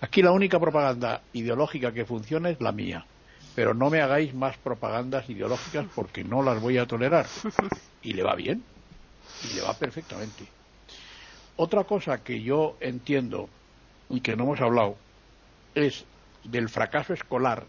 [0.00, 3.06] Aquí la única propaganda ideológica que funciona es la mía,
[3.54, 7.26] pero no me hagáis más propagandas ideológicas porque no las voy a tolerar.
[8.02, 8.62] Y le va bien,
[9.50, 10.44] y le va perfectamente.
[11.56, 13.48] Otra cosa que yo entiendo
[14.10, 14.96] y que no hemos hablado
[15.74, 16.04] es
[16.44, 17.64] del fracaso escolar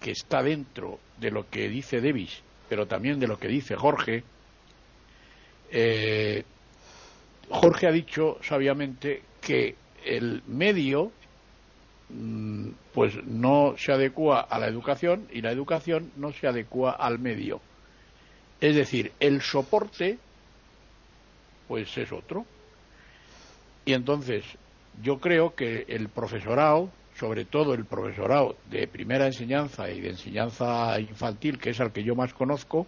[0.00, 4.24] que está dentro de lo que dice Davis, pero también de lo que dice Jorge.
[5.70, 6.44] Eh,
[7.48, 11.12] Jorge ha dicho sabiamente que el medio
[12.92, 17.60] pues no se adecua a la educación y la educación no se adecua al medio.
[18.60, 20.18] Es decir, el soporte
[21.68, 22.44] pues es otro.
[23.84, 24.44] Y entonces
[25.02, 30.98] yo creo que el profesorado sobre todo el profesorado de primera enseñanza y de enseñanza
[30.98, 32.86] infantil, que es al que yo más conozco,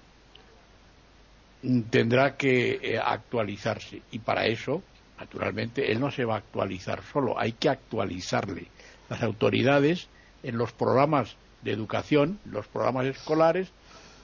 [1.91, 4.03] tendrá que eh, actualizarse.
[4.13, 4.83] Y para eso,
[5.19, 8.67] naturalmente, él no se va a actualizar solo, hay que actualizarle.
[9.09, 10.09] Las autoridades
[10.43, 13.73] en los programas de educación, los programas escolares,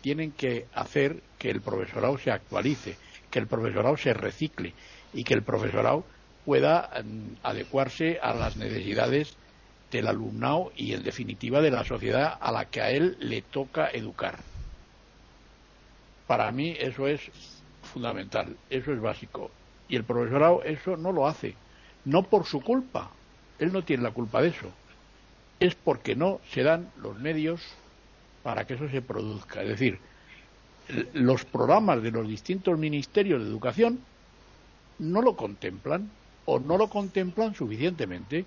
[0.02, 2.96] tienen que hacer que el profesorado se actualice,
[3.30, 4.74] que el profesorado se recicle
[5.12, 6.04] y que el profesorado
[6.44, 9.36] pueda mm, adecuarse a las necesidades
[9.90, 13.88] del alumnado y, en definitiva, de la sociedad a la que a él le toca
[13.88, 14.38] educar.
[16.26, 17.20] Para mí eso es
[17.82, 19.50] fundamental, eso es básico.
[19.88, 21.56] Y el profesorado eso no lo hace,
[22.04, 23.10] no por su culpa,
[23.60, 24.68] él no tiene la culpa de eso,
[25.60, 27.60] es porque no se dan los medios
[28.42, 29.62] para que eso se produzca.
[29.62, 29.98] Es decir,
[31.12, 34.00] los programas de los distintos ministerios de educación
[34.98, 36.10] no lo contemplan
[36.46, 38.46] o no lo contemplan suficientemente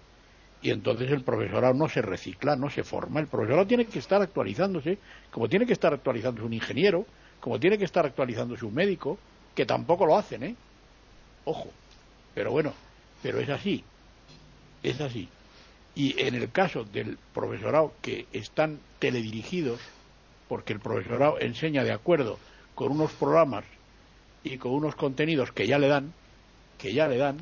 [0.64, 3.20] y entonces el profesorado no se recicla, no se forma.
[3.20, 4.98] El profesorado tiene que estar actualizándose,
[5.30, 7.06] como tiene que estar actualizándose un ingeniero,
[7.40, 9.20] como tiene que estar actualizándose un médico,
[9.54, 10.56] que tampoco lo hacen, ¿eh?
[11.46, 11.70] Ojo.
[12.34, 12.74] Pero bueno,
[13.22, 13.84] pero es así.
[14.84, 15.30] Es así.
[15.96, 19.80] Y en el caso del profesorado que están teledirigidos,
[20.48, 22.40] porque el profesorado enseña de acuerdo
[22.76, 23.66] con unos programas
[24.44, 26.14] y con unos contenidos que ya le dan,
[26.78, 27.38] que ya le dan,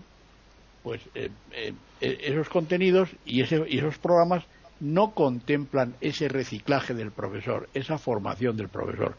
[0.84, 4.44] pues eh, eh, eh, esos contenidos y, y esos programas
[4.80, 9.16] no contemplan ese reciclaje del profesor, esa formación del profesor.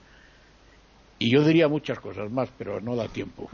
[1.18, 3.48] Y yo diría muchas cosas más, pero no da tiempo.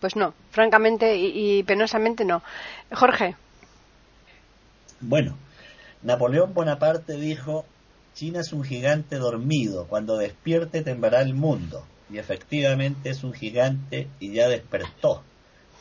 [0.00, 2.42] Pues no, francamente y, penosamente no.
[2.92, 3.34] Jorge.
[5.00, 5.36] Bueno,
[6.02, 7.64] Napoleón Bonaparte dijo,
[8.14, 11.84] China es un gigante dormido, cuando despierte temblará el mundo.
[12.08, 15.22] Y efectivamente es un gigante y ya despertó.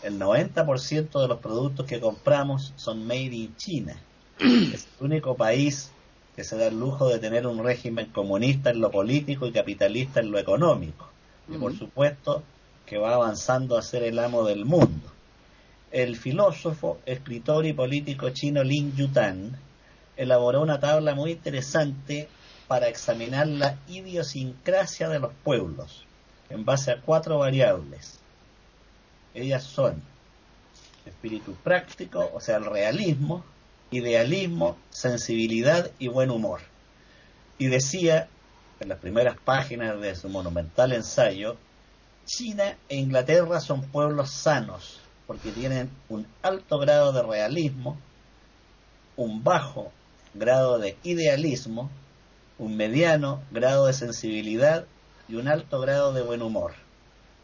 [0.03, 3.95] El 90% de los productos que compramos son made in China.
[4.39, 5.91] Es el único país
[6.35, 10.19] que se da el lujo de tener un régimen comunista en lo político y capitalista
[10.19, 11.09] en lo económico.
[11.47, 12.43] Y por supuesto
[12.85, 15.14] que va avanzando a ser el amo del mundo.
[15.95, 19.57] El filósofo, escritor y político chino Lin Yutan
[20.17, 22.27] elaboró una tabla muy interesante
[22.67, 26.03] para examinar la idiosincrasia de los pueblos
[26.49, 28.19] en base a cuatro variables.
[29.33, 30.03] Ellas son
[31.05, 33.45] espíritu práctico, o sea, el realismo,
[33.89, 36.59] idealismo, sensibilidad y buen humor.
[37.57, 38.27] Y decía
[38.81, 41.55] en las primeras páginas de su monumental ensayo,
[42.25, 47.97] China e Inglaterra son pueblos sanos, porque tienen un alto grado de realismo,
[49.15, 49.91] un bajo
[50.33, 51.89] grado de idealismo,
[52.57, 54.85] un mediano grado de sensibilidad
[55.27, 56.73] y un alto grado de buen humor.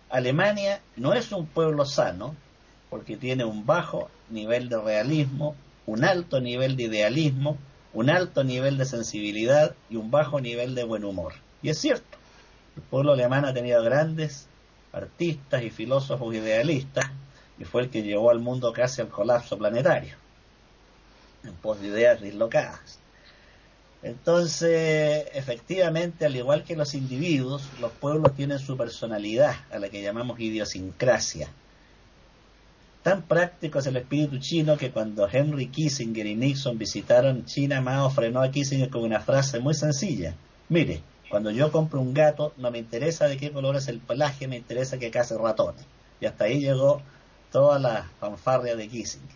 [0.10, 2.36] Alemania no es un pueblo sano
[2.90, 5.56] porque tiene un bajo nivel de realismo,
[5.86, 7.58] un alto nivel de idealismo,
[7.94, 11.34] un alto nivel de sensibilidad y un bajo nivel de buen humor.
[11.62, 12.18] Y es cierto,
[12.76, 14.48] el pueblo alemán ha tenido grandes
[14.92, 17.06] artistas y filósofos idealistas
[17.62, 20.16] y fue el que llevó al mundo casi al colapso planetario,
[21.44, 22.98] en pos de ideas dislocadas.
[24.02, 30.02] Entonces, efectivamente, al igual que los individuos, los pueblos tienen su personalidad, a la que
[30.02, 31.50] llamamos idiosincrasia.
[33.04, 38.10] Tan práctico es el espíritu chino que cuando Henry Kissinger y Nixon visitaron China, Mao
[38.10, 40.34] frenó a Kissinger con una frase muy sencilla.
[40.68, 44.48] Mire, cuando yo compro un gato, no me interesa de qué color es el pelaje,
[44.48, 45.86] me interesa que case ratones.
[46.20, 47.04] Y hasta ahí llegó
[47.52, 49.36] toda la fanfarria de Kissinger.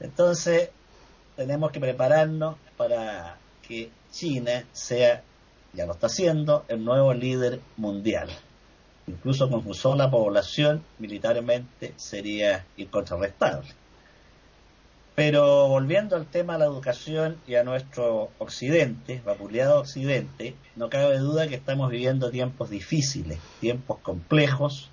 [0.00, 0.70] Entonces,
[1.36, 5.22] tenemos que prepararnos para que China sea,
[5.72, 8.28] ya lo está haciendo, el nuevo líder mundial.
[9.06, 13.68] Incluso con su sola población, militarmente sería incontrarrestable.
[15.14, 21.18] Pero volviendo al tema de la educación y a nuestro occidente, vapuleado occidente, no cabe
[21.18, 24.90] duda que estamos viviendo tiempos difíciles, tiempos complejos,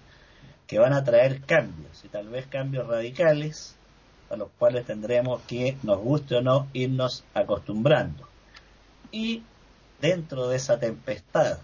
[0.68, 3.76] que van a traer cambios, y tal vez cambios radicales,
[4.30, 8.28] a los cuales tendremos que, nos guste o no, irnos acostumbrando.
[9.12, 9.44] Y
[10.02, 11.60] dentro de esa tempestad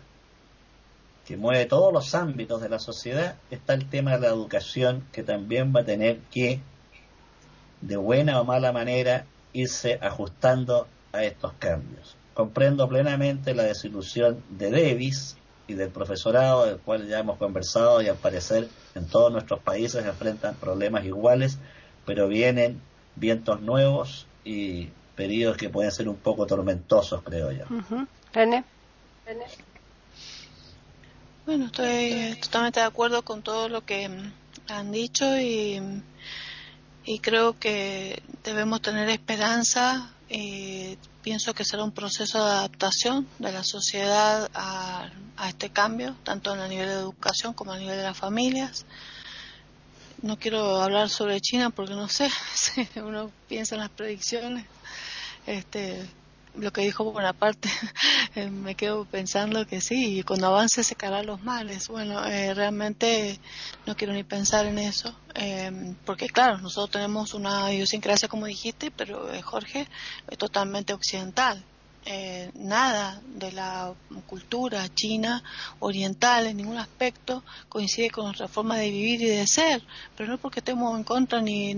[1.27, 5.23] que mueve todos los ámbitos de la sociedad está el tema de la educación que
[5.23, 6.59] también va a tener que,
[7.81, 12.15] de buena o mala manera, irse ajustando a estos cambios.
[12.33, 18.07] Comprendo plenamente la desilusión de Davis y del profesorado, del cual ya hemos conversado y
[18.07, 21.57] al parecer en todos nuestros países enfrentan problemas iguales,
[22.05, 22.81] pero vienen
[23.15, 27.65] vientos nuevos y periodos que pueden ser un poco tormentosos, creo yo.
[31.45, 34.09] Bueno, estoy totalmente de acuerdo con todo lo que
[34.69, 35.81] han dicho y,
[37.05, 43.51] y creo que debemos tener esperanza y pienso que será un proceso de adaptación de
[43.51, 45.09] la sociedad a,
[45.47, 48.85] este cambio, tanto a nivel de educación como a nivel de las familias.
[50.21, 52.29] No quiero hablar sobre China porque no sé,
[52.97, 54.65] uno piensa en las predicciones.
[55.47, 56.05] Este,
[56.55, 57.69] lo que dijo Bonaparte,
[58.35, 61.87] eh, me quedo pensando que sí, cuando avance se caerán los males.
[61.87, 63.39] Bueno, eh, realmente
[63.85, 68.91] no quiero ni pensar en eso, eh, porque claro, nosotros tenemos una idiosincrasia, como dijiste,
[68.91, 69.87] pero Jorge,
[70.29, 71.63] es totalmente occidental.
[72.05, 73.93] Eh, nada de la
[74.27, 75.41] cultura china
[75.79, 79.81] oriental en ningún aspecto coincide con nuestra forma de vivir y de ser,
[80.17, 81.75] pero no porque estemos en contra ni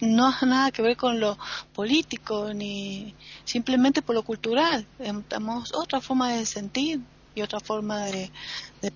[0.00, 1.36] no nada que ver con lo
[1.74, 4.86] político ni simplemente por lo cultural,
[5.28, 7.02] tenemos otra forma de sentir
[7.34, 8.30] y otra forma de,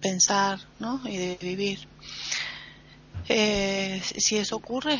[0.00, 1.02] pensar ¿no?
[1.04, 1.86] y de vivir.
[3.28, 4.98] Eh, si eso ocurre,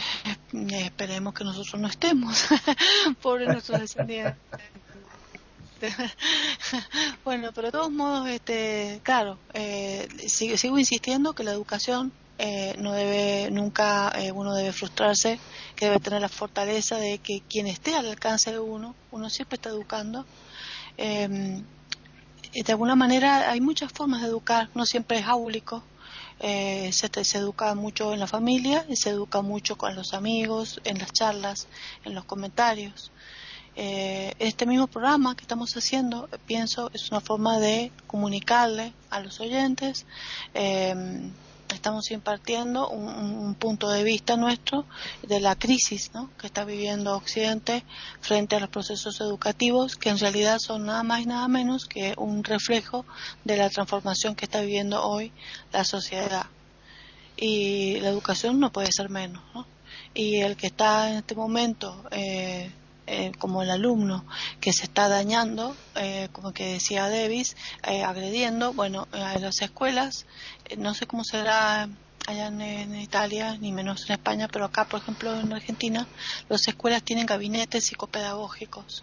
[0.53, 2.45] esperemos que nosotros no estemos,
[3.23, 4.37] por nuestros descendientes.
[7.25, 12.93] bueno, pero de todos modos, este, claro, eh, sigo, insistiendo que la educación eh, no
[12.93, 15.39] debe nunca eh, uno debe frustrarse,
[15.77, 19.57] que debe tener la fortaleza de que quien esté al alcance de uno, uno siempre
[19.57, 20.25] está educando.
[20.97, 21.65] Em,
[22.53, 25.83] de alguna manera hay muchas formas de educar, no siempre es áulico.
[26.41, 26.93] se,
[27.25, 31.69] se, educa mucho en la familia se educa mucho con los amigos, en las charlas,
[32.05, 33.13] en los comentarios.
[33.77, 39.41] Eh, este mismo programa que estamos haciendo, pienso, es una forma de comunicarle a los
[39.41, 40.07] oyentes.
[40.55, 41.31] Eh,
[41.75, 44.87] estamos impartiendo un, punto de vista nuestro
[45.23, 47.85] de la crisis que está viviendo Occidente
[48.21, 52.15] frente a los procesos educativos, que en realidad son nada más y nada menos que
[52.17, 53.05] un reflejo
[53.45, 55.33] de la transformación que está viviendo hoy
[55.73, 56.47] la sociedad.
[57.37, 59.43] Y la educación no puede ser menos.
[60.15, 62.71] Y el que está en este momento eh,
[63.13, 64.25] eh, como el alumno
[64.61, 70.27] que se está dañando, eh, como que decía Davis, eh, agrediendo, bueno, las escuelas,
[70.79, 71.89] no sé cómo será
[72.29, 76.07] allá en, Italia, ni menos en España, pero acá, por ejemplo, en Argentina,
[76.49, 79.03] las escuelas tienen gabinetes psicopedagógicos,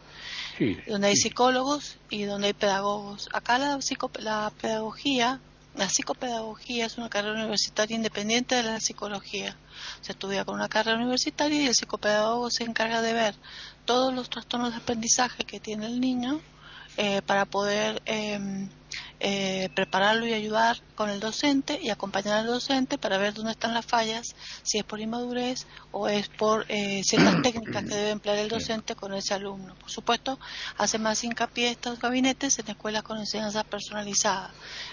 [0.88, 3.28] donde hay psicólogos y donde hay pedagogos.
[3.34, 3.78] Acá la,
[4.20, 5.42] la pedagogía
[5.78, 9.56] la psicopedagogía es una carrera universitaria independiente de la psicología.
[10.02, 13.36] Se estudia con una carrera universitaria y el psicopedagogo se encarga de ver
[13.88, 16.42] todos los trastornos de aprendizaje que tiene el niño
[16.98, 18.70] eh, para poder em,
[19.20, 23.74] eh, prepararlo y ayudar con el docente y acompañar al docente para ver dónde están
[23.74, 28.38] las fallas, si es por inmadurez o es por eh, ciertas técnicas que debe emplear
[28.40, 29.74] el docente con ese alumno.
[29.76, 30.38] Por supuesto,
[30.78, 34.52] hace más hincapié estos gabinetes en escuelas con enseñanza personalizada.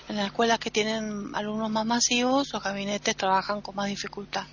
[0.09, 4.47] En las escuelas que tienen alumnos más masivos, los gabinetes trabajan con más dificultad.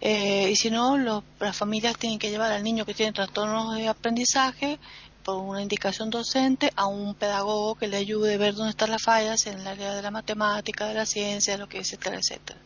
[0.00, 0.96] Eh, y si no,
[1.40, 4.78] las familias tienen que llevar al niño que tiene trastornos de aprendizaje
[5.24, 9.02] por una indicación docente a un pedagogo que le ayude a ver dónde están las
[9.02, 12.60] fallas en el área de la matemática, de la ciencia, lo que etcétera, etcétera.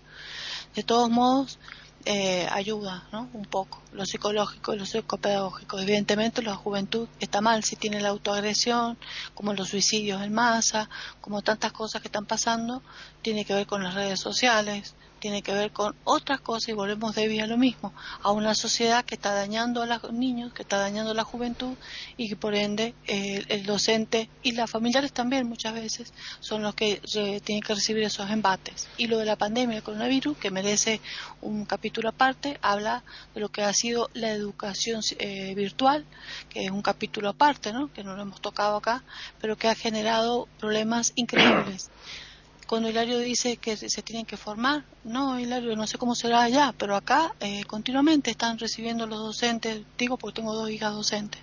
[0.74, 1.58] De todos modos,
[2.04, 3.28] eh, ayuda, ¿no?
[3.32, 5.78] Un poco, lo psicológico y lo psicopedagógico.
[5.78, 8.96] Evidentemente, la juventud está mal si tiene la autoagresión,
[9.34, 10.88] como los suicidios en masa,
[11.20, 12.82] como tantas cosas que están pasando,
[13.22, 17.14] tiene que ver con las redes sociales, tiene que ver con otras cosas y volvemos
[17.14, 17.92] de a lo mismo,
[18.22, 21.74] a una sociedad que está dañando a los niños, que está dañando a la juventud
[22.16, 27.00] y que por ende el docente y las familiares también muchas veces son los que
[27.44, 28.88] tienen que recibir esos embates.
[28.96, 31.00] Y lo de la pandemia, el coronavirus, que merece
[31.42, 33.04] un capítulo aparte, habla
[33.34, 36.04] de lo que ha sido la educación eh, virtual,
[36.48, 37.92] que es un capítulo aparte, ¿no?
[37.92, 39.04] que no lo hemos tocado acá,
[39.40, 41.90] pero que ha generado problemas increíbles
[42.68, 46.74] cuando Hilario dice que se tienen que formar, no, Hilario, no sé cómo será allá,
[46.76, 51.40] pero acá eh, continuamente están recibiendo los docentes, digo porque tengo dos hijas docentes,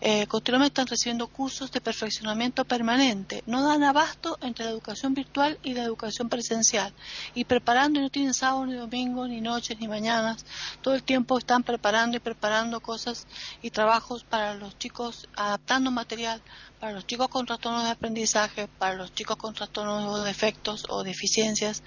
[0.00, 3.42] eh, continuamente están recibiendo cursos de perfeccionamiento permanente.
[3.46, 6.92] No dan abasto entre la educación virtual y la educación presencial.
[7.34, 10.44] Y preparando, y no tienen sábado, ni domingo, ni noches, ni mañanas.
[10.80, 13.26] Todo el tiempo están preparando y preparando cosas
[13.62, 16.40] y trabajos para los chicos, adaptando material
[16.80, 21.04] para los chicos con trastornos de aprendizaje, para los chicos con trastornos o defectos o
[21.04, 21.82] deficiencias,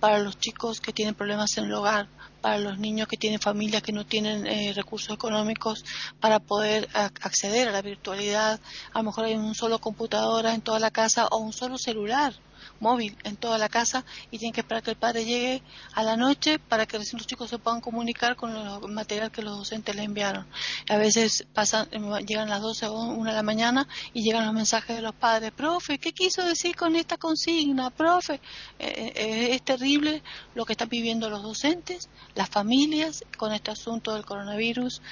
[0.00, 2.08] para los chicos que tienen problemas en el hogar,
[2.40, 5.84] para los niños que tienen familias que no tienen eh, recursos económicos
[6.20, 8.60] para poder acceder a la virtualidad.
[8.92, 12.34] A lo mejor hay un solo computadora en toda la casa o un solo celular
[12.80, 15.62] móvil en toda la casa y tienen que esperar que el padre llegue
[15.94, 19.56] a la noche para que los chicos se puedan comunicar con el material que los
[19.56, 20.46] docentes le enviaron.
[20.88, 21.88] A veces pasan,
[22.26, 25.52] llegan las 12 o 1 de la mañana y llegan los mensajes de los padres,
[25.52, 27.90] profe, ¿qué quiso decir con esta consigna?
[27.90, 28.34] Profe,
[28.78, 30.22] eh, eh, es terrible
[30.54, 35.02] lo que están viviendo los docentes, las familias con este asunto del coronavirus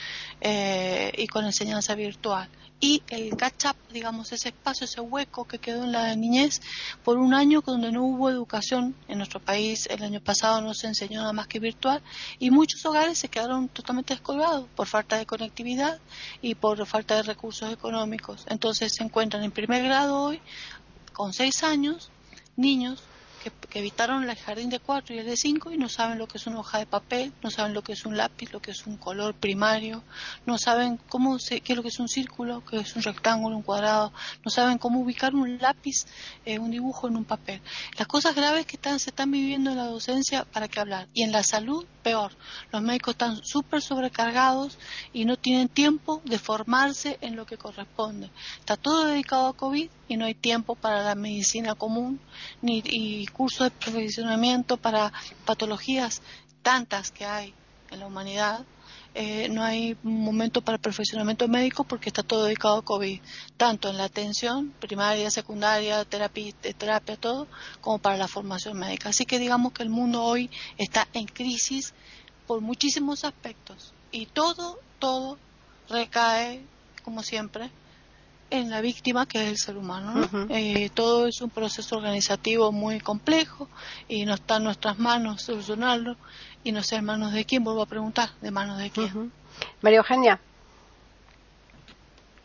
[0.41, 2.49] eh, y con enseñanza virtual
[2.81, 6.61] y el catch up, digamos, ese espacio, ese hueco que quedó en la niñez
[7.05, 9.87] por un año donde no hubo educación en nuestro país.
[9.87, 12.03] El año pasado no se enseñó nada más que virtual
[12.39, 15.99] y muchos hogares se quedaron totalmente descolgados por falta de conectividad
[16.43, 18.45] y por falta de recursos económicos.
[18.49, 20.41] Entonces se encuentran en primer grado hoy,
[21.13, 22.11] con seis años,
[22.57, 23.03] niños
[23.51, 26.39] que, evitaron el jardín de cuatro y el de cinco y no saben lo que
[26.39, 28.87] es una hoja de papel, no saben lo que es un lápiz, lo que es
[28.87, 30.03] un color primario,
[30.47, 33.57] no saben cómo se, qué es lo que es un círculo, qué es un rectángulo,
[33.57, 34.13] un cuadrado,
[34.45, 36.07] no saben cómo ubicar un lápiz,
[36.45, 37.61] eh, un dibujo en un papel.
[37.99, 41.09] Las cosas graves que están, se están viviendo en la docencia, ¿para qué hablar?
[41.13, 42.33] Y en la salud, peor.
[42.73, 44.79] Los médicos están súper sobrecargados
[45.13, 48.31] y no tienen tiempo de formarse en lo que corresponde.
[48.59, 52.21] Está todo dedicado a COVID y no hay tiempo para la medicina común
[52.63, 55.13] ni y cursos de perfeccionamiento para
[55.45, 56.23] patologías
[56.63, 57.53] tantas que hay
[57.91, 58.65] en la humanidad.
[59.15, 63.21] Eh, no hay momento para el perfeccionamiento médico porque está todo dedicado a COVID,
[63.59, 67.47] tanto en la atención primaria, secundaria, terapia, terapia, todo,
[67.83, 69.11] como para la formación médica.
[69.11, 71.93] Así que digamos que el mundo hoy está en crisis
[72.47, 75.39] por muchísimos aspectos y todo, todo
[75.91, 76.63] recae,
[77.05, 77.71] como siempre,
[78.51, 80.29] en la víctima que es el ser humano.
[80.49, 83.69] Eh, todo es un proceso organizativo muy complejo
[84.09, 86.17] y no está en nuestras manos solucionarlo
[86.65, 89.33] y no sé en manos de quién, vuelvo a preguntar, de manos de quién.
[89.83, 90.41] María Eugenia.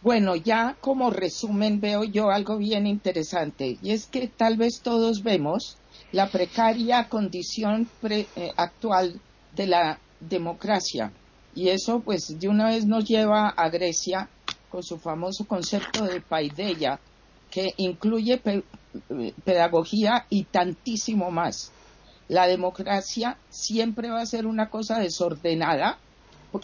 [0.01, 5.21] Bueno, ya como resumen veo yo algo bien interesante y es que tal vez todos
[5.21, 5.77] vemos
[6.11, 8.25] la precaria condición eh,
[8.57, 9.19] actual
[9.55, 11.11] de la democracia
[11.53, 14.27] y eso pues de una vez nos lleva a Grecia
[14.71, 16.99] con su famoso concepto de paideia,
[17.51, 18.41] que incluye
[19.43, 21.71] pedagogía y tantísimo más.
[22.29, 25.99] La democracia siempre va a ser una cosa desordenada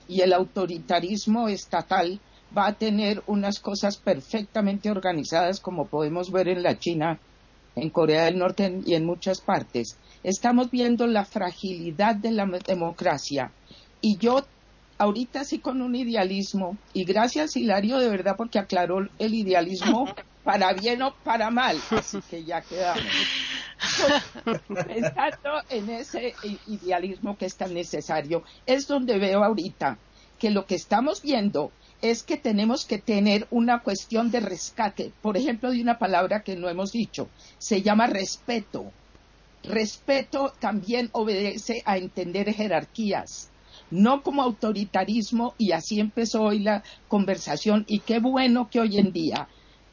[0.08, 2.20] y el autoritarismo estatal
[2.58, 7.20] va a tener unas cosas perfectamente organizadas como podemos ver en la China,
[7.76, 9.98] en Corea del Norte y en muchas partes.
[10.24, 13.52] Estamos viendo la fragilidad de la democracia
[14.00, 14.46] y yo
[14.98, 20.14] ahorita sí con un idealismo, y gracias Hilario de verdad porque aclaró el idealismo
[20.44, 23.04] para bien o para mal, así que ya quedamos.
[24.68, 26.34] Pensando en ese
[26.68, 29.98] idealismo que es tan necesario, es donde veo ahorita
[30.40, 31.72] que lo que estamos viendo
[32.02, 36.56] es que tenemos que tener una cuestión de rescate, por ejemplo, de una palabra que
[36.56, 38.92] no hemos dicho, se llama respeto.
[39.64, 43.50] Respeto también obedece a entender jerarquías
[43.92, 49.12] no como autoritarismo, y así empezó hoy la conversación, y qué bueno que hoy en
[49.12, 49.48] día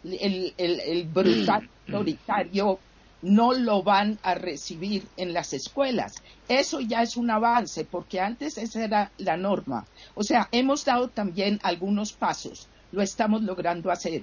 [0.05, 2.79] el, brutal autoritario
[3.23, 6.15] no lo van a recibir en las escuelas.
[6.49, 9.87] Eso ya es un avance, porque antes esa era la norma.
[10.15, 14.23] O sea, hemos dado también algunos pasos, lo estamos logrando hacer.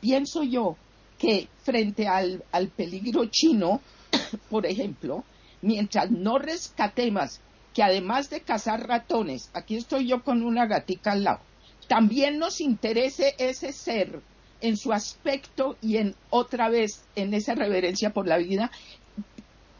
[0.00, 0.76] Pienso yo
[1.18, 3.80] que frente al, al peligro chino,
[4.50, 5.24] por ejemplo,
[5.62, 7.40] mientras no rescatemos
[7.74, 11.40] que además de cazar ratones, aquí estoy yo con una gatica al lado,
[11.88, 14.22] también nos interese ese ser
[14.60, 18.70] en su aspecto y en otra vez en esa reverencia por la vida,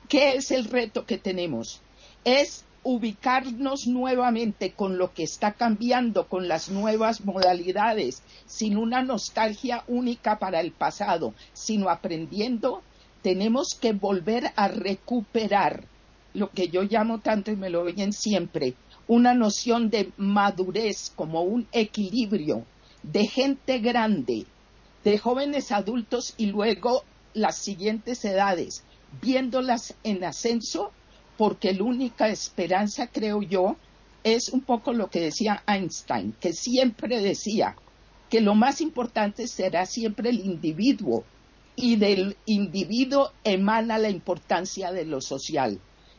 [0.08, 1.80] ¿qué es el reto que tenemos?
[2.24, 9.84] Es ubicarnos nuevamente con lo que está cambiando, con las nuevas modalidades, sin una nostalgia
[9.88, 12.82] única para el pasado, sino aprendiendo,
[13.22, 15.84] tenemos que volver a recuperar
[16.34, 18.74] lo que yo llamo tanto y me lo oyen siempre,
[19.06, 22.64] una noción de madurez como un equilibrio
[23.02, 24.46] de gente grande,
[25.04, 27.04] de jóvenes adultos y luego
[27.34, 28.84] las siguientes edades,
[29.22, 30.90] viéndolas en ascenso,
[31.36, 33.76] porque la única esperanza, creo yo,
[34.22, 37.76] es un poco lo que decía Einstein, que siempre decía
[38.30, 41.24] que lo más importante será siempre el individuo
[41.76, 45.78] y del individuo emana la importancia de lo social.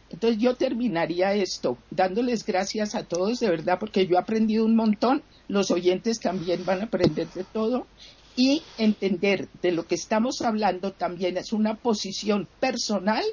[0.09, 4.75] Entonces yo terminaría esto dándoles gracias a todos de verdad porque yo he aprendido un
[4.75, 7.87] montón, los oyentes también van a aprender de todo.
[8.37, 13.23] Y entender de lo que estamos hablando también es una posición personal,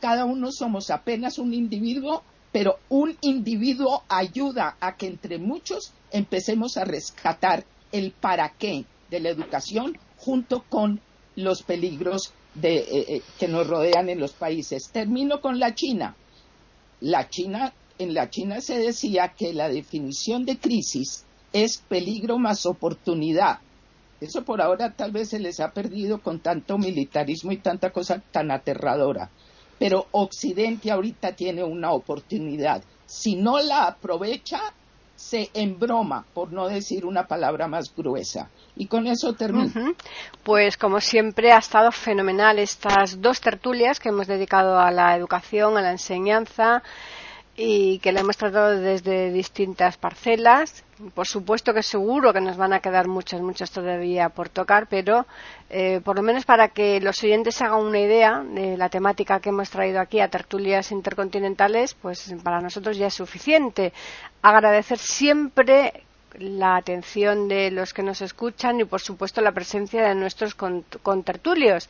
[0.00, 6.76] cada uno somos apenas un individuo, pero un individuo ayuda a que entre muchos empecemos
[6.76, 11.00] a rescatar el para qué de la educación junto con
[11.36, 14.90] los peligros de, eh, eh, que nos rodean en los países.
[14.90, 16.16] Termino con la China.
[17.00, 22.66] La China, en la China se decía que la definición de crisis es peligro más
[22.66, 23.58] oportunidad.
[24.20, 28.22] Eso por ahora tal vez se les ha perdido con tanto militarismo y tanta cosa
[28.30, 29.30] tan aterradora.
[29.78, 32.82] Pero Occidente ahorita tiene una oportunidad.
[33.06, 34.60] Si no la aprovecha,
[35.20, 38.48] se embroma, por no decir una palabra más gruesa.
[38.74, 39.70] Y con eso termino.
[40.42, 45.76] Pues como siempre ha estado fenomenal estas dos tertulias que hemos dedicado a la educación,
[45.76, 46.82] a la enseñanza
[47.56, 50.84] y que la hemos tratado desde distintas parcelas.
[51.14, 55.26] Por supuesto que seguro que nos van a quedar muchas, muchas todavía por tocar, pero
[55.68, 59.48] eh, por lo menos para que los oyentes hagan una idea de la temática que
[59.50, 63.92] hemos traído aquí a tertulias intercontinentales, pues para nosotros ya es suficiente.
[64.42, 66.04] Agradecer siempre
[66.38, 71.88] la atención de los que nos escuchan y, por supuesto, la presencia de nuestros contertulios.